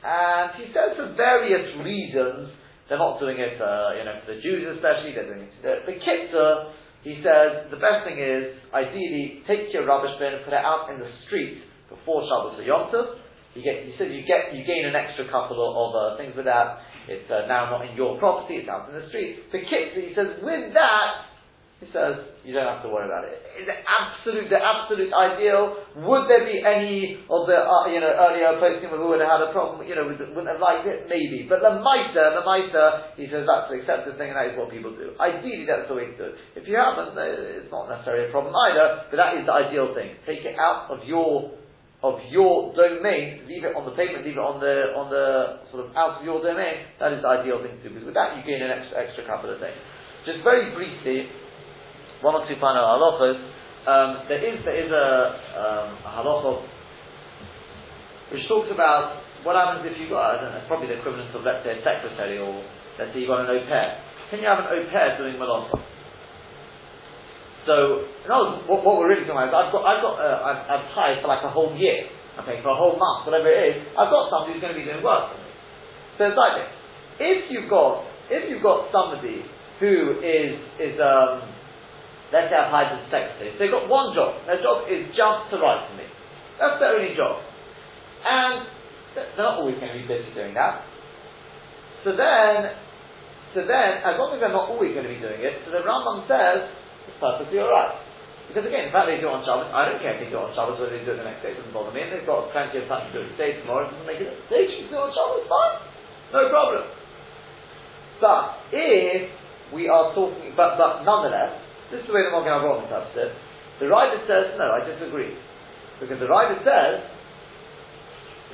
and 0.04 0.48
he 0.60 0.70
says 0.76 1.00
for 1.00 1.16
various 1.16 1.72
reasons, 1.80 2.52
They're 2.88 3.02
not 3.02 3.20
doing 3.20 3.42
it, 3.42 3.58
uh, 3.58 3.98
you 3.98 4.06
know, 4.06 4.22
for 4.22 4.36
the 4.36 4.42
Jews 4.42 4.70
especially. 4.78 5.18
They're 5.18 5.26
doing 5.26 5.50
it. 5.50 5.54
The, 5.66 5.74
the 5.90 5.98
kitzah, 5.98 6.70
he 7.06 7.22
says, 7.22 7.70
the 7.70 7.78
best 7.78 8.02
thing 8.02 8.18
is, 8.18 8.58
ideally, 8.74 9.46
take 9.46 9.70
your 9.70 9.86
rubbish 9.86 10.18
bin 10.18 10.34
and 10.34 10.42
put 10.42 10.58
it 10.58 10.66
out 10.66 10.90
in 10.90 10.98
the 10.98 11.06
street 11.30 11.62
before 11.86 12.26
Shabbos 12.26 12.58
or 12.58 12.66
Yom 12.66 12.90
Tov. 12.90 13.22
You 13.54 13.62
get, 13.62 13.86
he 13.86 13.94
said 13.94 14.10
you 14.10 14.26
get, 14.26 14.58
you 14.58 14.66
gain 14.66 14.90
an 14.90 14.98
extra 14.98 15.30
couple 15.30 15.62
of, 15.62 15.72
of 15.78 15.90
uh, 15.94 16.18
things 16.18 16.34
with 16.34 16.50
that. 16.50 16.82
It's 17.06 17.30
uh, 17.30 17.46
now 17.46 17.70
not 17.70 17.86
in 17.86 17.94
your 17.94 18.18
property, 18.18 18.58
it's 18.58 18.68
out 18.68 18.90
in 18.90 18.98
the 18.98 19.06
street. 19.14 19.54
The 19.54 19.62
kitzah, 19.62 20.02
he 20.02 20.18
says, 20.18 20.42
with 20.42 20.74
that, 20.74 21.30
he 21.84 21.92
says, 21.92 22.40
you 22.48 22.56
don't 22.56 22.72
have 22.72 22.80
to 22.88 22.90
worry 22.90 23.04
about 23.04 23.28
it. 23.28 23.36
The 23.68 23.76
absolute, 23.76 24.48
the 24.48 24.56
absolute 24.56 25.12
ideal, 25.12 25.76
would 26.08 26.24
there 26.32 26.48
be 26.48 26.64
any 26.64 27.20
of 27.28 27.52
the, 27.52 27.58
uh, 27.60 27.92
you 27.92 28.00
know, 28.00 28.16
earlier 28.16 28.56
posting 28.64 28.88
who 28.96 29.12
would 29.12 29.20
have 29.20 29.28
had 29.28 29.44
a 29.44 29.52
problem, 29.52 29.84
you 29.84 29.92
know, 29.92 30.08
wouldn't 30.08 30.48
have 30.48 30.64
liked 30.64 30.88
it? 30.88 31.12
Maybe. 31.12 31.44
But 31.52 31.60
the 31.60 31.76
mitre, 31.84 32.32
the 32.32 32.48
mitre, 32.48 33.20
he 33.20 33.28
says 33.28 33.44
that's 33.44 33.68
the 33.68 33.84
accepted 33.84 34.16
thing 34.16 34.32
and 34.32 34.40
that 34.40 34.56
is 34.56 34.56
what 34.56 34.72
people 34.72 34.96
do. 34.96 35.20
Ideally 35.20 35.68
that's 35.68 35.92
the 35.92 36.00
way 36.00 36.08
to 36.08 36.16
do 36.16 36.26
it. 36.32 36.36
If 36.56 36.64
you 36.64 36.80
haven't, 36.80 37.12
it's 37.20 37.68
not 37.68 37.92
necessarily 37.92 38.28
a 38.28 38.32
problem 38.32 38.56
either, 38.56 39.12
but 39.12 39.20
that 39.20 39.36
is 39.36 39.44
the 39.44 39.52
ideal 39.52 39.92
thing. 39.92 40.16
Take 40.24 40.48
it 40.48 40.56
out 40.56 40.88
of 40.88 41.04
your 41.04 41.60
of 42.04 42.22
your 42.30 42.72
domain, 42.78 43.50
leave 43.50 43.66
it 43.66 43.74
on 43.74 43.82
the 43.84 43.96
pavement, 43.98 44.24
leave 44.24 44.38
it 44.38 44.46
on 44.46 44.62
the 44.62 44.94
on 44.94 45.10
the 45.10 45.66
sort 45.74 45.88
of 45.88 45.96
out 45.98 46.20
of 46.20 46.22
your 46.22 46.38
domain, 46.38 46.86
that 47.02 47.12
is 47.12 47.20
the 47.20 47.28
ideal 47.28 47.60
thing 47.66 47.82
to 47.82 47.84
do 47.84 47.90
because 47.90 48.06
with 48.06 48.14
that 48.14 48.38
you 48.38 48.46
gain 48.46 48.62
an 48.62 48.70
extra 48.70 48.96
extra 49.02 49.24
couple 49.26 49.50
of 49.50 49.58
things. 49.58 49.76
Just 50.22 50.46
very 50.46 50.70
briefly, 50.74 51.26
one 52.22 52.36
or 52.36 52.48
two 52.48 52.56
final 52.60 52.84
halachas. 52.84 53.40
Um, 53.86 54.26
there 54.28 54.42
is 54.42 54.64
there 54.66 54.80
is 54.80 54.90
a, 54.92 55.08
um, 55.56 55.90
a 56.04 56.12
halacha 56.22 56.66
which 58.34 58.48
talks 58.50 58.70
about 58.74 59.22
what 59.46 59.54
happens 59.54 59.86
if 59.86 59.94
you 60.02 60.10
got 60.10 60.36
I 60.36 60.42
don't 60.42 60.52
know, 60.58 60.64
probably 60.68 60.88
the 60.90 60.98
equivalent 61.00 61.30
of 61.36 61.46
let's 61.46 61.62
say 61.62 61.78
a 61.78 61.82
secretary 61.86 62.42
or 62.42 62.66
let's 62.98 63.14
say 63.14 63.22
you 63.22 63.28
got 63.28 63.46
an 63.46 63.54
au 63.54 63.62
pair. 63.70 64.02
Can 64.34 64.42
you 64.42 64.48
have 64.50 64.60
an 64.60 64.70
au 64.74 64.82
pair 64.90 65.18
doing 65.22 65.38
malacha? 65.38 65.78
So, 67.66 68.06
in 68.22 68.30
other 68.30 68.62
words, 68.62 68.70
what, 68.70 68.86
what, 68.86 69.02
we're 69.02 69.10
really 69.10 69.26
talking 69.26 69.42
about 69.42 69.50
is 69.50 69.58
I've 69.58 69.74
got 69.74 69.84
I've 69.86 70.02
got 70.06 70.16
uh, 70.22 70.40
I've, 70.46 70.62
I've 70.70 70.86
hired 70.94 71.22
for 71.26 71.30
like 71.30 71.42
a 71.42 71.50
whole 71.50 71.74
year, 71.74 72.06
okay, 72.46 72.62
for 72.62 72.70
a 72.70 72.78
whole 72.78 72.94
month, 72.94 73.26
whatever 73.26 73.50
it 73.50 73.58
is. 73.74 73.76
I've 73.98 74.14
got 74.14 74.30
somebody 74.30 74.54
who's 74.54 74.62
going 74.62 74.78
to 74.78 74.80
be 74.80 74.86
doing 74.86 75.02
work 75.02 75.34
for 75.34 75.42
me. 75.42 75.50
So 76.18 76.30
it's 76.30 76.38
like 76.38 76.62
this: 76.62 76.70
if 77.26 77.38
you've 77.50 77.70
got 77.70 78.06
if 78.30 78.50
you've 78.50 78.62
got 78.62 78.94
somebody 78.94 79.50
who 79.82 80.22
is 80.22 80.62
is 80.78 80.96
um, 81.02 81.42
Let's 82.36 82.52
say 82.52 82.60
I've 82.60 82.68
hired 82.68 83.00
a 83.00 83.08
secretary. 83.08 83.56
So 83.56 83.64
they've 83.64 83.72
got 83.72 83.88
one 83.88 84.12
job. 84.12 84.44
Their 84.44 84.60
job 84.60 84.92
is 84.92 85.08
just 85.16 85.48
to 85.50 85.56
write 85.56 85.88
for 85.88 85.96
me. 85.96 86.04
That's 86.60 86.84
their 86.84 87.00
only 87.00 87.16
job. 87.16 87.40
And 88.28 88.68
they're 89.16 89.40
not 89.40 89.64
always 89.64 89.80
going 89.80 89.96
to 89.96 90.00
be 90.04 90.04
busy 90.04 90.36
doing 90.36 90.52
that. 90.60 90.84
So 92.04 92.12
then, 92.12 92.76
so 93.56 93.64
then, 93.64 94.04
as 94.04 94.20
long 94.20 94.36
as 94.36 94.44
they're 94.44 94.52
not 94.52 94.68
always 94.68 94.92
going 94.92 95.08
to 95.08 95.14
be 95.16 95.24
doing 95.24 95.40
it, 95.40 95.64
so 95.64 95.72
the 95.72 95.80
Rambam 95.88 96.28
says 96.28 96.68
it's 97.08 97.16
perfectly 97.24 97.64
alright. 97.64 98.04
Because 98.52 98.68
again, 98.68 98.92
in 98.92 98.94
fact 98.94 99.08
they 99.08 99.18
do 99.18 99.32
it 99.32 99.36
on 99.40 99.42
Shabbos, 99.48 99.72
I 99.74 99.90
don't 99.90 100.04
care 100.04 100.20
if 100.20 100.28
they 100.28 100.30
do 100.30 100.38
it 100.38 100.46
on 100.46 100.54
Shabbos 100.54 100.78
or 100.78 100.92
they 100.92 101.02
do 101.02 101.16
it 101.16 101.24
the 101.24 101.26
next 101.26 101.42
day, 101.42 101.56
it 101.56 101.58
doesn't 101.58 101.74
bother 101.74 101.90
me, 101.90 102.06
and 102.06 102.14
they've 102.14 102.30
got 102.30 102.54
plenty 102.54 102.78
of 102.78 102.86
time 102.86 103.10
to 103.10 103.12
do 103.16 103.26
it 103.26 103.34
today, 103.34 103.58
tomorrow, 103.58 103.90
it 103.90 103.96
doesn't 103.96 104.06
make 104.06 104.22
it, 104.22 104.30
they 104.54 104.70
should 104.70 104.92
do 104.92 105.02
it 105.02 105.08
on 105.08 105.10
Shabbos, 105.16 105.50
fine, 105.50 105.76
no 106.30 106.42
problem. 106.54 106.86
But 108.22 108.44
if 108.70 109.34
we 109.74 109.90
are 109.90 110.14
talking, 110.14 110.54
but, 110.54 110.78
but 110.78 111.02
nonetheless, 111.02 111.58
this 111.96 112.04
is 112.04 112.12
the 112.12 112.16
way 112.16 112.28
the 112.28 112.36
Magen 112.36 112.52
Avraham 112.52 112.84
interprets 112.84 113.16
it. 113.16 113.32
The 113.80 113.88
writer 113.88 114.20
says, 114.28 114.60
no, 114.60 114.68
I 114.68 114.84
disagree. 114.84 115.32
Because 116.04 116.20
the 116.20 116.28
writer 116.28 116.60
says 116.60 117.00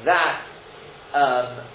that 0.06 0.46
um, 1.18 1.66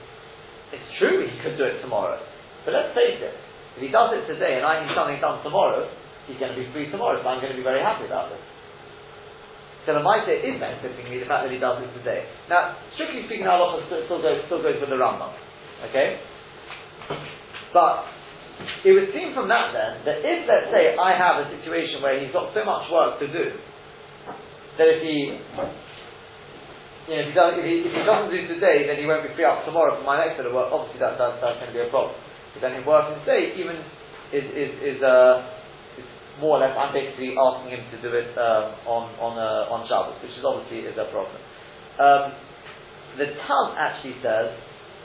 it's 0.70 0.86
true 1.02 1.26
he 1.26 1.34
could 1.42 1.58
do 1.58 1.66
it 1.66 1.82
tomorrow. 1.82 2.22
But 2.62 2.78
let's 2.78 2.94
face 2.94 3.18
it, 3.18 3.34
if 3.74 3.82
he 3.82 3.90
does 3.90 4.14
it 4.14 4.30
today 4.30 4.62
and 4.62 4.64
I 4.66 4.86
need 4.86 4.94
something 4.94 5.18
done 5.18 5.42
tomorrow, 5.42 5.90
he's 6.30 6.38
going 6.38 6.54
to 6.54 6.58
be 6.58 6.70
free 6.70 6.86
tomorrow, 6.90 7.18
so 7.18 7.26
I'm 7.26 7.42
going 7.42 7.50
to 7.50 7.58
be 7.58 7.66
very 7.66 7.82
happy 7.82 8.06
about 8.06 8.30
this. 8.30 8.42
So 9.86 9.94
the 9.94 10.02
Maita 10.02 10.34
is 10.34 10.58
benefiting 10.58 11.06
me 11.10 11.22
the 11.22 11.30
fact 11.30 11.46
that 11.46 11.52
he 11.54 11.62
does 11.62 11.82
it 11.82 11.90
today. 11.98 12.26
Now, 12.50 12.78
strictly 12.98 13.26
speaking, 13.26 13.46
halacha 13.46 13.86
still 13.86 14.22
goes, 14.22 14.42
still 14.46 14.62
goes 14.62 14.78
with 14.82 14.90
the 14.90 14.98
Rambam. 14.98 15.30
Okay? 15.90 16.18
But 17.70 18.15
it 18.84 18.92
would 18.92 19.12
seem 19.12 19.34
from 19.36 19.48
that 19.52 19.72
then 19.76 19.92
that 20.08 20.18
if, 20.24 20.48
let's 20.48 20.72
say, 20.72 20.96
I 20.96 21.12
have 21.16 21.44
a 21.44 21.46
situation 21.52 22.00
where 22.00 22.16
he's 22.16 22.32
got 22.32 22.54
so 22.56 22.64
much 22.64 22.88
work 22.88 23.20
to 23.20 23.28
do 23.28 23.52
that 24.76 24.88
if 24.88 25.00
he, 25.00 25.40
you 27.08 27.14
know, 27.16 27.22
if 27.24 27.28
he, 27.32 27.34
does, 27.34 27.52
if 27.56 27.64
he, 27.64 27.74
if 27.88 27.92
he 27.92 28.02
doesn't 28.04 28.28
do 28.28 28.40
today, 28.48 28.84
then 28.84 29.00
he 29.00 29.08
won't 29.08 29.24
be 29.24 29.32
free 29.32 29.48
up 29.48 29.64
tomorrow 29.64 29.96
for 29.96 30.04
my 30.04 30.20
next 30.20 30.36
bit 30.36 30.46
of 30.46 30.52
work. 30.52 30.68
Obviously, 30.68 31.00
that, 31.00 31.16
that, 31.16 31.40
that's 31.40 31.58
going 31.64 31.72
to 31.72 31.76
be 31.76 31.84
a 31.84 31.88
problem. 31.88 32.16
But 32.52 32.60
then 32.60 32.76
him 32.76 32.84
working 32.84 33.20
today 33.24 33.56
even 33.56 33.76
is 34.32 34.46
is 34.52 34.72
is, 34.80 34.98
uh, 35.04 35.48
is 36.00 36.08
more 36.40 36.56
or 36.56 36.60
less. 36.64 36.72
I'm 36.76 36.92
basically 36.92 37.36
asking 37.36 37.76
him 37.76 37.84
to 37.92 37.98
do 38.00 38.10
it 38.16 38.32
um, 38.36 38.64
on 38.88 39.04
on 39.20 39.32
uh, 39.36 39.72
on 39.72 39.84
Shabbos, 39.88 40.20
which 40.24 40.32
is 40.36 40.44
obviously 40.44 40.88
is 40.88 40.96
a 40.96 41.08
problem. 41.12 41.36
Um, 42.00 42.24
the 43.20 43.32
Taz 43.44 43.68
actually 43.76 44.16
says 44.20 44.52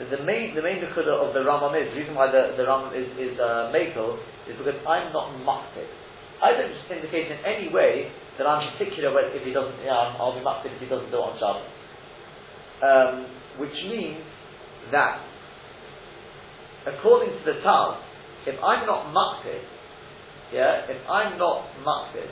the 0.10 0.24
main 0.24 0.56
the 0.56 0.62
main 0.62 0.82
nekuda 0.82 1.12
of 1.12 1.34
the 1.34 1.42
Rambam 1.42 1.76
is 1.76 1.94
the 1.94 2.00
reason 2.00 2.16
why 2.16 2.32
the, 2.32 2.56
the 2.58 2.64
Rambam 2.64 2.96
is 2.96 3.08
is 3.20 3.38
uh, 3.40 3.70
is 3.70 4.58
because 4.58 4.80
I'm 4.88 5.12
not 5.14 5.36
makted. 5.38 5.90
I 6.42 6.58
don't 6.58 6.74
indicate 6.90 7.30
in 7.30 7.38
any 7.46 7.70
way 7.70 8.10
that 8.38 8.48
I'm 8.48 8.74
particular 8.74 9.14
if 9.36 9.46
he 9.46 9.54
doesn't. 9.54 9.78
Know, 9.86 10.18
I'll 10.18 10.34
be 10.34 10.44
makted 10.44 10.74
if 10.74 10.82
he 10.82 10.88
doesn't 10.88 11.12
do 11.12 11.18
it 11.18 11.28
on 11.28 11.38
Shabbos. 11.38 11.68
Um, 12.82 13.14
which 13.60 13.78
means 13.86 14.24
that 14.92 15.22
according 16.88 17.30
to 17.30 17.44
the 17.46 17.60
Taz, 17.62 18.02
if 18.48 18.58
I'm 18.64 18.88
not 18.88 19.14
makted, 19.14 19.62
yeah, 20.54 20.90
if 20.90 20.98
I'm 21.10 21.38
not 21.38 21.70
makted, 21.86 22.30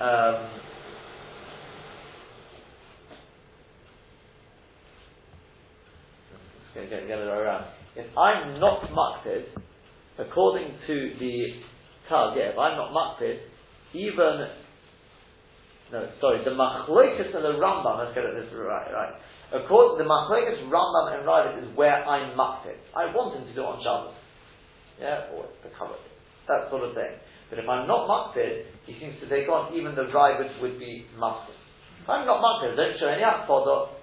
um, 0.00 0.63
get 6.74 6.90
it 6.90 7.10
around. 7.10 7.70
If 7.96 8.06
I'm 8.18 8.58
not 8.60 8.82
makted, 8.90 9.46
according 10.18 10.74
to 10.86 10.94
the 11.18 11.62
Taz, 12.10 12.36
yeah, 12.36 12.52
if 12.52 12.58
I'm 12.58 12.76
not 12.76 12.92
makted, 12.92 13.40
even 13.94 14.48
no, 15.92 16.10
sorry, 16.20 16.42
the 16.42 16.50
Machlokes 16.50 17.30
and 17.30 17.44
the 17.44 17.54
Rambam. 17.60 18.02
Let's 18.02 18.14
get 18.18 18.24
it 18.24 18.34
this 18.34 18.50
right, 18.56 18.90
right. 18.90 19.14
According 19.54 20.02
the 20.02 20.08
Machlokes, 20.10 20.58
Rambam 20.66 21.14
and 21.14 21.22
Raavad 21.22 21.62
is 21.62 21.70
where 21.76 22.02
I'm 22.02 22.34
makted. 22.34 22.82
I 22.96 23.14
want 23.14 23.38
him 23.38 23.46
to 23.46 23.54
do 23.54 23.62
it 23.62 23.70
on 23.70 23.78
Shabbos, 23.78 24.18
yeah, 24.98 25.30
or 25.36 25.46
the 25.62 25.70
cover, 25.78 25.94
that 26.48 26.66
sort 26.70 26.82
of 26.82 26.98
thing. 26.98 27.14
But 27.46 27.62
if 27.62 27.68
I'm 27.68 27.86
not 27.86 28.10
makted, 28.10 28.66
he 28.90 28.98
seems 28.98 29.20
to 29.22 29.30
take 29.30 29.46
on 29.46 29.70
even 29.78 29.94
the 29.94 30.10
Raavad 30.10 30.58
would 30.58 30.82
be 30.82 31.06
makted. 31.14 31.54
If 32.02 32.08
I'm 32.10 32.26
not 32.26 32.42
makted, 32.42 32.74
don't 32.74 32.98
show 32.98 33.06
any 33.06 33.22
akpodot, 33.22 33.94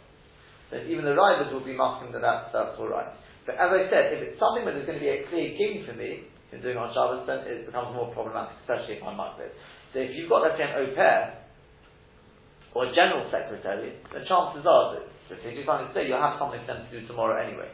then 0.71 0.87
even 0.87 1.03
the 1.03 1.13
riders 1.13 1.51
will 1.51 1.63
be 1.63 1.75
masking 1.75 2.15
that 2.15 2.23
that's, 2.23 2.49
that's 2.55 2.79
alright. 2.79 3.11
But 3.45 3.59
as 3.59 3.69
I 3.69 3.91
said, 3.91 4.15
if 4.15 4.19
it's 4.23 4.39
something 4.39 4.63
that 4.63 4.79
is 4.79 4.87
going 4.87 4.97
to 4.97 5.03
be 5.03 5.11
a 5.11 5.27
clear 5.27 5.51
king 5.59 5.83
for 5.83 5.93
me 5.93 6.31
in 6.55 6.63
doing 6.63 6.79
on 6.79 6.95
Shabbos, 6.95 7.27
then 7.27 7.43
it 7.43 7.67
becomes 7.67 7.91
more 7.91 8.13
problematic, 8.15 8.55
especially 8.63 8.97
if 8.97 9.03
I'm 9.03 9.19
like. 9.19 9.51
So 9.91 9.99
if 9.99 10.15
you've 10.15 10.31
got, 10.31 10.47
let's 10.47 10.55
say, 10.55 10.67
an 10.67 10.79
au 10.79 10.87
pair, 10.95 11.41
or 12.71 12.87
a 12.87 12.95
general 12.95 13.27
secretary, 13.27 13.99
the 14.15 14.23
chances 14.23 14.63
are 14.63 14.95
that 14.95 15.03
if 15.31 15.43
they 15.43 15.51
do 15.55 15.63
something 15.67 15.91
today, 15.91 16.07
you'll 16.07 16.23
have 16.23 16.39
something 16.39 16.59
for 16.63 16.75
them 16.75 16.87
to 16.87 16.91
do 16.91 17.03
tomorrow 17.07 17.35
anyway. 17.35 17.67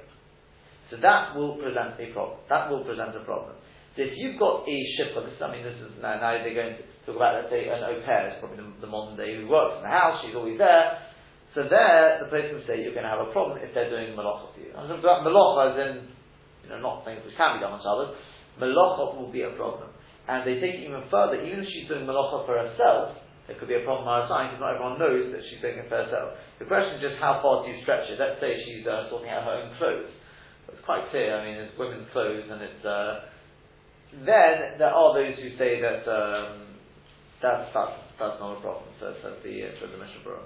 So 0.89 0.97
that 1.01 1.36
will 1.36 1.57
present 1.62 1.99
a 1.99 2.07
problem. 2.13 2.41
That 2.49 2.69
will 2.69 2.81
present 2.81 3.13
a 3.13 3.21
problem. 3.21 3.57
So 3.97 4.05
if 4.05 4.13
you've 4.17 4.38
got 4.38 4.65
a 4.65 4.77
shipper, 4.97 5.25
this, 5.25 5.38
I 5.41 5.49
mean, 5.49 5.65
this 5.65 5.77
is 5.81 5.97
now, 6.01 6.21
now 6.21 6.38
they're 6.38 6.53
going 6.53 6.77
to 6.77 6.86
talk 7.05 7.17
about, 7.17 7.33
let's 7.38 7.49
say, 7.49 7.65
an 7.65 7.81
au 7.81 7.97
pair, 8.05 8.29
it's 8.29 8.41
probably 8.41 8.62
the, 8.62 8.86
the 8.86 8.89
modern 8.89 9.17
day 9.17 9.33
who 9.38 9.49
works 9.49 9.81
in 9.81 9.83
the 9.86 9.93
house, 9.93 10.21
she's 10.21 10.38
always 10.38 10.57
there, 10.57 11.06
so 11.55 11.63
there, 11.65 12.19
the 12.19 12.29
place 12.29 12.51
would 12.51 12.67
say 12.67 12.83
you're 12.83 12.93
going 12.93 13.07
to 13.07 13.13
have 13.13 13.23
a 13.23 13.31
problem 13.31 13.60
if 13.63 13.71
they're 13.71 13.89
doing 13.89 14.13
malacha 14.13 14.51
for 14.51 14.60
you. 14.60 14.71
I'm 14.75 14.88
talking 14.89 15.03
about 15.03 15.23
malacha 15.23 15.62
as 15.71 15.75
in, 15.79 15.93
you 16.63 16.69
know, 16.69 16.79
not 16.83 17.07
things 17.07 17.23
which 17.23 17.38
can 17.39 17.57
be 17.57 17.63
done 17.63 17.79
on 17.79 17.81
Shabbos. 17.81 18.13
Malacha 18.60 19.15
will 19.15 19.31
be 19.31 19.47
a 19.47 19.53
problem. 19.55 19.89
And 20.27 20.43
they 20.43 20.60
take 20.60 20.83
it 20.83 20.83
even 20.83 21.07
further, 21.07 21.39
even 21.39 21.63
if 21.63 21.69
she's 21.71 21.88
doing 21.88 22.03
malacha 22.03 22.43
for 22.43 22.60
herself, 22.60 23.15
there 23.47 23.55
could 23.55 23.71
be 23.71 23.79
a 23.79 23.86
problem 23.88 24.12
on 24.12 24.21
her 24.21 24.27
side 24.27 24.51
because 24.51 24.60
not 24.60 24.75
everyone 24.75 24.99
knows 24.99 25.31
that 25.31 25.39
she's 25.47 25.63
doing 25.63 25.79
it 25.79 25.88
for 25.88 26.03
herself. 26.03 26.36
The 26.60 26.67
question 26.67 26.99
is 26.99 27.01
just 27.01 27.17
how 27.23 27.39
far 27.39 27.63
do 27.63 27.71
you 27.71 27.79
stretch 27.88 28.12
it? 28.12 28.19
Let's 28.19 28.43
say 28.43 28.60
she's 28.67 28.83
uh, 28.83 29.07
sorting 29.07 29.31
out 29.31 29.47
her 29.47 29.55
own 29.63 29.71
clothes. 29.79 30.12
It's 30.67 30.83
quite 30.83 31.07
clear, 31.15 31.31
I 31.31 31.47
mean, 31.47 31.55
it's 31.55 31.71
women's 31.79 32.12
clothes 32.12 32.43
and 32.43 32.60
it's, 32.60 32.83
uh, 32.83 33.31
then 34.27 34.75
there 34.75 34.91
are 34.91 35.15
those 35.15 35.39
who 35.39 35.55
say 35.55 35.79
that, 35.79 36.03
um, 36.12 36.75
that's, 37.39 37.71
that's, 37.71 37.95
that's 38.19 38.38
not 38.43 38.60
a 38.60 38.60
problem. 38.60 38.91
So 38.99 39.15
the, 39.15 39.53
uh, 39.63 39.79
the 39.79 39.95
Mishnah. 39.95 40.43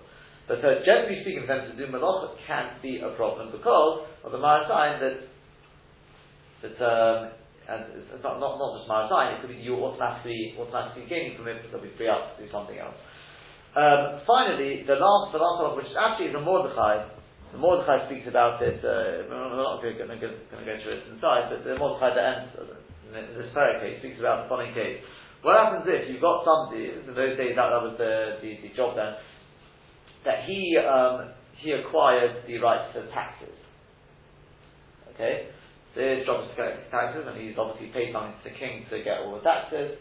But 0.52 0.60
uh, 0.68 0.84
generally 0.84 1.24
speaking, 1.24 1.48
for 1.48 1.56
them 1.56 1.64
to 1.72 1.80
do 1.80 1.88
malacha 1.88 2.36
can 2.44 2.76
be 2.84 3.00
a 3.00 3.16
problem 3.16 3.56
because 3.56 4.04
of 4.28 4.36
the 4.36 4.42
Marasayan 4.44 5.00
that 5.00 5.18
that 6.60 6.76
um, 6.84 7.32
and 7.72 7.88
it's 7.96 8.20
not, 8.20 8.36
not, 8.44 8.60
not 8.60 8.76
just 8.76 8.92
Marasayan, 8.92 9.40
it 9.40 9.48
could 9.48 9.56
be 9.56 9.64
you 9.64 9.80
automatically 9.80 10.52
automatically 10.60 11.08
gaining 11.08 11.40
from 11.40 11.48
it, 11.48 11.64
so 11.72 11.80
we 11.80 11.96
free 11.96 12.12
up 12.12 12.36
to 12.36 12.44
do 12.44 12.52
something 12.52 12.76
else. 12.76 13.00
Um, 13.80 14.28
finally, 14.28 14.84
the 14.84 15.00
last 15.00 15.32
the 15.32 15.40
last 15.40 15.64
one, 15.64 15.80
which 15.80 15.88
is 15.88 15.96
actually 15.96 16.36
is 16.36 16.36
a 16.36 16.44
Mordechai, 16.44 17.08
The 17.56 17.60
Mordechai 17.60 18.12
speaks 18.12 18.28
about 18.28 18.60
it, 18.60 18.84
uh, 18.84 19.32
we're 19.32 19.56
not 19.56 19.80
going 19.80 19.96
to, 19.96 20.20
go 20.20 20.76
through 20.84 21.00
it 21.00 21.08
inside, 21.16 21.48
but 21.48 21.64
the 21.64 21.80
Mordechai 21.80 22.12
that 22.12 22.28
ends, 22.28 22.52
uh, 22.60 22.76
in 23.16 23.40
this 23.40 23.56
case, 23.56 24.04
speaks 24.04 24.20
about 24.20 24.44
the 24.44 24.48
following 24.52 24.76
case. 24.76 25.00
What 25.48 25.56
happens 25.56 25.88
if 25.88 26.12
you've 26.12 26.20
got 26.20 26.44
somebody, 26.44 26.92
in 26.92 27.08
those 27.08 27.40
days 27.40 27.56
that, 27.56 27.72
that 27.72 27.84
was 27.84 27.96
the, 27.96 28.44
the, 28.44 28.68
the 28.68 28.72
job 28.76 29.00
then, 29.00 29.16
that 30.26 30.46
he, 30.46 30.78
um, 30.78 31.32
he 31.58 31.72
acquired 31.72 32.44
the 32.48 32.58
rights 32.60 32.94
to 32.94 33.06
taxes. 33.12 33.56
Okay? 35.14 35.50
So 35.94 36.00
his 36.00 36.26
job 36.26 36.46
is 36.46 36.50
to 36.52 36.56
collect 36.56 36.92
taxes, 36.92 37.28
and 37.28 37.36
he's 37.36 37.58
obviously 37.60 37.92
paid 37.92 38.14
something 38.16 38.32
to 38.32 38.44
the 38.48 38.56
king 38.56 38.88
to 38.90 39.04
get 39.04 39.22
all 39.22 39.36
the 39.36 39.44
taxes. 39.44 40.00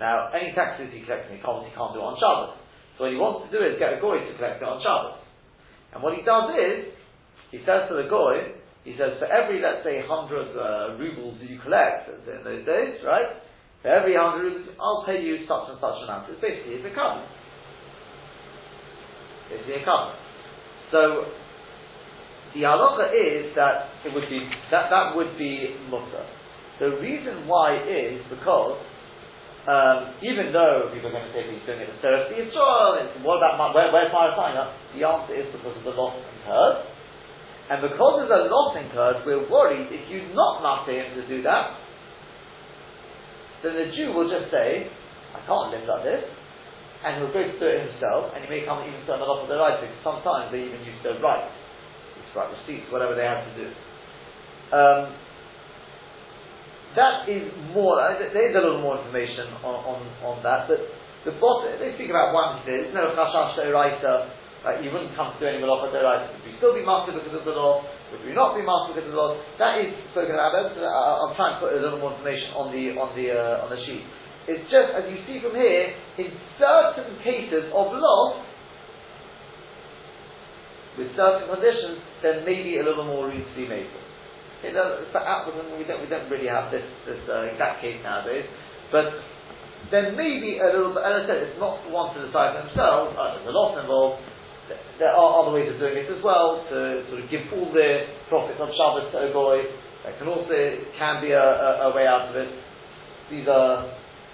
Now, 0.00 0.30
any 0.32 0.54
taxes 0.54 0.88
he 0.94 1.04
collects, 1.04 1.28
he 1.28 1.42
can't, 1.42 1.66
he 1.66 1.72
can't 1.74 1.92
do 1.92 2.00
it 2.00 2.06
on 2.06 2.16
Shabbos. 2.16 2.56
So 2.96 3.04
what 3.04 3.12
he 3.12 3.18
wants 3.18 3.46
to 3.46 3.50
do 3.52 3.60
is 3.60 3.78
get 3.78 3.94
a 3.94 4.00
goy 4.00 4.22
to 4.24 4.32
collect 4.38 4.62
it 4.62 4.66
on 4.66 4.80
Shabbos. 4.80 5.20
And 5.92 6.02
what 6.02 6.14
he 6.14 6.22
does 6.22 6.54
is, 6.54 6.94
he 7.50 7.58
says 7.66 7.90
to 7.90 7.94
the 7.98 8.08
goy, 8.08 8.56
he 8.86 8.96
says, 8.96 9.20
for 9.20 9.28
every, 9.28 9.60
let's 9.60 9.84
say, 9.84 10.00
hundred 10.00 10.48
uh, 10.56 10.96
rubles 10.96 11.36
you 11.44 11.60
collect, 11.60 12.08
in 12.08 12.40
those 12.44 12.64
days, 12.64 13.02
right? 13.04 13.36
For 13.82 13.92
every 13.92 14.16
hundred 14.16 14.48
rubles, 14.48 14.74
I'll 14.80 15.04
pay 15.04 15.20
you 15.20 15.44
such 15.44 15.76
and 15.76 15.78
such 15.82 15.98
amount. 16.08 16.30
It's 16.32 16.40
basically 16.40 16.80
it's 16.80 16.88
a 16.88 16.94
Basically 19.48 19.80
a 19.80 19.84
covenant. 19.84 20.20
So, 20.92 21.00
the 22.54 22.62
halacha 22.64 23.12
is 23.12 23.52
that 23.56 23.92
it 24.04 24.14
would 24.14 24.28
be, 24.28 24.40
that, 24.70 24.88
that 24.88 25.16
would 25.16 25.36
be 25.36 25.76
mutter. 25.90 26.24
The 26.80 26.96
reason 27.00 27.46
why 27.46 27.76
is 27.82 28.22
because 28.30 28.80
um, 29.68 30.16
even 30.24 30.48
though 30.48 30.88
people 30.88 31.12
are 31.12 31.20
going 31.20 31.28
to 31.28 31.34
say 31.36 31.44
he's 31.44 31.60
doing 31.68 31.84
it 31.84 31.92
with 31.92 32.00
Seraph 32.00 32.32
Yisrael, 32.32 33.20
what 33.20 33.36
about 33.36 33.60
my, 33.60 33.68
where, 33.76 33.92
where's 33.92 34.08
my 34.08 34.32
assignment? 34.32 34.72
The 34.96 35.04
answer 35.04 35.36
is 35.36 35.44
because 35.52 35.76
of 35.76 35.84
the 35.84 35.92
loss 35.92 36.16
incurred. 36.16 36.88
And 37.68 37.84
because 37.84 38.24
of 38.24 38.32
the 38.32 38.48
loss 38.48 38.80
incurred, 38.80 39.28
we're 39.28 39.44
worried 39.44 39.92
if 39.92 40.08
you 40.08 40.32
not 40.32 40.64
master 40.64 40.96
him 40.96 41.12
to 41.20 41.22
do 41.28 41.44
that, 41.44 41.76
then 43.60 43.76
the 43.76 43.92
Jew 43.92 44.16
will 44.16 44.32
just 44.32 44.48
say, 44.48 44.88
I 45.36 45.44
can't 45.44 45.68
live 45.68 45.84
like 45.84 46.04
this, 46.08 46.24
and 47.04 47.22
he'll 47.22 47.32
go 47.32 47.42
to 47.42 47.54
do 47.58 47.66
it 47.66 47.90
himself, 47.90 48.34
and 48.34 48.42
he 48.42 48.48
may 48.50 48.66
come 48.66 48.82
even 48.82 48.98
to 49.06 49.10
an 49.14 49.22
lot 49.22 49.42
of 49.42 49.48
their 49.48 49.62
rights, 49.62 49.82
because 49.82 50.02
sometimes 50.02 50.50
they 50.50 50.66
even 50.66 50.82
use 50.82 50.98
their 51.06 51.18
rights, 51.22 51.54
write 52.34 52.50
receipts, 52.62 52.90
whatever 52.90 53.14
they 53.14 53.24
have 53.24 53.46
to 53.46 53.54
do. 53.54 53.66
Um, 54.74 55.02
that 56.96 57.28
is 57.30 57.46
more, 57.70 58.00
uh, 58.02 58.18
there 58.18 58.50
is 58.50 58.54
a 58.56 58.60
little 58.60 58.82
more 58.82 58.98
information 58.98 59.54
on, 59.62 59.74
on, 59.86 59.98
on 60.26 60.36
that, 60.42 60.66
but 60.66 60.82
the 61.24 61.34
bottom, 61.38 61.78
they 61.78 61.94
speak 61.94 62.10
about 62.10 62.34
one, 62.34 62.62
there's 62.66 62.90
no 62.94 63.14
chashash 63.14 63.58
writer, 63.70 64.30
uh, 64.66 64.82
you 64.82 64.90
wouldn't 64.90 65.14
come 65.14 65.30
to 65.32 65.38
do 65.38 65.46
any 65.46 65.62
malacha 65.62 65.94
deraisa. 65.94 66.34
Would 66.34 66.42
we 66.42 66.52
still 66.58 66.74
be 66.74 66.82
master 66.82 67.14
because 67.14 67.30
of 67.30 67.46
the 67.46 67.54
law? 67.54 67.86
Would 68.10 68.26
we 68.26 68.34
not 68.34 68.58
be 68.58 68.66
master 68.66 68.90
because 68.90 69.06
of 69.06 69.14
the 69.14 69.20
law? 69.20 69.38
That 69.54 69.78
is 69.78 69.94
spoken 70.10 70.34
about. 70.34 70.74
Uh, 70.74 70.82
I'll 70.82 71.34
try 71.38 71.54
and 71.54 71.62
put 71.62 71.78
a 71.78 71.80
little 71.80 72.02
more 72.02 72.10
information 72.18 72.50
on 72.58 72.74
the 72.74 72.98
on 72.98 73.14
the 73.14 73.30
uh, 73.30 73.62
on 73.62 73.70
the 73.70 73.78
sheet. 73.86 74.02
It's 74.48 74.64
just 74.72 74.96
as 74.96 75.04
you 75.12 75.20
see 75.28 75.44
from 75.44 75.52
here, 75.52 75.92
in 76.16 76.32
certain 76.56 77.20
cases 77.20 77.68
of 77.68 77.92
loss, 77.92 78.48
with 80.96 81.12
certain 81.14 81.52
conditions, 81.52 82.00
there 82.24 82.40
may 82.42 82.64
be 82.64 82.80
a 82.80 82.84
little 82.84 83.04
more 83.04 83.28
room 83.28 83.44
to 83.44 83.54
be 83.54 83.68
made 83.68 83.86
for. 83.92 84.02
It 84.66 84.74
does, 84.74 85.06
for 85.14 85.22
we 85.78 85.86
don't, 85.86 86.02
we 86.02 86.10
don't 86.10 86.26
really 86.26 86.50
have 86.50 86.74
this, 86.74 86.82
this 87.06 87.22
uh, 87.30 87.46
exact 87.54 87.84
case 87.84 88.02
nowadays, 88.02 88.48
but 88.90 89.06
there 89.94 90.10
may 90.16 90.42
be 90.42 90.58
a 90.58 90.72
little 90.74 90.96
bit, 90.96 91.04
as 91.06 91.22
I 91.22 91.22
said, 91.30 91.38
it's 91.46 91.60
not 91.62 91.84
the 91.86 91.94
one 91.94 92.10
to 92.16 92.26
decide 92.26 92.58
for 92.58 92.66
themselves, 92.66 93.14
uh, 93.14 93.38
there's 93.38 93.46
a 93.46 93.54
lot 93.54 93.78
involved, 93.78 94.24
there 94.98 95.14
are 95.14 95.30
other 95.44 95.54
ways 95.54 95.70
of 95.70 95.78
doing 95.78 96.02
it 96.02 96.10
as 96.10 96.18
well, 96.24 96.64
to 96.72 97.06
sort 97.12 97.22
of 97.22 97.30
give 97.30 97.46
all 97.54 97.70
the 97.70 98.08
profits 98.26 98.58
of 98.58 98.72
Shabbos 98.74 99.12
to 99.14 99.28
a 99.28 99.30
boy, 99.30 99.62
that 100.08 100.18
can 100.18 100.26
also, 100.26 100.56
can 100.98 101.22
be 101.22 101.30
a, 101.30 101.38
a, 101.38 101.92
a, 101.92 101.94
way 101.94 102.06
out 102.08 102.32
of 102.32 102.36
it. 102.36 102.50
These 103.30 103.46
are 103.46 103.92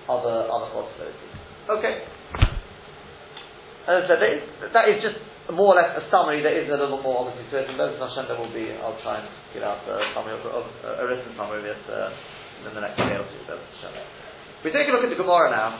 other, 0.09 0.49
other 0.49 0.69
possibilities. 0.73 1.35
Okay. 1.69 2.05
As 3.85 4.05
I 4.05 4.09
said, 4.09 4.21
that 4.21 4.33
is, 4.33 4.43
that 4.73 4.87
is 4.89 4.99
just 5.05 5.19
more 5.53 5.77
or 5.77 5.81
less 5.81 5.93
a 6.01 6.09
summary. 6.09 6.41
There 6.41 6.57
is 6.57 6.73
a 6.73 6.79
little 6.81 7.05
more 7.05 7.29
obviously 7.29 7.45
to 7.53 7.61
it, 7.61 7.69
and 7.69 7.77
Bezos 7.77 8.01
Hashem 8.01 8.33
there 8.33 8.41
will 8.41 8.53
be. 8.53 8.73
I'll 8.81 8.97
try 9.05 9.21
and 9.21 9.29
get 9.53 9.61
out 9.61 9.85
a 9.85 10.01
summary 10.17 10.41
of, 10.41 10.45
of 10.49 10.65
uh, 10.81 11.01
a 11.01 11.05
written 11.05 11.37
summary 11.37 11.61
of 11.61 11.69
this 11.69 11.83
uh, 11.93 12.69
in 12.69 12.73
the 12.73 12.81
next 12.81 12.97
day 12.97 13.13
or 13.13 13.29
two. 13.29 13.45
Bezos 13.45 13.61
Hashem. 13.85 13.93
We 14.65 14.73
take 14.73 14.89
a 14.89 14.93
look 14.97 15.05
at 15.05 15.13
the 15.13 15.21
Gemara 15.21 15.53
now. 15.53 15.77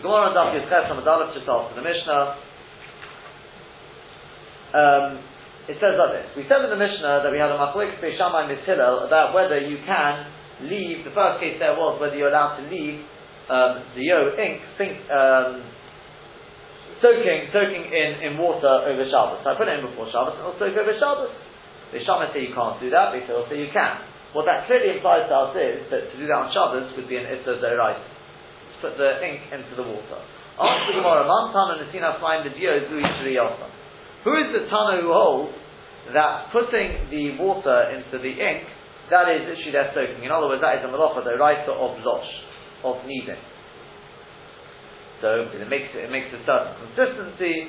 The 0.00 0.08
Gemara 0.08 0.32
on 0.32 0.36
Daf 0.36 0.56
Yisrael 0.56 0.88
from 0.88 1.04
Adalef 1.04 1.36
just 1.36 1.44
after 1.44 1.76
the 1.76 1.84
Mishnah. 1.84 2.22
Um, 4.72 5.06
it 5.68 5.76
says 5.80 5.96
like 5.96 6.12
this. 6.16 6.28
We 6.36 6.44
said 6.48 6.64
in 6.64 6.72
the 6.72 6.80
Mishnah 6.80 7.24
that 7.24 7.30
we 7.30 7.36
had 7.36 7.52
a 7.52 7.60
Machlik 7.60 8.00
Shammai 8.00 8.48
Mitzilel 8.48 9.06
about 9.06 9.32
whether 9.32 9.60
you 9.60 9.78
can 9.84 10.33
leave. 10.62 11.02
The 11.02 11.14
first 11.14 11.42
case 11.42 11.58
there 11.58 11.74
was 11.74 11.98
whether 11.98 12.14
you're 12.14 12.30
allowed 12.30 12.62
to 12.62 12.64
leave 12.70 13.02
um, 13.50 13.84
the 13.92 14.04
yo 14.04 14.32
ink, 14.38 14.60
think, 14.78 15.04
um, 15.10 15.64
soaking, 17.04 17.52
soaking 17.52 17.84
in, 17.92 18.10
in 18.24 18.30
water 18.40 18.88
over 18.88 19.04
Shabbos. 19.04 19.44
So 19.44 19.52
I 19.52 19.54
put 19.58 19.68
it 19.68 19.80
in 19.80 19.84
before 19.84 20.08
Shabbos 20.08 20.40
and 20.40 20.44
I'll 20.48 20.56
soak 20.56 20.72
over 20.72 20.94
Shabbos. 20.96 21.32
The 21.92 22.00
Shammai 22.02 22.32
say 22.32 22.48
you 22.48 22.54
can't 22.56 22.80
do 22.80 22.88
that, 22.90 23.12
but 23.12 23.20
they 23.22 23.28
say 23.52 23.58
you 23.60 23.70
can. 23.70 24.00
What 24.32 24.50
that 24.50 24.66
clearly 24.66 24.98
implies 24.98 25.30
to 25.30 25.34
us 25.34 25.54
is 25.54 25.86
that 25.94 26.10
to 26.10 26.14
do 26.18 26.26
that 26.26 26.38
on 26.38 26.48
Shabbos 26.50 26.90
would 26.98 27.06
be 27.06 27.20
an 27.20 27.28
Issa 27.28 27.62
Zorais. 27.62 28.00
To 28.00 28.74
put 28.82 28.98
the 28.98 29.22
ink 29.22 29.46
into 29.52 29.78
the 29.78 29.86
water. 29.86 30.18
Ask 30.58 30.90
the 30.90 30.98
Gemara, 30.98 31.26
the 31.26 32.52
Dio 32.54 32.72
Zui 32.86 33.02
Who 34.24 34.32
is 34.38 34.48
the 34.54 34.70
Tana 34.70 35.02
who 35.02 35.10
holds 35.10 35.54
that 36.12 36.52
putting 36.52 37.08
the 37.10 37.38
water 37.40 37.90
into 37.90 38.18
the 38.18 38.30
ink, 38.30 38.68
that 39.10 39.28
is 39.28 39.44
literally 39.44 39.72
their 39.72 39.90
soaking. 39.92 40.24
In 40.24 40.32
other 40.32 40.48
words, 40.48 40.62
that 40.64 40.80
is 40.80 40.84
a 40.84 40.90
malacha, 40.90 41.24
the 41.24 41.36
writer 41.36 41.72
of 41.72 42.00
losh, 42.00 42.30
of 42.84 43.04
kneading. 43.04 43.40
So 45.20 45.48
it 45.48 45.68
makes 45.68 45.92
it, 45.92 46.08
it 46.08 46.12
makes 46.12 46.28
a 46.32 46.40
certain 46.44 46.76
consistency. 46.88 47.68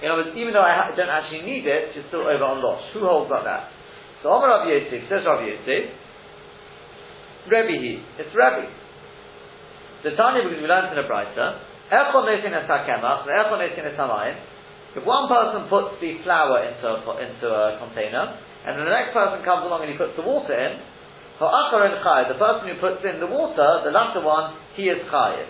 In 0.00 0.08
other 0.08 0.24
words, 0.24 0.36
even 0.36 0.56
though 0.56 0.64
I 0.64 0.72
ha- 0.76 0.92
don't 0.96 1.12
actually 1.12 1.44
need 1.44 1.68
it, 1.68 1.92
it's 1.92 2.08
still 2.08 2.24
over 2.24 2.44
on 2.44 2.64
losh. 2.64 2.92
Who 2.96 3.04
holds 3.04 3.28
like 3.28 3.44
that? 3.44 3.68
So 4.24 4.32
Omar 4.32 4.48
Rav 4.48 4.68
Yosef 4.68 5.08
says 5.08 5.24
Rav 5.24 5.40
Yosef, 5.44 5.92
Rebbe 7.48 7.76
he, 7.80 8.04
it's 8.20 8.32
Rebbe. 8.36 8.68
The 10.04 10.16
Tanya 10.16 10.44
because 10.44 10.60
we 10.60 10.68
learned 10.68 10.92
in 10.92 11.00
a 11.00 11.08
braisa, 11.08 11.60
Echon 11.92 12.24
Nesin 12.24 12.52
es 12.56 12.68
Hakemach, 12.68 13.28
Echon 13.28 13.60
Nesin 13.60 13.84
es. 13.84 14.36
If 14.96 15.06
one 15.06 15.28
person 15.28 15.68
puts 15.68 16.00
the 16.00 16.18
flour 16.24 16.66
into 16.66 16.84
a, 16.84 16.98
into 17.22 17.46
a 17.46 17.78
container, 17.78 18.40
and 18.66 18.76
then 18.76 18.84
the 18.84 18.92
next 18.92 19.16
person 19.16 19.40
comes 19.44 19.64
along 19.64 19.84
and 19.84 19.90
he 19.92 19.96
puts 19.96 20.12
the 20.16 20.26
water 20.26 20.52
in, 20.52 20.80
the 21.40 22.36
person 22.36 22.68
who 22.68 22.76
puts 22.76 23.00
in 23.00 23.16
the 23.16 23.30
water, 23.30 23.80
the 23.84 23.92
latter 23.92 24.20
one, 24.20 24.60
he 24.76 24.92
is 24.92 25.00
Chayiv. 25.08 25.48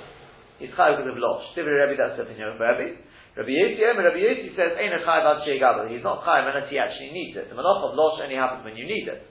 He's 0.60 0.70
chayav 0.76 1.00
because 1.00 1.16
of 1.16 1.18
losh. 1.18 1.56
Sivri 1.56 1.72
Rebbe, 1.72 1.96
that's 1.96 2.20
the 2.20 2.28
opinion 2.28 2.52
of 2.52 2.60
Rebbe. 2.60 3.00
Rabbi 3.32 3.48
Yossi, 3.48 3.80
Rabbi 3.80 4.20
Yossi 4.20 4.52
says, 4.52 4.76
Ein 4.76 4.92
chayav 4.92 5.24
al 5.24 5.40
sheigabel. 5.40 5.88
He's 5.88 6.04
not 6.04 6.22
chayav 6.22 6.52
unless 6.52 6.68
he 6.68 6.78
actually 6.78 7.10
needs 7.16 7.34
it. 7.34 7.48
The 7.48 7.56
malach 7.56 7.80
of 7.80 7.96
losh 7.96 8.20
only 8.22 8.36
happens 8.36 8.62
when 8.62 8.76
you 8.76 8.84
need 8.84 9.08
it. 9.08 9.24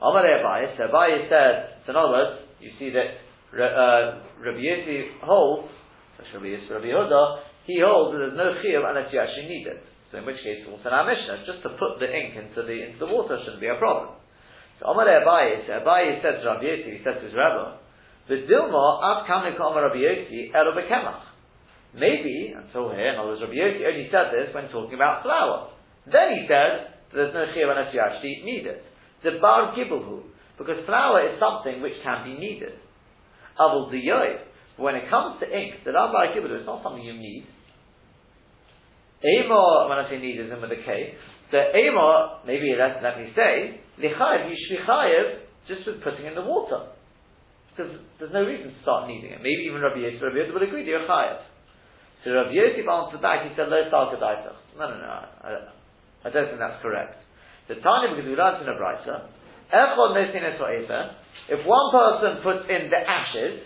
Amar 0.00 0.24
said, 0.24 0.88
so 1.84 1.92
in 1.92 1.96
other 1.96 2.12
words, 2.12 2.32
you 2.60 2.72
see 2.80 2.90
that 2.90 3.20
uh, 3.52 4.24
Rabbi 4.40 4.64
Yossi 4.64 5.20
holds, 5.20 5.68
Rabbi 6.32 6.56
Yossi, 6.56 6.70
Rabbi 6.72 6.88
Yehuda, 6.88 7.22
he 7.68 7.84
holds 7.84 8.16
that 8.16 8.32
there's 8.32 8.38
no 8.40 8.56
chiyuv 8.64 8.80
unless 8.88 9.12
you 9.12 9.20
actually 9.20 9.48
need 9.52 9.66
it. 9.68 9.84
So 10.10 10.18
in 10.18 10.26
which 10.26 10.38
case, 10.42 10.62
also 10.70 10.86
in 10.86 10.94
our 10.94 11.06
Mishnah, 11.06 11.42
just 11.46 11.62
to 11.66 11.74
put 11.74 11.98
the 11.98 12.06
ink 12.06 12.38
into 12.38 12.62
the 12.62 12.76
into 12.86 12.98
the 13.02 13.10
water 13.10 13.38
shouldn't 13.42 13.60
be 13.60 13.66
a 13.66 13.78
problem. 13.78 14.14
So 14.78 14.86
Amar 14.86 15.06
Abayis, 15.06 15.66
Abayis 15.66 16.22
said 16.22 16.42
to 16.42 16.46
Rabbi 16.46 16.62
Yossi, 16.62 16.98
he 16.98 17.00
said 17.02 17.18
to 17.18 17.26
his 17.26 17.34
rabbi, 17.34 17.80
the 18.28 18.46
Dilma 18.46 18.86
at 19.02 19.26
Kamik 19.26 19.58
Rabbi 19.58 19.98
Yossi 19.98 20.54
Elo 20.54 20.76
Bekemach. 20.76 21.32
Maybe, 21.94 22.52
until 22.54 22.92
here, 22.92 23.14
in 23.14 23.18
other 23.18 23.30
words, 23.30 23.42
Rabbi 23.42 23.54
Yossi 23.54 23.82
only 23.86 24.08
said 24.12 24.30
this 24.30 24.54
when 24.54 24.68
talking 24.68 24.94
about 24.94 25.22
flour. 25.22 25.72
Then 26.06 26.38
he 26.38 26.46
said 26.46 26.94
there's 27.14 27.32
no 27.34 27.46
chiyuv 27.50 27.70
unless 27.70 27.94
you 27.94 28.00
actually 28.00 28.42
need 28.44 28.66
it. 28.66 28.82
The 29.24 29.38
bar 29.40 29.74
gibelhu, 29.74 30.22
because 30.58 30.84
flour 30.86 31.32
is 31.32 31.40
something 31.40 31.82
which 31.82 31.98
can 32.04 32.24
be 32.24 32.38
needed. 32.38 32.78
Avul 33.58 33.90
diyoy, 33.90 34.44
when 34.76 34.94
it 34.94 35.08
comes 35.08 35.40
to 35.40 35.46
ink, 35.48 35.82
the 35.84 35.92
bar 35.92 36.30
gibelhu 36.36 36.60
is 36.60 36.66
not 36.66 36.82
something 36.82 37.02
you 37.02 37.14
need. 37.14 37.46
Amor, 39.24 39.88
when 39.88 39.98
I 39.98 40.08
say 40.10 40.18
need, 40.18 40.40
is 40.40 40.52
in 40.52 40.60
with 40.60 40.72
a 40.72 40.82
K. 40.82 41.14
So 41.50 41.56
Amor, 41.56 42.44
maybe 42.46 42.74
let, 42.76 43.02
let 43.02 43.18
me 43.18 43.32
say, 43.34 43.80
lichayev, 44.02 44.50
you 44.50 44.56
should 44.56 44.76
be 44.76 44.82
chayev 44.84 45.40
just 45.68 45.86
with 45.86 46.02
putting 46.02 46.26
in 46.26 46.34
the 46.34 46.42
water 46.42 46.92
because 47.76 47.92
there's 48.18 48.32
no 48.32 48.40
reason 48.40 48.72
to 48.72 48.80
start 48.80 49.04
needing 49.08 49.30
it. 49.36 49.38
Maybe 49.44 49.68
even 49.68 49.84
Rabbi 49.84 50.00
Yosef, 50.00 50.24
Rabbi 50.24 50.36
Yosef 50.40 50.54
would 50.56 50.64
agree, 50.64 50.88
you're 50.88 51.04
chayav. 51.04 51.44
So 52.24 52.32
Rabbi 52.32 52.56
Yosef 52.56 52.88
answered 52.88 53.20
back, 53.20 53.44
he 53.44 53.52
said, 53.52 53.68
lo. 53.68 53.84
No, 53.84 54.88
no, 54.88 54.96
no, 54.96 55.08
I, 55.08 55.68
I, 56.24 56.28
don't 56.32 56.48
think 56.48 56.58
that's 56.58 56.80
correct. 56.80 57.20
The 57.68 57.76
Tanya, 57.84 58.16
because 58.16 58.24
we 58.24 58.36
learned 58.36 58.64
in 58.64 58.68
a 58.68 58.76
braisa, 58.80 59.28
if 61.48 61.60
one 61.66 61.88
person 61.92 62.42
puts 62.42 62.64
in 62.68 62.90
the 62.90 63.00
ashes, 63.02 63.60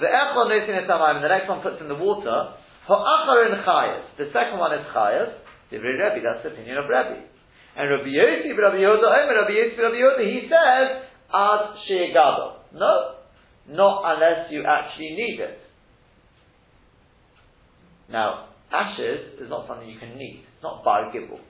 the 0.00 0.08
and 0.10 1.24
the 1.24 1.28
next 1.28 1.48
one 1.48 1.62
puts 1.62 1.80
in 1.80 1.88
the 1.88 1.94
water, 1.94 2.54
the 2.88 4.26
second 4.32 4.58
one 4.58 4.74
is 4.74 4.84
chayav, 4.94 5.40
Divrei 5.72 5.96
Rebbe, 5.96 6.20
that's 6.22 6.42
the 6.44 6.52
opinion 6.52 6.78
of 6.78 6.84
Rebbe. 6.84 7.24
And 7.76 7.90
Rabbi 7.90 8.08
Yossi, 8.12 8.56
Rabbi 8.56 8.76
Yehuda, 8.76 9.02
Omer, 9.02 9.34
Rabbi 9.40 9.50
Yossi, 9.50 9.78
Rabbi 9.78 9.96
Yehuda, 9.96 10.24
he 10.30 10.40
says, 10.46 11.08
Ad 11.32 11.76
She'egado. 11.88 12.60
No, 12.74 13.14
not 13.68 14.02
unless 14.14 14.52
you 14.52 14.64
actually 14.66 15.16
need 15.16 15.40
it. 15.40 15.58
Now, 18.10 18.50
ashes 18.70 19.40
is 19.40 19.48
not 19.48 19.66
something 19.66 19.88
you 19.88 19.98
can 19.98 20.16
need. 20.18 20.44
It's 20.44 20.62
not 20.62 20.84
bar 20.84 21.10
gibble. 21.10 21.40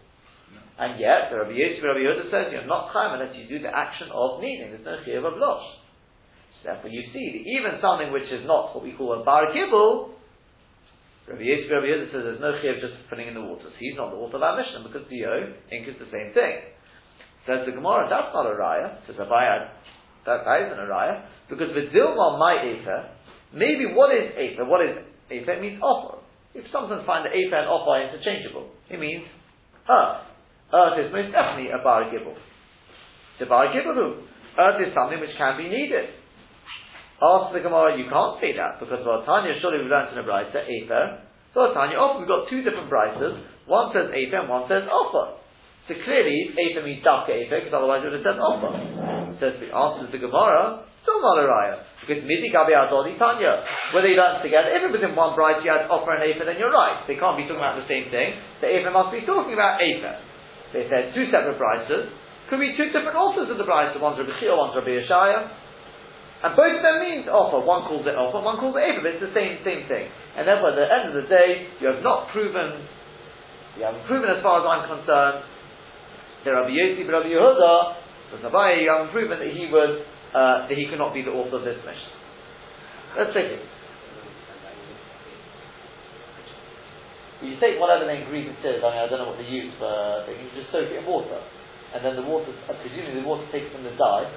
And 0.78 0.99
yet, 0.99 1.30
the 1.30 1.39
Rabbi 1.39 1.53
Yosef 1.53 1.82
Rabbi 1.82 2.01
Yehuda 2.01 2.30
says 2.30 2.53
you're 2.53 2.66
not 2.66 2.91
chaim 2.93 3.18
unless 3.18 3.35
you 3.37 3.47
do 3.49 3.62
the 3.62 3.70
action 3.74 4.09
of 4.14 4.41
kneading. 4.41 4.70
There's 4.70 4.87
no 4.87 4.99
chiyuv 5.03 5.26
of 5.26 5.39
losh. 5.39 5.66
So 6.62 6.70
therefore, 6.70 6.91
you 6.91 7.03
see 7.12 7.26
that 7.35 7.43
even 7.47 7.80
something 7.82 8.12
which 8.12 8.30
is 8.30 8.47
not 8.47 8.74
what 8.74 8.82
we 8.82 8.93
call 8.93 9.20
a 9.20 9.24
bar 9.24 9.53
gibble, 9.53 10.14
Rabbi 11.25 11.41
Yosef 11.41 11.72
Rabbi 11.72 11.89
Yehuda 11.89 12.07
says 12.12 12.22
there's 12.29 12.45
no 12.45 12.53
chiyuv 12.61 12.85
just 12.85 13.01
putting 13.09 13.29
in 13.29 13.35
the 13.35 13.41
water. 13.41 13.64
So 13.64 13.79
he's 13.81 13.97
not 13.97 14.12
the 14.12 14.20
author 14.20 14.37
of 14.37 14.45
our 14.45 14.61
Mishnah 14.61 14.85
because 14.85 15.09
the 15.09 15.25
ink 15.72 15.89
is 15.89 15.97
the 15.97 16.11
same 16.12 16.37
thing. 16.37 16.77
Says 17.49 17.64
the 17.64 17.72
Gemara, 17.72 18.09
that's 18.12 18.33
not 18.37 18.45
a 18.45 18.53
raya. 18.57 19.01
Says 19.09 19.16
Abayad, 19.16 19.72
that, 20.29 20.45
that 20.45 20.59
isn't 20.68 20.81
a 20.81 20.89
raya 20.89 21.25
because 21.49 21.72
the 21.72 21.89
dilma 21.93 22.37
my 22.37 22.61
afer. 22.61 23.09
Maybe 23.53 23.89
what 23.89 24.12
is 24.12 24.37
afer? 24.37 24.64
What 24.64 24.85
is 24.85 25.01
afer? 25.31 25.53
It 25.57 25.62
means 25.64 25.81
offer. 25.81 26.20
If 26.53 26.68
sometimes 26.72 27.05
find 27.09 27.25
the 27.25 27.33
afer 27.33 27.57
and 27.57 27.68
offer 27.68 28.05
interchangeable, 28.05 28.68
it 28.89 29.01
means 29.01 29.25
earth. 29.89 30.29
Earth 30.72 30.97
is 31.01 31.12
most 31.12 31.33
definitely 31.33 31.72
a 31.72 31.81
bar 31.81 32.12
gibble. 32.12 32.37
The 33.41 33.47
bar 33.47 33.72
gibble. 33.72 34.29
Earth 34.61 34.81
is 34.81 34.93
something 34.93 35.20
which 35.20 35.35
can 35.37 35.57
be 35.57 35.68
needed. 35.68 36.24
Ask 37.23 37.55
the 37.55 37.62
Gemara, 37.62 37.95
you 37.95 38.11
can't 38.11 38.43
say 38.43 38.59
that 38.59 38.83
because 38.83 38.99
Tanya 39.03 39.55
surely 39.62 39.79
we 39.79 39.87
learned 39.87 40.12
in 40.12 40.19
a 40.19 40.27
brisa 40.27 40.67
Afer. 40.67 41.23
So 41.55 41.71
Tanya, 41.71 41.95
often 41.95 42.27
we've 42.27 42.33
got 42.33 42.51
two 42.51 42.67
different 42.67 42.91
brises. 42.91 43.39
One 43.71 43.95
says 43.95 44.11
Afer 44.11 44.43
and 44.43 44.51
one 44.51 44.67
says 44.67 44.83
Offer. 44.91 45.39
So 45.87 45.95
clearly, 46.03 46.51
Afer 46.59 46.83
means 46.83 47.07
Dafka 47.07 47.31
Afer 47.31 47.62
because 47.62 47.77
otherwise 47.77 48.03
it 48.03 48.11
would 48.11 48.19
have 48.19 48.27
said 48.27 48.43
Offer. 48.43 48.71
So 49.39 49.47
the 49.47 49.71
answer 49.71 50.11
the 50.11 50.19
Gemara, 50.19 50.91
still 51.07 51.23
not 51.23 51.39
a 51.39 51.47
raya. 51.47 51.77
Because 52.03 52.27
Midi 52.27 52.51
Gabi 52.51 52.75
Adodi 52.75 53.15
Tanya, 53.15 53.62
where 53.95 54.03
they 54.03 54.19
learned 54.19 54.43
together, 54.43 54.75
if 54.75 54.83
it 54.83 54.91
was 54.91 55.01
in 55.01 55.15
one 55.15 55.39
brise 55.39 55.62
you 55.62 55.71
had 55.71 55.87
Offer 55.87 56.19
and 56.19 56.27
Afer, 56.27 56.51
then 56.51 56.59
you're 56.59 56.75
right. 56.75 57.07
They 57.07 57.15
can't 57.15 57.39
be 57.39 57.47
talking 57.47 57.62
about 57.62 57.79
the 57.79 57.87
same 57.87 58.11
thing. 58.11 58.35
So 58.59 58.67
Afer 58.67 58.91
must 58.91 59.15
be 59.15 59.23
talking 59.23 59.55
about 59.55 59.79
Afer. 59.79 60.15
They 60.75 60.91
said 60.91 61.15
two 61.15 61.31
separate 61.31 61.62
brises. 61.62 62.11
Could 62.51 62.61
be 62.61 62.75
two 62.75 62.91
different 62.91 63.15
authors 63.15 63.49
of 63.49 63.57
the 63.57 63.65
brisa. 63.65 64.03
One's 64.03 64.19
Rabbi 64.19 64.35
Chia, 64.43 64.53
one's 64.53 64.75
Rabbi 64.75 64.99
Yeshaya. 64.99 65.64
And 66.45 66.53
both 66.53 66.76
of 66.76 66.84
them 66.84 67.01
means 67.01 67.24
offer. 67.24 67.64
One 67.64 67.88
calls 67.88 68.05
it 68.05 68.12
offer, 68.12 68.36
one 68.45 68.61
calls 68.61 68.76
it 68.76 68.84
Ava, 68.84 69.01
but 69.01 69.16
it's 69.16 69.24
the 69.24 69.32
same, 69.32 69.64
same 69.64 69.88
thing. 69.88 70.12
And 70.36 70.45
therefore, 70.45 70.76
at 70.76 70.78
the 70.78 70.84
end 70.84 71.05
of 71.09 71.16
the 71.16 71.24
day, 71.24 71.72
you 71.80 71.88
have 71.88 72.05
not 72.05 72.28
proven, 72.36 72.84
you 73.80 73.88
haven't 73.88 74.05
proven 74.05 74.28
as 74.28 74.45
far 74.45 74.61
as 74.61 74.68
I'm 74.68 74.84
concerned, 74.84 75.40
that 76.45 76.53
Rabbi 76.53 76.76
Yossi, 76.76 77.09
Rabbi 77.09 77.32
Yehuda, 77.32 77.72
the 78.36 78.45
Savaya, 78.45 78.76
you 78.76 78.92
haven't 78.92 79.16
proven 79.16 79.40
that 79.40 79.49
he 79.57 79.72
was, 79.72 80.05
uh, 80.36 80.68
that 80.68 80.76
he 80.76 80.84
could 80.84 81.01
not 81.01 81.16
be 81.16 81.24
the 81.24 81.32
author 81.32 81.57
of 81.57 81.64
this 81.64 81.80
Mishnah. 81.80 82.12
Let's 83.16 83.32
take 83.32 83.49
it. 83.49 83.64
You 87.40 87.57
take 87.57 87.80
whatever 87.80 88.05
the 88.05 88.20
ingredient 88.20 88.61
is, 88.61 88.84
I 88.84 88.88
mean, 88.92 89.01
I 89.01 89.09
don't 89.09 89.16
know 89.16 89.32
what 89.32 89.40
they 89.40 89.49
use 89.49 89.72
but 89.80 90.28
you 90.28 90.45
just 90.53 90.68
soak 90.68 90.92
it 90.92 91.01
in 91.01 91.09
water. 91.09 91.40
And 91.97 92.05
then 92.05 92.20
the 92.20 92.26
water, 92.28 92.53
uh, 92.68 92.76
presumably 92.84 93.24
the 93.24 93.24
water 93.24 93.49
takes 93.49 93.72
from 93.72 93.88
the 93.88 93.97
dye. 93.97 94.28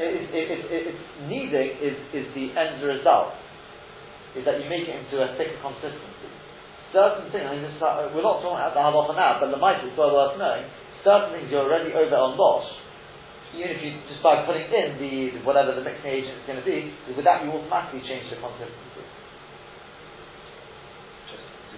It, 0.00 0.32
it, 0.32 0.46
it, 0.48 0.60
it's 0.96 1.04
kneading 1.28 1.76
is, 1.84 1.96
is 2.16 2.26
the 2.32 2.56
end 2.56 2.80
result. 2.80 3.36
Is 4.32 4.48
that 4.48 4.56
you 4.56 4.66
make 4.70 4.88
it 4.88 4.96
into 4.96 5.20
a 5.20 5.36
thicker 5.36 5.60
consistency. 5.60 6.30
Certain 6.94 7.28
things, 7.28 7.44
I 7.44 7.54
mean, 7.54 7.68
uh, 7.68 8.08
we're 8.16 8.24
not 8.24 8.40
talking 8.40 8.58
about 8.58 8.72
the 8.72 8.82
halacha 8.82 9.14
now, 9.14 9.38
but 9.38 9.52
the 9.52 9.60
mice 9.60 9.84
is 9.84 9.92
well 9.94 10.16
worth 10.16 10.40
knowing. 10.40 10.64
Certain 11.04 11.36
things 11.36 11.52
you're 11.52 11.68
already 11.68 11.92
over 11.92 12.16
on 12.16 12.34
loss, 12.34 12.66
even 13.54 13.76
if 13.76 13.78
you 13.84 13.94
just 14.08 14.24
by 14.24 14.42
putting 14.48 14.66
in 14.72 14.98
the 14.98 15.44
whatever 15.46 15.76
the 15.76 15.84
mixing 15.84 16.10
agent 16.10 16.40
is 16.40 16.44
going 16.48 16.58
to 16.58 16.66
be, 16.66 16.90
with 17.14 17.26
that 17.28 17.44
you 17.44 17.52
automatically 17.52 18.02
change 18.08 18.26
the 18.32 18.40
consistency. 18.40 19.04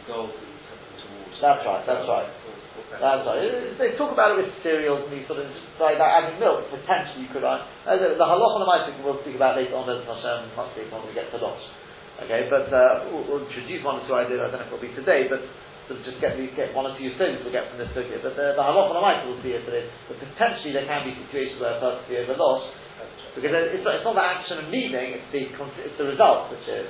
towards. 0.09 1.37
That's 1.41 1.63
right, 1.67 1.83
that's 1.85 2.07
right. 2.09 2.29
That's 2.73 3.25
right. 3.25 3.77
They 3.77 3.97
talk 4.01 4.13
about 4.13 4.37
it 4.37 4.45
with 4.45 4.53
cereals 4.65 5.05
and 5.09 5.13
these 5.13 5.29
sort 5.29 5.41
of 5.41 5.49
like 5.81 6.01
that 6.01 6.13
adding 6.23 6.41
milk. 6.41 6.69
Potentially, 6.73 7.29
you 7.29 7.31
could. 7.33 7.45
Uh, 7.45 7.65
the, 7.85 8.17
the 8.17 8.25
halacha 8.25 8.65
and 8.65 8.65
the 8.65 9.05
we'll 9.05 9.21
speak 9.25 9.37
about 9.37 9.61
later 9.61 9.77
on. 9.77 9.85
There's 9.85 10.05
Hashem 10.05 10.53
speak 10.73 10.89
when 10.89 11.05
we 11.05 11.13
get 11.13 11.29
to 11.33 11.41
Losh. 11.41 11.65
Okay, 12.25 12.49
but 12.49 12.69
uh, 12.73 13.09
we'll, 13.13 13.25
we'll, 13.29 13.45
introduce 13.49 13.83
one 13.83 14.01
or 14.01 14.05
two 14.07 14.15
ideas. 14.17 14.41
I 14.41 14.49
don't 14.53 14.63
know 14.63 14.69
if 14.69 14.73
it'll 14.73 14.85
be 14.85 14.95
today, 14.95 15.27
but 15.29 15.43
sort 15.89 16.01
of 16.01 16.07
just 16.07 16.21
get 16.23 16.37
get 16.55 16.73
one 16.77 16.87
or 16.89 16.95
two 16.97 17.13
things 17.19 17.43
we'll 17.43 17.53
get 17.53 17.69
from 17.69 17.81
this 17.81 17.91
sugya. 17.93 18.21
But 18.25 18.37
the, 18.39 18.57
the 18.57 18.65
halacha 18.65 18.93
and 18.93 19.01
the 19.01 19.05
we'll 19.29 19.43
see 19.45 19.53
it 19.57 19.65
today. 19.69 19.89
But 20.09 20.21
potentially, 20.21 20.73
there 20.73 20.89
can 20.89 21.05
be 21.05 21.17
situations 21.29 21.61
where 21.61 21.77
a 21.77 21.81
person 21.81 22.09
be 22.09 22.21
over 22.25 22.37
Losh 22.37 22.65
because 23.37 23.53
it's 23.53 23.85
not, 23.85 23.97
it's 23.97 24.07
not 24.07 24.17
the 24.17 24.25
action 24.25 24.57
of 24.61 24.67
needing; 24.69 25.17
it's 25.17 25.29
the 25.33 25.49
it's 25.83 25.97
the 25.97 26.09
result 26.09 26.53
which 26.53 26.69
is. 26.69 26.89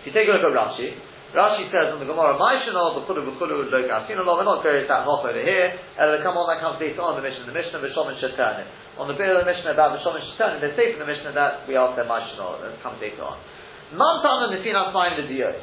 If 0.00 0.12
you 0.12 0.12
take 0.12 0.28
a 0.28 0.36
look 0.36 0.44
at 0.44 0.52
Rashi. 0.52 1.05
Rashi 1.34 1.66
says 1.74 1.90
on 1.90 1.98
the 1.98 2.06
Gemara, 2.06 2.38
Maishanol, 2.38 3.02
B'chudu, 3.02 3.26
B'chudu, 3.26 3.66
Lo 3.66 3.80
Gasinolov, 3.82 4.38
we're 4.38 4.46
not 4.46 4.62
going 4.62 4.86
that 4.86 5.02
half 5.02 5.26
over 5.26 5.34
here, 5.34 5.74
and 5.74 6.06
uh, 6.14 6.22
come 6.22 6.38
on, 6.38 6.46
that 6.46 6.62
comes 6.62 6.78
later 6.78 7.02
on 7.02 7.18
the 7.18 7.24
Mishnah, 7.24 7.50
the 7.50 7.56
Mishnah 7.56 7.82
of 7.82 7.82
and 7.82 8.18
Shetanim. 8.22 8.66
On 9.02 9.10
the 9.10 9.18
bit 9.18 9.26
of 9.34 9.42
the 9.42 9.48
Mishnah 9.48 9.74
about 9.74 9.98
B'shom 9.98 10.14
and 10.14 10.24
Shetanim, 10.34 10.62
they 10.62 10.72
say 10.78 10.94
from 10.94 11.02
the 11.02 11.10
Mishnah 11.10 11.34
that 11.34 11.66
we 11.66 11.74
ask 11.74 11.98
them 11.98 12.06
Maishanol, 12.06 12.62
that 12.62 12.78
comes 12.78 13.02
later 13.02 13.26
on. 13.26 13.42
Mantan 13.90 14.50
and 14.50 14.52
Nefina 14.54 14.94
find 14.94 15.18
the 15.18 15.26
Diyot. 15.26 15.58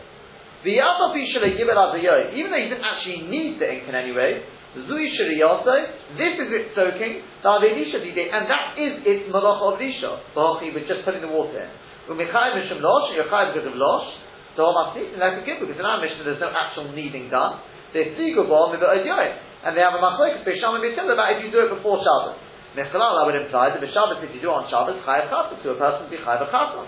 The 0.63 0.79
other 0.79 1.11
Pishala 1.11 1.51
give 1.59 1.67
it 1.67 1.75
as 1.75 1.91
a 1.91 1.99
yo, 1.99 2.15
even 2.39 2.47
though 2.47 2.63
he 2.63 2.71
didn't 2.71 2.87
actually 2.87 3.27
need 3.27 3.59
the 3.59 3.67
ink 3.67 3.83
in 3.83 3.95
any 3.95 4.15
way, 4.15 4.47
Zui 4.79 5.11
Shiriyasa, 5.11 6.17
this 6.17 6.33
is 6.39 6.49
it 6.49 6.65
soaking, 6.73 7.21
the 7.43 8.25
and 8.31 8.43
that 8.49 8.73
is 8.79 9.05
its 9.05 9.29
malach 9.29 9.61
of 9.61 9.77
Lisha, 9.77 10.23
Risha, 10.33 10.73
but 10.73 10.87
just 10.87 11.05
putting 11.05 11.21
the 11.21 11.27
water 11.27 11.61
in. 11.61 11.69
Umichai 12.09 12.57
Mishum 12.57 12.79
Losh, 12.79 13.11
you're 13.13 13.27
because 13.27 13.67
of 13.67 13.75
Losh, 13.75 14.22
so 14.53 14.69
I'm 14.69 14.77
asking 14.85 15.17
like 15.17 15.41
a 15.41 15.43
because 15.45 15.77
in 15.77 15.85
our 15.85 15.97
Mishnah 15.97 16.23
there's 16.25 16.41
no 16.41 16.53
actual 16.53 16.93
kneading 16.93 17.29
done. 17.33 17.61
They 17.93 18.13
figubal 18.17 18.73
and 18.73 19.71
they 19.77 19.81
have 19.81 19.95
a 19.97 20.01
machlokes 20.01 20.45
b'sham 20.45 20.77
and 20.77 20.83
b'tim 20.85 21.09
about 21.09 21.37
if 21.37 21.45
you 21.45 21.49
do 21.49 21.65
it 21.65 21.73
before 21.73 22.01
Shabbos. 22.01 22.37
Mechalal, 22.77 23.21
I 23.21 23.23
would 23.25 23.37
imply 23.37 23.69
that 23.69 23.81
b'Shabbos 23.81 24.21
if 24.21 24.33
you 24.33 24.41
do 24.41 24.49
it 24.49 24.57
on 24.61 24.69
Shabbos, 24.69 25.01
chayav 25.05 25.29
chasam 25.29 25.61
to 25.61 25.67
a 25.73 25.77
person 25.77 26.09
be 26.09 26.17
chayav 26.17 26.49
chasam. 26.53 26.85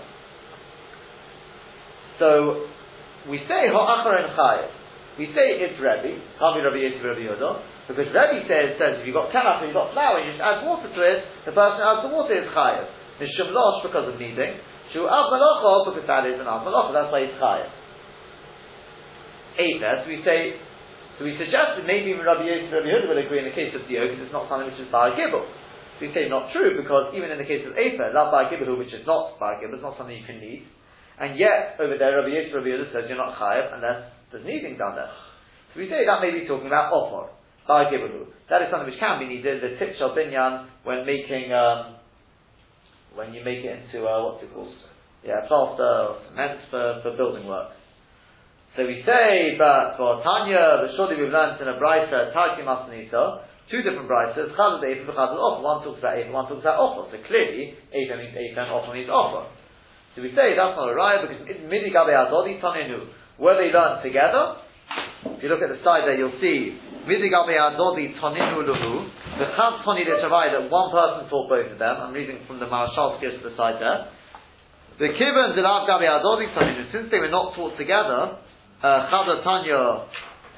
So 2.18 2.28
we 3.30 3.42
say 3.50 3.66
ho'achar 3.70 4.14
and 4.14 4.30
chayav. 4.38 4.70
We 5.18 5.32
say 5.32 5.64
it's 5.64 5.80
Rebbe, 5.80 6.20
can't 6.36 6.54
be 6.54 6.60
Rabbi 6.60 6.76
Yosef 6.84 7.00
Rabbi 7.00 7.24
Yodah, 7.24 7.88
because 7.88 8.12
Rebbe 8.12 8.44
says, 8.44 8.76
says 8.76 9.00
if 9.00 9.08
you've 9.08 9.16
got 9.16 9.32
kalach 9.32 9.64
and 9.64 9.72
you've 9.72 9.80
got 9.80 9.96
flour, 9.96 10.20
you 10.20 10.36
just 10.36 10.44
add 10.44 10.60
water 10.60 10.92
to 10.92 11.00
it, 11.00 11.24
the 11.48 11.56
person 11.56 11.80
who 11.80 11.86
adds 11.88 12.02
the 12.04 12.12
water 12.12 12.36
is 12.36 12.44
chayav. 12.52 12.86
Mishum 13.16 13.56
losh 13.56 13.80
because 13.80 14.12
of 14.12 14.20
kneading, 14.20 14.60
Shu 14.92 15.06
Av 15.06 15.32
Malacha, 15.32 15.90
because 15.90 16.06
that 16.06 16.26
is 16.26 16.38
an 16.38 16.46
Av 16.46 16.62
Malacha, 16.62 16.92
that's 16.92 17.10
why 17.10 17.26
it's 17.26 17.38
Chayav. 17.38 17.70
Eight 19.56 19.80
so 19.80 20.08
we 20.08 20.20
say, 20.20 20.60
so 21.16 21.24
we 21.24 21.32
suggest 21.40 21.80
that 21.80 21.86
maybe 21.88 22.12
Rabbi 22.12 22.44
Yosef 22.44 22.68
Rabbi 22.68 22.92
Yehuda 22.92 23.08
will 23.08 23.22
agree 23.24 23.40
in 23.40 23.48
the 23.48 23.56
case 23.56 23.72
of 23.72 23.88
Dio, 23.88 24.04
because 24.04 24.28
it's 24.28 24.36
not 24.36 24.52
something 24.52 24.68
which 24.68 24.76
is 24.76 24.92
Bar 24.92 25.16
Gibel. 25.16 25.48
So 25.96 26.04
we 26.04 26.12
say 26.12 26.28
not 26.28 26.52
true, 26.52 26.76
because 26.76 27.16
even 27.16 27.32
in 27.32 27.40
the 27.40 27.48
case 27.48 27.64
of 27.64 27.72
Afer, 27.72 28.12
La 28.12 28.28
Bar 28.28 28.52
Gibel, 28.52 28.76
which 28.76 28.92
is 28.92 29.08
not 29.08 29.40
Bar 29.40 29.56
Gibel, 29.64 29.80
it's 29.80 29.86
not 29.86 29.96
something 29.96 30.12
you 30.12 30.28
can 30.28 30.44
need. 30.44 30.68
And 31.16 31.40
yet, 31.40 31.80
over 31.80 31.96
there, 31.96 32.20
Rabbi 32.20 32.36
Yosef 32.36 32.52
Rabbi 32.52 32.68
Yehuda 32.68 32.92
says 32.92 33.08
you're 33.08 33.16
not 33.16 33.40
Chayav 33.40 33.72
unless 33.80 34.12
there's 34.28 34.44
needing 34.44 34.76
done 34.76 35.00
there. 35.00 35.08
So 35.72 35.80
we 35.80 35.88
say 35.88 36.04
that 36.04 36.20
may 36.20 36.36
be 36.36 36.44
talking 36.44 36.68
about 36.68 36.92
Ophor. 36.92 37.32
Bar 37.66 37.90
Gibel. 37.90 38.28
That 38.48 38.62
is 38.62 38.68
something 38.70 38.86
which 38.86 39.00
can 39.00 39.18
be 39.18 39.26
needed, 39.26 39.58
the 39.58 39.74
Tip 39.80 39.98
Shal 39.98 40.14
Binyan, 40.14 40.68
when 40.84 41.04
making, 41.04 41.50
um, 41.50 41.95
when 43.16 43.32
you 43.32 43.42
make 43.42 43.64
it 43.64 43.72
into, 43.72 44.04
uh, 44.04 44.22
what's 44.22 44.44
it 44.44 44.52
called? 44.52 44.70
Yeah, 45.24 45.48
plaster 45.48 45.82
or 45.82 46.20
cement 46.28 46.60
for, 46.70 47.00
for 47.02 47.16
building 47.16 47.48
work. 47.48 47.72
So 48.76 48.84
we 48.84 49.00
say, 49.08 49.56
but 49.56 49.96
for 49.96 50.20
Tanya, 50.20 50.84
the 50.84 50.92
surely 51.00 51.16
we've 51.16 51.32
learned 51.32 51.56
in 51.64 51.66
a 51.66 51.80
brisa, 51.80 52.36
Tarki 52.36 52.60
Masanisa, 52.60 53.48
two 53.72 53.80
different 53.80 54.04
brises, 54.04 54.52
Chazal 54.52 54.84
Eif 54.84 55.00
and 55.00 55.16
Chazal 55.16 55.40
Offer. 55.40 55.64
One 55.64 55.80
talks 55.82 55.98
about 55.98 56.20
Eif, 56.20 56.30
one 56.30 56.44
talks 56.44 56.60
about 56.60 56.76
Offer. 56.76 57.16
So 57.16 57.18
clearly, 57.24 57.72
Eif 57.90 58.12
means 58.12 58.36
Eif 58.36 58.52
and 58.52 58.68
Offer 58.68 58.92
means 58.92 59.08
Offer. 59.08 59.48
So 60.14 60.22
we 60.22 60.30
say 60.36 60.52
that's 60.52 60.76
not 60.76 60.92
a 60.92 60.96
raya 60.96 61.24
because 61.24 61.48
it's 61.48 61.64
Midi 61.64 61.88
Gabe 61.88 62.12
Azodi 62.12 62.60
Tanenu, 62.60 63.08
were 63.40 63.56
they 63.56 63.72
learned 63.72 64.04
together? 64.04 64.60
If 65.36 65.42
you 65.42 65.48
look 65.48 65.60
at 65.60 65.72
the 65.72 65.80
side 65.84 66.04
there, 66.04 66.16
you'll 66.16 66.40
see 66.40 66.76
The 67.06 67.14
Chaz 69.54 69.78
Tani 69.86 70.02
de 70.02 70.18
that 70.18 70.66
one 70.66 70.90
person 70.90 71.30
taught 71.30 71.46
both 71.48 71.70
of 71.70 71.78
them. 71.78 72.02
I'm 72.02 72.10
reading 72.12 72.42
from 72.48 72.58
the 72.58 72.66
the 72.66 73.52
side 73.56 73.78
there. 73.78 74.10
The 74.98 75.14
Taninu, 75.14 76.90
since 76.90 77.06
they 77.10 77.20
were 77.20 77.30
not 77.30 77.54
taught 77.54 77.78
together, 77.78 78.38
uh, 78.82 79.06
Tanya 79.44 80.02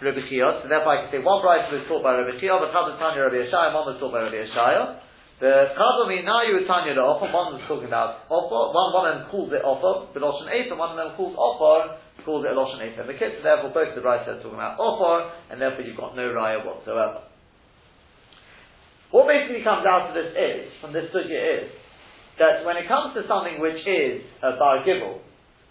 Rabbi 0.01 0.23
so 0.31 0.63
therefore 0.71 0.95
I 0.95 1.03
can 1.03 1.11
say 1.11 1.19
one 1.19 1.43
bride 1.43 1.67
was 1.75 1.83
taught 1.85 2.07
by 2.07 2.15
Rabbi 2.15 2.39
Chia, 2.41 2.55
but 2.57 2.71
Chada 2.71 2.95
Tanya 2.97 3.27
Rabbi 3.27 3.43
Yeshaya, 3.45 3.75
one 3.75 3.91
was 3.93 3.99
taught 3.99 4.15
by 4.15 4.23
Rabbi 4.25 4.47
Yeshaya. 4.47 5.03
The 5.43 5.75
Chada 5.75 6.07
Minayu 6.07 6.63
Tanya 6.71 6.95
the 6.95 7.03
Offer, 7.03 7.27
one 7.29 7.59
was 7.59 7.67
talking 7.67 7.91
about 7.91 8.23
Offer, 8.31 8.71
one, 8.73 8.95
one 8.95 9.05
of 9.05 9.13
them 9.19 9.27
calls 9.29 9.51
it 9.51 9.59
Offer, 9.61 10.15
Beloshan 10.15 10.47
Eight, 10.55 10.71
one 10.71 10.95
of 10.95 10.97
them 10.97 11.19
calls 11.19 11.35
Offer, 11.35 11.99
calls 12.29 12.45
it 12.45 12.53
a 12.53 12.57
Lashon 12.61 12.85
Efer 12.85 13.09
Mekitz, 13.09 13.41
therefore 13.41 13.73
both 13.73 13.97
the 13.97 14.05
right 14.05 14.21
are 14.29 14.37
talking 14.45 14.61
about 14.61 14.77
Opor, 14.77 15.33
and 15.49 15.57
therefore 15.57 15.81
you've 15.81 15.97
got 15.97 16.13
no 16.13 16.29
raya 16.29 16.61
whatsoever. 16.61 17.25
What 19.09 19.25
basically 19.25 19.65
comes 19.65 19.89
out 19.89 20.13
of 20.13 20.15
this 20.15 20.37
is, 20.37 20.69
from 20.85 20.93
this 20.93 21.09
sugya 21.09 21.65
is, 21.65 21.73
that 22.37 22.69
when 22.69 22.77
it 22.77 22.85
comes 22.85 23.17
to 23.17 23.25
something 23.25 23.57
which 23.57 23.81
is 23.81 24.21
a 24.45 24.61
bar 24.61 24.85
gibel, 24.85 25.25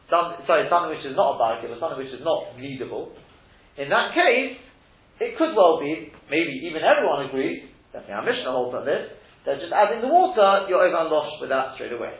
some, 0.09 0.41
sorry, 0.49 0.65
something 0.65 0.97
which 0.97 1.05
is 1.05 1.13
not 1.13 1.37
a 1.37 1.37
bar 1.37 1.61
gibel, 1.61 1.77
something 1.77 2.01
which 2.01 2.09
is 2.09 2.25
not 2.25 2.57
needable, 2.57 3.13
in 3.77 3.93
that 3.93 4.17
case, 4.17 4.57
it 5.21 5.37
could 5.37 5.53
well 5.53 5.77
be, 5.77 6.09
maybe 6.33 6.65
even 6.65 6.81
everyone 6.81 7.29
agrees, 7.29 7.69
definitely 7.93 8.17
our 8.17 8.25
Mishnah 8.25 8.49
holds 8.49 8.73
on 8.73 8.81
this, 8.89 9.13
that 9.45 9.61
just 9.61 9.69
adding 9.69 10.01
the 10.01 10.09
water, 10.09 10.65
you're 10.65 10.81
over 10.81 11.05
and 11.05 11.13
lost 11.13 11.37
with 11.37 11.53
that 11.53 11.77
straight 11.77 11.93
away. 11.93 12.17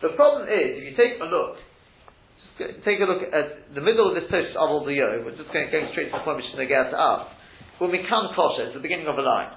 The 0.00 0.16
problem 0.16 0.48
is, 0.48 0.80
if 0.80 0.82
you 0.88 0.96
take 0.96 1.20
a 1.20 1.28
look, 1.28 1.60
take 2.58 2.98
a 3.00 3.06
look 3.06 3.22
at 3.30 3.74
the 3.74 3.80
middle 3.80 4.10
of 4.10 4.14
this 4.18 4.26
Tosh 4.30 4.50
Avol 4.58 4.84
Yo, 4.90 5.22
we're 5.24 5.38
just 5.38 5.50
going, 5.54 5.70
going 5.70 5.88
straight 5.94 6.10
to 6.10 6.18
the 6.18 6.24
point 6.26 6.42
which 6.42 6.50
is 6.50 6.58
going 6.58 6.68
to 6.68 6.98
us. 6.98 7.30
When 7.78 7.90
we 7.94 8.02
come 8.10 8.34
kosher, 8.34 8.68
it's 8.68 8.74
the 8.74 8.82
beginning 8.82 9.06
of 9.06 9.16
a 9.18 9.22
line. 9.22 9.54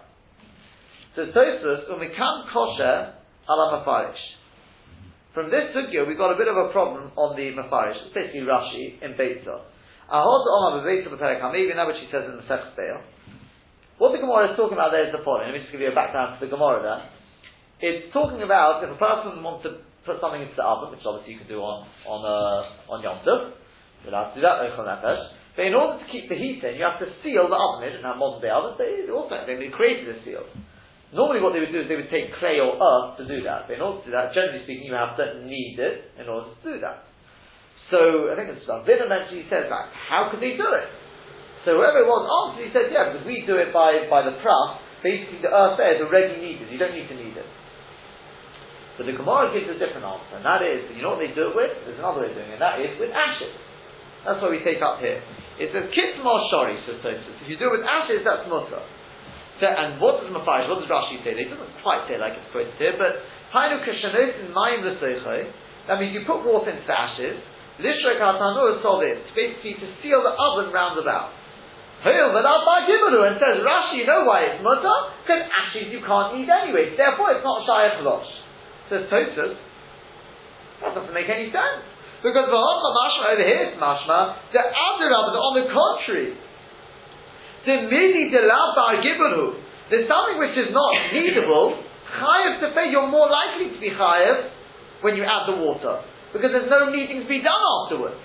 So 1.15 1.25
Tosus, 1.33 1.89
when 1.89 1.99
we 1.99 2.13
come 2.13 2.45
kosher, 2.53 3.17
ala 3.49 3.81
mafarish. 3.81 4.21
From 5.33 5.49
this 5.49 5.73
sugya, 5.73 6.05
we've 6.05 6.19
got 6.19 6.31
a 6.31 6.37
bit 6.37 6.47
of 6.47 6.55
a 6.55 6.69
problem 6.71 7.11
on 7.17 7.35
the 7.35 7.49
mafarish. 7.57 7.97
It's 8.05 8.13
basically 8.13 8.45
Rashi 8.45 9.01
in 9.01 9.17
Beitzah. 9.17 9.65
Ahod 10.11 10.43
Omar 10.45 10.85
Beitzah 10.85 11.09
B'Perek 11.09 11.41
Hamiv, 11.41 11.75
now 11.75 11.87
what 11.87 11.95
she 11.97 12.07
says 12.11 12.29
in 12.29 12.37
the 12.37 12.45
Sech 12.47 12.77
what 14.01 14.17
the 14.17 14.17
Gemara 14.17 14.49
is 14.49 14.57
talking 14.57 14.73
about 14.73 14.89
there 14.89 15.05
is 15.05 15.13
the 15.13 15.21
following. 15.21 15.53
Let 15.53 15.53
me 15.53 15.61
just 15.61 15.69
give 15.69 15.77
you 15.77 15.93
a 15.93 15.93
background 15.93 16.33
to 16.33 16.41
the 16.41 16.49
Gemara 16.49 16.81
there. 16.81 17.01
It's 17.85 18.09
talking 18.09 18.41
about 18.41 18.81
if 18.81 18.89
a 18.89 18.97
person 18.97 19.45
wants 19.45 19.61
to 19.69 19.85
put 20.05 20.21
something 20.21 20.41
into 20.41 20.57
the 20.57 20.65
oven, 20.65 20.91
which 20.91 21.05
obviously 21.05 21.33
you 21.35 21.39
can 21.39 21.49
do 21.49 21.61
on 21.61 21.85
on 22.05 22.19
uh, 22.25 22.91
on 22.93 23.03
Yom 23.05 23.21
Tov, 23.25 23.53
you'll 24.03 24.17
have 24.17 24.33
to 24.33 24.41
do 24.41 24.45
that 24.45 24.65
But 25.55 25.65
in 25.65 25.73
order 25.73 26.01
to 26.01 26.07
keep 26.09 26.29
the 26.29 26.37
heat 26.37 26.63
in, 26.63 26.77
you 26.79 26.85
have 26.85 27.01
to 27.01 27.09
seal 27.21 27.49
the 27.49 27.57
oven. 27.57 27.85
They 27.85 27.93
didn't 27.93 28.07
have 28.07 28.17
modern 28.17 28.41
day 28.41 28.49
ovens. 28.49 28.77
They 28.81 29.09
also 29.11 29.35
they 29.45 29.57
created 29.73 30.09
a 30.09 30.17
seal. 30.25 30.45
Normally, 31.11 31.43
what 31.43 31.51
they 31.51 31.59
would 31.59 31.75
do 31.75 31.83
is 31.83 31.91
they 31.91 31.99
would 31.99 32.13
take 32.13 32.31
clay 32.39 32.63
or 32.63 32.79
earth 32.79 33.19
to 33.19 33.27
do 33.27 33.43
that. 33.43 33.67
But 33.67 33.75
in 33.75 33.83
order 33.83 33.99
to 33.99 34.05
do 34.07 34.13
that, 34.15 34.31
generally 34.31 34.63
speaking, 34.63 34.87
you 34.87 34.95
have 34.95 35.19
to 35.19 35.43
knead 35.43 35.75
it 35.75 36.15
in 36.15 36.31
order 36.31 36.55
to 36.55 36.59
do 36.63 36.79
that. 36.79 37.03
So 37.91 38.31
I 38.31 38.39
think 38.39 38.55
it's 38.55 38.63
Vida 38.63 39.11
mentioned. 39.11 39.43
He 39.43 39.47
says, 39.51 39.67
like, 39.67 39.91
how 39.91 40.31
could 40.31 40.39
they 40.39 40.55
do 40.55 40.71
it? 40.71 40.87
So 41.67 41.77
whoever 41.77 42.01
it 42.01 42.09
was 42.09 42.23
answered, 42.25 42.63
he 42.65 42.71
said, 42.73 42.89
yeah, 42.89 43.11
because 43.11 43.27
we 43.27 43.45
do 43.45 43.59
it 43.59 43.69
by, 43.69 44.09
by 44.09 44.25
the 44.25 44.33
pras, 44.41 44.81
basically 45.05 45.45
the 45.45 45.53
earth 45.53 45.77
there 45.77 45.93
is 45.93 46.01
already 46.01 46.41
needed, 46.41 46.71
you 46.73 46.81
don't 46.81 46.95
need 46.95 47.05
to 47.05 47.13
knead 47.13 47.37
it. 47.37 47.45
But 48.99 49.07
the 49.07 49.15
Gemara 49.15 49.55
gives 49.55 49.71
a 49.71 49.79
different 49.79 50.03
answer, 50.03 50.35
and 50.37 50.45
that 50.45 50.61
is, 50.61 50.91
you 50.93 51.01
know 51.01 51.15
what 51.15 51.23
they 51.23 51.31
do 51.31 51.51
it 51.51 51.55
with? 51.55 51.71
There's 51.87 51.97
another 51.97 52.27
way 52.27 52.29
of 52.29 52.35
doing 52.35 52.51
it, 52.51 52.59
and 52.59 52.63
that 52.63 52.77
is 52.83 52.93
with 52.99 53.09
ashes. 53.15 53.55
That's 54.27 54.37
what 54.43 54.51
we 54.51 54.61
take 54.61 54.83
up 54.83 54.99
here. 54.99 55.23
It 55.57 55.73
says, 55.73 55.89
kitmar 55.95 56.51
shori, 56.51 56.77
says 56.85 56.99
Tosus. 57.01 57.37
If 57.41 57.47
you 57.49 57.57
do 57.57 57.71
it 57.71 57.81
with 57.81 57.87
ashes, 57.87 58.21
that's 58.21 58.45
mutter. 58.51 58.83
So, 59.61 59.65
and 59.69 60.01
what 60.01 60.21
does 60.21 60.29
Mephish, 60.33 60.69
what 60.69 60.81
does 60.81 60.89
Rashi 60.89 61.21
say? 61.21 61.37
It 61.37 61.49
doesn't 61.49 61.81
quite 61.85 62.09
say 62.09 62.17
like 62.17 62.33
it's 62.33 62.49
quoted 62.49 62.73
here, 62.81 62.97
but 62.97 63.21
Hainu 63.53 63.85
Krishanos 63.85 64.41
in 64.41 64.49
Mayim 64.53 64.81
that 65.87 65.99
means 65.99 66.13
you 66.13 66.25
put 66.25 66.45
water 66.45 66.69
into 66.69 66.85
ashes, 66.89 67.41
Lishra 67.81 68.17
Katanur 68.21 68.81
Sovim, 68.85 69.17
basically 69.33 69.73
to 69.81 69.87
seal 70.01 70.21
the 70.21 70.33
oven 70.33 70.73
round 70.73 70.97
about. 70.97 71.33
And 72.01 73.37
says 73.37 73.57
Rashi, 73.61 74.01
you 74.01 74.05
know 74.09 74.25
why 74.25 74.49
it's 74.49 74.63
mutter? 74.63 74.97
Because 75.21 75.45
ashes 75.49 75.93
you 75.93 76.01
can't 76.01 76.37
eat 76.41 76.49
anyway. 76.49 76.97
Therefore, 76.97 77.37
it's 77.37 77.45
not 77.45 77.61
shayach 77.65 78.01
losh. 78.01 78.40
Says 78.91 79.07
Tosus. 79.07 79.55
That 80.83 80.91
doesn't 80.91 81.15
make 81.15 81.31
any 81.31 81.47
sense. 81.47 81.87
Because 82.19 82.51
the 82.51 82.59
mashma 82.59 83.23
over 83.39 83.45
here 83.47 83.71
is 83.71 83.79
mashma, 83.79 84.51
the 84.51 84.59
other 84.59 85.07
on 85.15 85.53
the 85.55 85.65
contrary. 85.71 86.35
The 87.63 87.87
mini 87.87 88.27
de 88.27 88.41
la 88.43 88.75
bar 88.75 88.99
gibaru. 88.99 89.63
There's 89.87 90.11
something 90.11 90.37
which 90.43 90.59
is 90.59 90.75
not 90.75 90.91
needable. 91.15 91.79
Chayev 92.19 92.59
to 92.59 92.67
pay, 92.75 92.91
you're 92.91 93.07
more 93.07 93.31
likely 93.31 93.71
to 93.71 93.79
be 93.79 93.95
chayev 93.95 94.51
when 94.99 95.15
you 95.15 95.23
add 95.23 95.47
the 95.47 95.55
water. 95.55 96.03
Because 96.35 96.51
there's 96.51 96.69
no 96.69 96.91
needing 96.91 97.23
to 97.23 97.29
be 97.31 97.39
done 97.39 97.63
afterwards. 97.81 98.19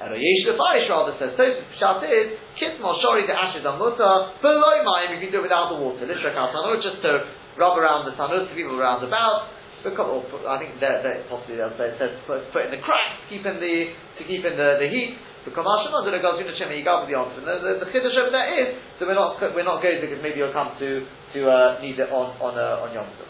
And 0.00 0.14
Yesh 0.16 0.48
Lefarish 0.48 0.88
rather 0.88 1.18
says, 1.18 1.34
so 1.36 1.44
Pshat 1.44 2.00
is, 2.08 2.38
Kit 2.56 2.78
Shori 2.80 3.26
the 3.26 3.36
ashes 3.36 3.66
mutter, 3.66 4.38
below 4.40 4.74
mine, 4.86 5.18
you 5.18 5.30
do 5.30 5.42
it 5.42 5.50
without 5.50 5.68
the 5.74 5.82
water. 5.82 6.06
Lishra 6.06 6.32
Tanur, 6.32 6.80
just 6.80 7.02
to 7.02 7.26
rub 7.60 7.76
around 7.76 8.08
the 8.08 8.16
tanur 8.16 8.48
to 8.48 8.54
people 8.56 8.80
around 8.80 9.04
about. 9.04 9.59
Because, 9.80 10.28
I 10.44 10.60
think 10.60 10.76
that, 10.80 11.00
that 11.00 11.24
possibly 11.32 11.56
they'll 11.56 11.72
say, 11.80 11.92
it 11.92 11.96
says 11.96 12.12
put, 12.28 12.44
put 12.52 12.68
in 12.68 12.70
the 12.70 12.82
cracks, 12.84 13.24
keeping 13.32 13.56
the, 13.56 13.76
to 14.20 14.22
keep 14.28 14.44
in 14.44 14.54
the, 14.56 14.76
the 14.76 14.88
heat. 14.88 15.16
The 15.48 15.56
Kamashimon, 15.56 16.04
the 16.04 16.20
Gazuna 16.20 16.52
Shem, 16.52 16.68
you 16.76 16.84
got 16.84 17.08
the 17.08 17.16
answer. 17.16 17.40
The, 17.40 17.54
the, 17.64 17.72
the 17.84 17.88
Chiddush 17.88 18.12
over 18.12 18.28
there 18.28 18.48
is, 18.60 18.76
so 19.00 19.08
we're 19.08 19.16
not, 19.16 19.40
we're 19.56 19.64
not 19.64 19.80
good 19.80 20.04
because 20.04 20.20
maybe 20.20 20.36
you'll 20.36 20.52
come 20.52 20.76
to, 20.76 21.08
to, 21.32 21.38
uh, 21.48 21.80
need 21.80 21.96
it 21.96 22.12
on, 22.12 22.36
on, 22.36 22.60
uh, 22.60 22.84
on 22.84 22.92
Yom 22.92 23.08
Tov. 23.16 23.28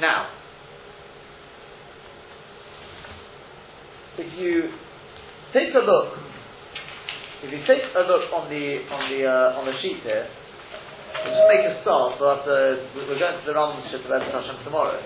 Now, 0.00 0.28
if 4.18 4.28
you 4.38 4.68
Take 5.52 5.72
a 5.72 5.80
look. 5.80 6.12
If 7.40 7.48
you 7.48 7.60
take 7.64 7.80
a 7.96 8.04
look 8.04 8.28
on 8.36 8.50
the 8.52 8.84
on 8.92 9.02
the 9.08 9.24
uh, 9.24 9.58
on 9.58 9.64
the 9.64 9.72
sheet 9.80 10.04
here, 10.04 10.28
just 11.30 11.48
make 11.48 11.64
a 11.64 11.74
start. 11.84 12.16
But 12.16 12.44
uh, 12.48 12.96
we're 12.96 13.06
going 13.06 13.20
to 13.20 13.44
the 13.44 13.54
Ram 13.54 13.78
Shit 13.92 14.04
of 14.04 14.10
Hashem 14.10 14.64
tomorrow. 14.64 14.98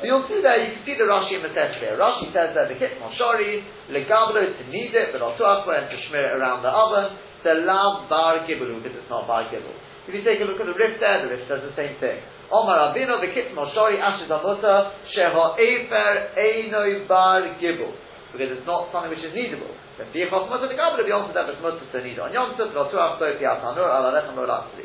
So 0.00 0.02
you'll 0.06 0.26
see 0.28 0.42
there, 0.42 0.60
you 0.60 0.76
can 0.76 0.82
see 0.84 0.96
the 0.98 1.08
Rashi 1.08 1.38
in 1.38 1.42
the 1.42 1.54
text 1.54 1.80
here. 1.80 1.96
Rashi 1.96 2.28
says 2.34 2.52
that 2.52 2.68
the 2.68 2.76
kit 2.76 2.98
moshori, 3.00 3.64
legablo 3.88 4.42
to 4.42 4.64
knead 4.68 4.92
it, 4.92 5.14
but 5.14 5.22
also 5.22 5.46
and 5.70 5.88
to 5.88 5.96
smear 6.10 6.34
it 6.34 6.34
around 6.36 6.60
the 6.60 6.68
oven, 6.68 7.16
the 7.40 7.64
lav 7.64 8.10
bar 8.10 8.44
gibelu, 8.44 8.82
because 8.82 9.00
it's 9.00 9.08
not 9.08 9.24
bar 9.24 9.48
gibel. 9.48 9.72
If 10.04 10.12
you 10.12 10.20
take 10.20 10.42
a 10.42 10.44
look 10.44 10.60
at 10.60 10.68
the 10.68 10.76
Rif 10.76 11.00
there, 11.00 11.24
the 11.24 11.32
Rif 11.32 11.48
says 11.48 11.64
the 11.64 11.72
same 11.72 11.96
thing. 12.02 12.20
Omar 12.52 12.92
Rabino, 12.92 13.22
the 13.22 13.32
kit 13.32 13.56
moshori, 13.56 13.96
ashes 13.96 14.28
amuta, 14.28 14.92
sheho 15.14 15.56
efer 15.56 16.36
einoi 16.36 17.08
bar 17.08 17.56
gibel 17.56 17.94
because 18.34 18.50
it's 18.50 18.66
not 18.66 18.90
something 18.90 19.14
which 19.14 19.22
is 19.22 19.30
needable. 19.30 19.70
Then 19.94 20.10
biachos 20.10 20.50
mutter 20.50 20.66
the 20.66 20.74
gabel 20.74 21.06
beyond 21.06 21.30
that 21.38 21.46
it's 21.46 21.62
mutter 21.62 21.78
to 21.78 21.98
need 22.02 22.18
on 22.18 22.34
yom 22.34 22.58
tov 22.58 22.74
not 22.74 22.90
tuach 22.90 23.22
both 23.22 23.38
the 23.38 23.46
atanur 23.46 23.86
al 23.86 24.10
alechem 24.10 24.34
lo 24.34 24.42
latzli. 24.42 24.84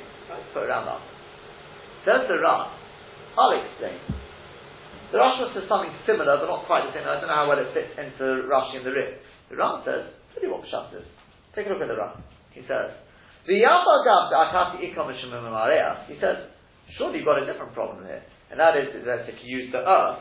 Put 0.54 0.68
that. 0.68 1.02
Says 2.06 2.26
the 2.28 2.38
Ran. 2.42 2.72
I'll 3.38 3.54
explain. 3.56 4.00
The 5.12 5.18
Rashi 5.18 5.54
says 5.54 5.66
something 5.66 5.90
similar, 6.06 6.38
but 6.38 6.46
not 6.46 6.70
quite 6.70 6.86
the 6.86 6.94
same. 6.94 7.06
I 7.06 7.18
don't 7.18 7.30
know 7.30 7.40
how 7.42 7.50
well 7.50 7.58
it 7.58 7.74
fits 7.74 7.98
into 7.98 8.46
Rashi 8.46 8.78
and 8.78 8.86
the 8.86 8.94
Rif. 8.94 9.18
The 9.50 9.58
Ran 9.58 9.82
says, 9.82 10.06
tell 10.34 10.44
you 10.46 10.54
what 10.54 10.62
Pshat 10.70 10.94
is. 11.02 11.08
Take 11.58 11.66
a 11.66 11.70
look 11.74 11.82
at 11.82 11.90
the 11.90 11.98
Ran. 11.98 12.22
He 12.54 12.62
says, 12.70 12.94
He 13.50 13.58
says, 16.22 16.38
surely 16.98 17.18
you've 17.18 17.26
got 17.26 17.42
a 17.42 17.46
different 17.50 17.74
problem 17.74 18.06
here. 18.06 18.22
And 18.52 18.60
that 18.60 18.78
is 18.78 18.94
that 19.06 19.26
if 19.30 19.36
you 19.42 19.58
use 19.58 19.72
the 19.72 19.82
earth, 19.82 20.20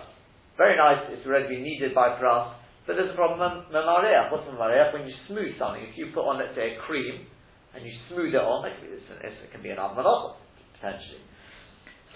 very 0.56 0.76
nice, 0.76 1.04
it's 1.12 1.26
already 1.26 1.48
been 1.48 1.62
needed 1.62 1.94
by 1.94 2.18
brass, 2.18 2.56
but 2.86 2.96
there's 2.96 3.12
a 3.12 3.14
problem 3.14 3.68
memareach. 3.68 4.32
What's 4.32 4.48
memareach? 4.48 4.92
When 4.92 5.06
you 5.06 5.14
smooth 5.28 5.58
something, 5.58 5.84
if 5.84 5.96
you 5.96 6.10
put 6.14 6.24
on, 6.24 6.38
let's 6.40 6.56
say, 6.56 6.76
a 6.76 6.80
cream, 6.80 7.28
and 7.74 7.84
you 7.84 7.92
smooth 8.08 8.34
it 8.34 8.40
on, 8.40 8.64
it 8.64 8.76
can 8.80 8.88
be, 8.88 8.96
it 8.96 9.50
can 9.52 9.62
be 9.62 9.70
an 9.70 9.78
avmanot, 9.78 10.36
potentially. 10.76 11.22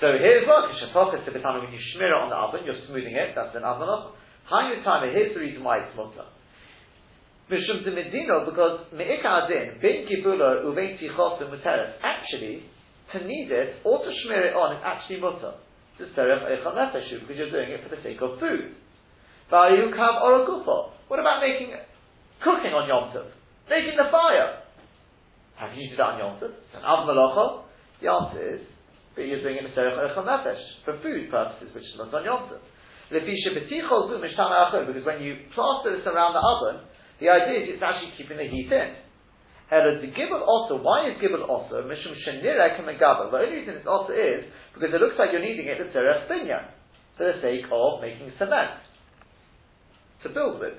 So 0.00 0.18
here's 0.18 0.46
what 0.48 0.70
Shataka 0.80 1.22
Sibitana, 1.22 1.62
when 1.62 1.72
you 1.72 1.82
smear 1.94 2.10
it 2.10 2.18
on 2.18 2.30
the 2.30 2.36
oven, 2.36 2.66
you're 2.66 2.80
smoothing 2.88 3.14
it, 3.14 3.34
that's 3.36 3.54
an 3.54 3.62
avmanot. 3.62 4.12
High 4.46 4.82
time, 4.82 5.08
here's 5.14 5.34
the 5.34 5.40
reason 5.40 5.62
why 5.62 5.78
it's 5.78 5.94
mutter. 5.96 6.26
Mishum 7.50 7.84
to 7.84 7.90
Medino, 7.92 8.48
because 8.48 8.86
Me'ika 8.92 9.46
Adin, 9.46 9.78
Bin 9.80 10.08
Kibula, 10.08 10.64
Uvein 10.64 10.98
Tichos, 10.98 11.38
Muteres, 11.42 11.94
actually, 12.02 12.64
to 13.12 13.18
knead 13.22 13.50
it, 13.50 13.76
or 13.84 13.98
to 13.98 14.10
smear 14.24 14.46
it 14.46 14.54
on, 14.56 14.76
is 14.76 14.82
actually 14.82 15.20
mutter. 15.20 15.54
This 15.98 16.08
is 16.08 16.14
because 16.16 17.36
you're 17.36 17.50
doing 17.50 17.70
it 17.70 17.84
for 17.84 17.94
the 17.94 18.02
sake 18.02 18.18
of 18.22 18.40
food. 18.40 18.74
Vayukav 19.52 20.24
oragufo. 20.24 20.96
What 21.08 21.20
about 21.20 21.44
making 21.44 21.76
cooking 22.40 22.72
on 22.72 22.88
Yom 22.88 23.12
Tov? 23.12 23.28
Making 23.68 24.00
the 24.00 24.08
fire. 24.10 24.61
Have 25.62 25.78
you 25.78 25.94
do 25.94 25.94
that 25.94 26.18
on 26.18 26.18
Yom 26.18 26.34
Tov? 26.42 26.50
An 26.74 26.82
av 26.82 27.06
malacha. 27.06 27.62
The 28.02 28.10
answer 28.10 28.42
is, 28.58 28.66
but 29.14 29.22
you're 29.22 29.46
doing 29.46 29.62
it 29.62 29.70
in 29.70 29.70
nefesh 29.70 30.58
for 30.82 30.98
food 30.98 31.30
purposes, 31.30 31.70
which 31.70 31.86
is 31.86 31.94
not 31.94 32.10
on 32.10 32.26
Yom 32.26 32.50
Tov. 32.50 32.58
Because 33.14 35.06
when 35.06 35.22
you 35.22 35.46
plaster 35.54 35.94
this 35.94 36.02
around 36.02 36.34
the 36.34 36.42
oven, 36.42 36.82
the 37.22 37.30
idea 37.30 37.62
is 37.62 37.78
it's 37.78 37.84
actually 37.84 38.10
keeping 38.18 38.42
the 38.42 38.50
heat 38.50 38.72
in. 38.74 38.90
the 39.70 40.10
gibel 40.10 40.42
also, 40.42 40.82
why 40.82 41.06
is 41.06 41.14
gibel 41.22 41.46
also? 41.46 41.86
Mishum 41.86 42.18
shenira 42.26 42.74
kamegabel. 42.74 43.30
The 43.30 43.38
only 43.38 43.62
reason 43.62 43.78
it's 43.78 43.86
also 43.86 44.10
is 44.10 44.50
because 44.74 44.90
it 44.90 44.98
looks 44.98 45.14
like 45.14 45.30
you're 45.30 45.46
needing 45.46 45.70
it 45.70 45.78
to 45.78 45.86
tzerech 45.94 46.26
for 47.16 47.24
the 47.30 47.38
sake 47.38 47.70
of 47.70 48.00
making 48.00 48.32
cement 48.38 48.82
to 50.22 50.28
build 50.30 50.58
with, 50.58 50.74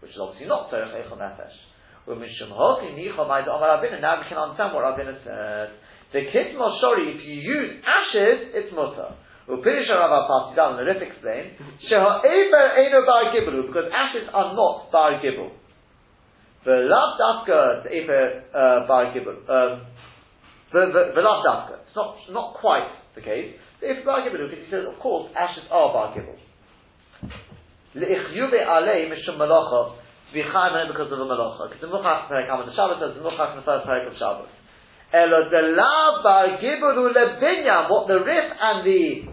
which 0.00 0.10
is 0.10 0.18
obviously 0.20 0.48
not 0.48 0.70
Tzorech 0.70 0.92
Eichel 0.92 1.16
Nefesh. 1.16 1.65
Now 2.06 2.14
we 2.18 2.30
can 4.28 4.38
understand 4.38 4.74
what 4.74 4.84
Rabbeinu 4.84 5.24
said. 5.24 5.70
The 6.12 6.20
Kitmol 6.30 6.78
Shori, 6.80 7.18
if 7.18 7.26
you 7.26 7.34
use 7.34 7.82
ashes, 7.82 8.54
it's 8.54 8.72
mutter. 8.74 9.14
Upirish 9.48 9.88
Rav 9.90 10.54
down 10.56 10.76
the 10.76 10.84
Rif 10.84 11.02
explain, 11.02 11.52
Sheha 11.90 12.18
Eber 12.18 12.66
Eino 12.78 13.06
Bar 13.06 13.34
Gibelu, 13.34 13.66
because 13.66 13.90
ashes 13.92 14.28
are 14.32 14.54
not 14.54 14.90
Bar 14.90 15.20
Gibel. 15.22 15.50
the 16.64 16.86
love 16.90 17.18
dafka 17.18 17.82
Sefer 17.84 18.42
Bar 18.86 19.12
Gibel. 19.14 19.36
Um, 19.50 19.86
the 20.72 21.22
love 21.22 21.44
dafka. 21.46 21.78
It's 21.86 21.96
not 21.96 22.16
not 22.30 22.54
quite 22.60 22.88
the 23.14 23.20
case. 23.20 23.54
The 23.80 23.86
Sefer 23.86 24.04
Bar 24.04 24.20
Gibel 24.22 24.48
because 24.50 24.64
he 24.64 24.70
says, 24.70 24.84
of 24.92 24.98
course, 25.00 25.30
ashes 25.38 25.64
are 25.70 25.92
Bar 25.92 26.14
Gibel. 26.14 26.38
Be 30.36 30.44
chayim 30.44 30.92
because 30.92 31.08
of 31.08 31.16
a 31.16 31.24
malacha. 31.24 31.72
Because 31.72 31.80
the 31.80 31.88
Muchach 31.88 32.28
Perek 32.28 32.52
on 32.52 32.68
the 32.68 32.76
Shabbos 32.76 33.00
says 33.00 33.16
the 33.16 33.24
Muchach 33.24 33.56
in 33.56 33.64
the 33.64 33.66
first 33.66 33.88
Perek 33.88 34.04
of 34.04 34.14
Shabbos. 34.20 34.52
Elo 35.16 35.48
delav 35.48 36.20
bar 36.20 36.60
gibelu 36.60 37.16
lebinyam. 37.16 37.88
What 37.88 38.04
the 38.04 38.20
Rif 38.20 38.48
and 38.52 38.78
the 38.84 39.32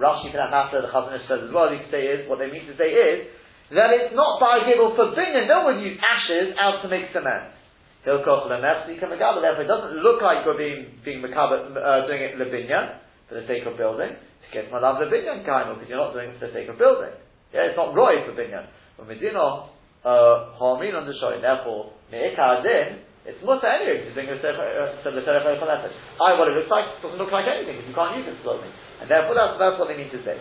Rashi 0.00 0.32
for 0.32 0.40
that 0.40 0.48
matter, 0.48 0.80
the 0.80 0.88
Chazon 0.88 1.12
Ish 1.20 1.28
says 1.28 1.44
as 1.44 1.52
well. 1.52 1.68
You 1.68 1.84
can 1.84 1.92
say 1.92 2.08
is 2.08 2.24
what 2.24 2.40
they 2.40 2.48
mean 2.48 2.64
to 2.64 2.72
say 2.80 2.96
is 2.96 3.28
that 3.76 3.92
it's 3.92 4.16
not 4.16 4.40
bar 4.40 4.64
gibel 4.64 4.96
for 4.96 5.12
binyan. 5.12 5.44
No 5.48 5.68
one 5.68 5.84
use 5.84 6.00
ashes 6.00 6.56
out 6.56 6.80
to 6.80 6.88
make 6.88 7.12
cement. 7.12 7.52
Therefore, 8.04 8.50
it 8.50 9.68
doesn't 9.68 9.94
look 10.02 10.18
like 10.24 10.48
you're 10.48 10.58
being 10.58 10.98
being 11.04 11.20
makaber, 11.22 11.70
uh, 11.76 12.08
doing 12.08 12.24
it 12.24 12.40
lebinya 12.40 12.98
for 13.28 13.36
the 13.36 13.46
sake 13.46 13.68
of 13.68 13.76
building. 13.76 14.16
Get 14.52 14.72
malav 14.72 15.00
lebinyan 15.00 15.44
kind 15.44 15.72
because 15.76 15.88
you're 15.88 16.00
not 16.00 16.12
doing 16.12 16.30
it 16.30 16.40
for 16.40 16.48
the 16.48 16.52
sake 16.52 16.68
of 16.68 16.76
building. 16.76 17.12
Yeah, 17.52 17.68
it's 17.72 17.76
not 17.76 17.94
roy 17.94 18.24
for 18.24 18.32
binyan. 18.32 18.66
But 18.96 19.08
medina 19.08 19.68
Harmin 20.02 20.94
on 20.98 21.06
the 21.06 21.14
show. 21.18 21.30
Therefore, 21.38 21.94
Me'ikar 22.10 22.62
Din, 22.66 23.06
it's 23.22 23.38
mutter 23.46 23.70
anyway 23.70 24.02
because 24.02 24.18
doing 24.18 24.30
a 24.34 24.38
Serech 24.42 25.62
Nefesh. 25.62 25.94
I, 26.18 26.34
what 26.34 26.50
it 26.50 26.58
looks 26.58 26.70
like, 26.70 26.98
doesn't 26.98 27.18
look 27.22 27.30
like 27.30 27.46
anything 27.46 27.78
because 27.78 27.88
you 27.88 27.94
can't 27.94 28.18
use 28.18 28.26
it 28.26 28.34
for 28.42 28.58
clothing. 28.58 28.74
And 28.98 29.06
therefore, 29.06 29.38
that's, 29.38 29.54
that's 29.62 29.78
what 29.78 29.86
they 29.86 29.94
mean 29.94 30.10
to 30.10 30.20
say. 30.26 30.34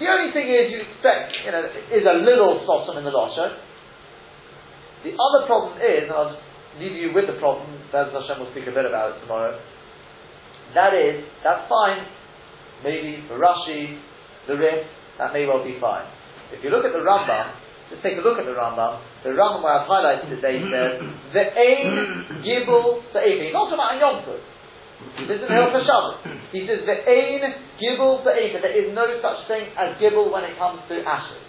The 0.00 0.08
only 0.08 0.32
thing 0.32 0.48
is, 0.48 0.72
you 0.72 0.80
expect, 0.80 1.36
you 1.44 1.52
know, 1.52 1.60
is 1.92 2.06
a 2.08 2.16
little 2.24 2.64
sosom 2.64 2.96
in 2.96 3.04
the 3.04 3.12
Losha. 3.12 3.60
The 5.04 5.12
other 5.12 5.44
problem 5.44 5.76
is, 5.76 6.08
and 6.08 6.16
I'll 6.16 6.40
leave 6.80 6.96
you 6.96 7.12
with 7.12 7.28
the 7.28 7.36
problem, 7.36 7.68
Bez 7.92 8.08
Hashem 8.08 8.40
will 8.40 8.48
speak 8.56 8.64
a 8.64 8.72
bit 8.72 8.88
about 8.88 9.16
it 9.16 9.20
tomorrow. 9.20 9.60
That 10.72 10.96
is, 10.96 11.20
that's 11.44 11.68
fine. 11.68 12.08
Maybe 12.80 13.24
for 13.28 13.36
Rashi, 13.36 14.00
the 14.48 14.56
Rif, 14.56 14.88
that 15.18 15.36
may 15.36 15.44
well 15.44 15.60
be 15.60 15.76
fine. 15.80 16.08
If 16.52 16.64
you 16.64 16.70
look 16.70 16.88
at 16.88 16.96
the 16.96 17.04
Rambam, 17.04 17.59
just 17.90 18.06
take 18.06 18.14
a 18.14 18.22
look 18.22 18.38
at 18.38 18.46
the 18.46 18.54
Rambam. 18.54 19.02
The 19.26 19.34
Rambam 19.34 19.66
where 19.66 19.82
I've 19.82 19.90
highlighted 19.90 20.30
today 20.30 20.62
says, 20.62 21.02
the 21.34 21.42
Ein 21.42 22.38
Gibel 22.46 23.02
Sa'efa. 23.10 23.42
He's 23.42 23.50
not 23.50 23.66
talking 23.66 23.82
about 23.82 23.98
Yom 23.98 24.16
Tov. 24.22 24.38
This 25.26 25.42
is 25.42 25.42
in 25.42 25.50
Hilchah 25.50 25.82
Shabbos. 25.82 26.16
He 26.54 26.70
says, 26.70 26.86
the 26.86 27.02
Ein 27.02 27.42
Gibel 27.82 28.22
Sa'efa. 28.22 28.62
There 28.62 28.76
is 28.78 28.94
no 28.94 29.10
such 29.18 29.42
thing 29.50 29.74
as 29.74 29.98
Gibel 29.98 30.30
when 30.30 30.46
it 30.46 30.54
comes 30.54 30.86
to 30.86 31.02
ashes. 31.02 31.42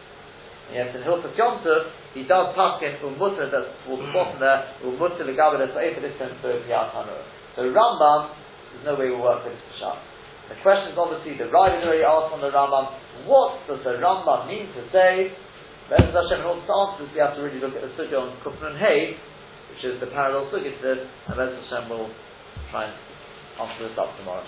Yes, 0.73 0.89
in 0.97 1.05
Hilchah 1.05 1.29
Yom 1.37 1.61
Tov, 1.61 1.93
he 2.17 2.25
does 2.25 2.57
paskin 2.57 2.97
umutter, 3.05 3.53
that's 3.53 3.69
towards 3.85 4.01
the 4.01 4.09
bottom 4.09 4.41
there, 4.41 4.65
umutter 4.81 5.21
legabe 5.29 5.61
the 5.61 5.69
Sa'efa, 5.77 6.01
this 6.01 6.17
term 6.17 6.33
for 6.41 6.57
Piyat 6.65 6.89
So 7.53 7.69
Rambam, 7.69 8.33
there's 8.73 8.85
no 8.89 8.97
way 8.97 9.13
we'll 9.13 9.21
work 9.21 9.45
with 9.45 9.53
this 9.53 9.61
for 9.77 9.93
The 10.49 10.57
question 10.65 10.89
is 10.89 10.97
obviously, 10.97 11.37
the 11.37 11.53
Rav 11.53 11.69
already 11.69 12.01
asked 12.01 12.33
on 12.33 12.41
the 12.41 12.49
Rambam, 12.49 12.97
what 13.29 13.61
does 13.69 13.85
the 13.85 14.01
Rambam 14.01 14.49
mean 14.49 14.73
to 14.73 14.81
say 14.89 15.37
Bez 15.91 16.07
Hashem 16.07 16.39
in 16.39 16.47
all 16.47 16.55
the 16.55 16.71
answers, 16.71 17.11
we 17.11 17.19
have 17.19 17.35
to 17.35 17.43
really 17.43 17.59
look 17.59 17.75
at 17.75 17.83
the 17.83 17.91
sugya 17.99 18.15
on 18.15 18.31
Kufran 18.47 18.79
Hay, 18.79 19.19
which 19.75 19.83
is 19.83 19.99
the 19.99 20.07
parallel 20.07 20.47
sugya 20.47 20.71
to 20.71 20.79
this, 20.79 21.03
and 21.27 21.35
Bez 21.35 21.51
Hashem 21.51 21.89
will 21.91 22.07
try 22.71 22.87
and 22.87 22.95
answer 23.59 23.89
this 23.89 23.97
up 23.99 24.15
tomorrow. 24.15 24.47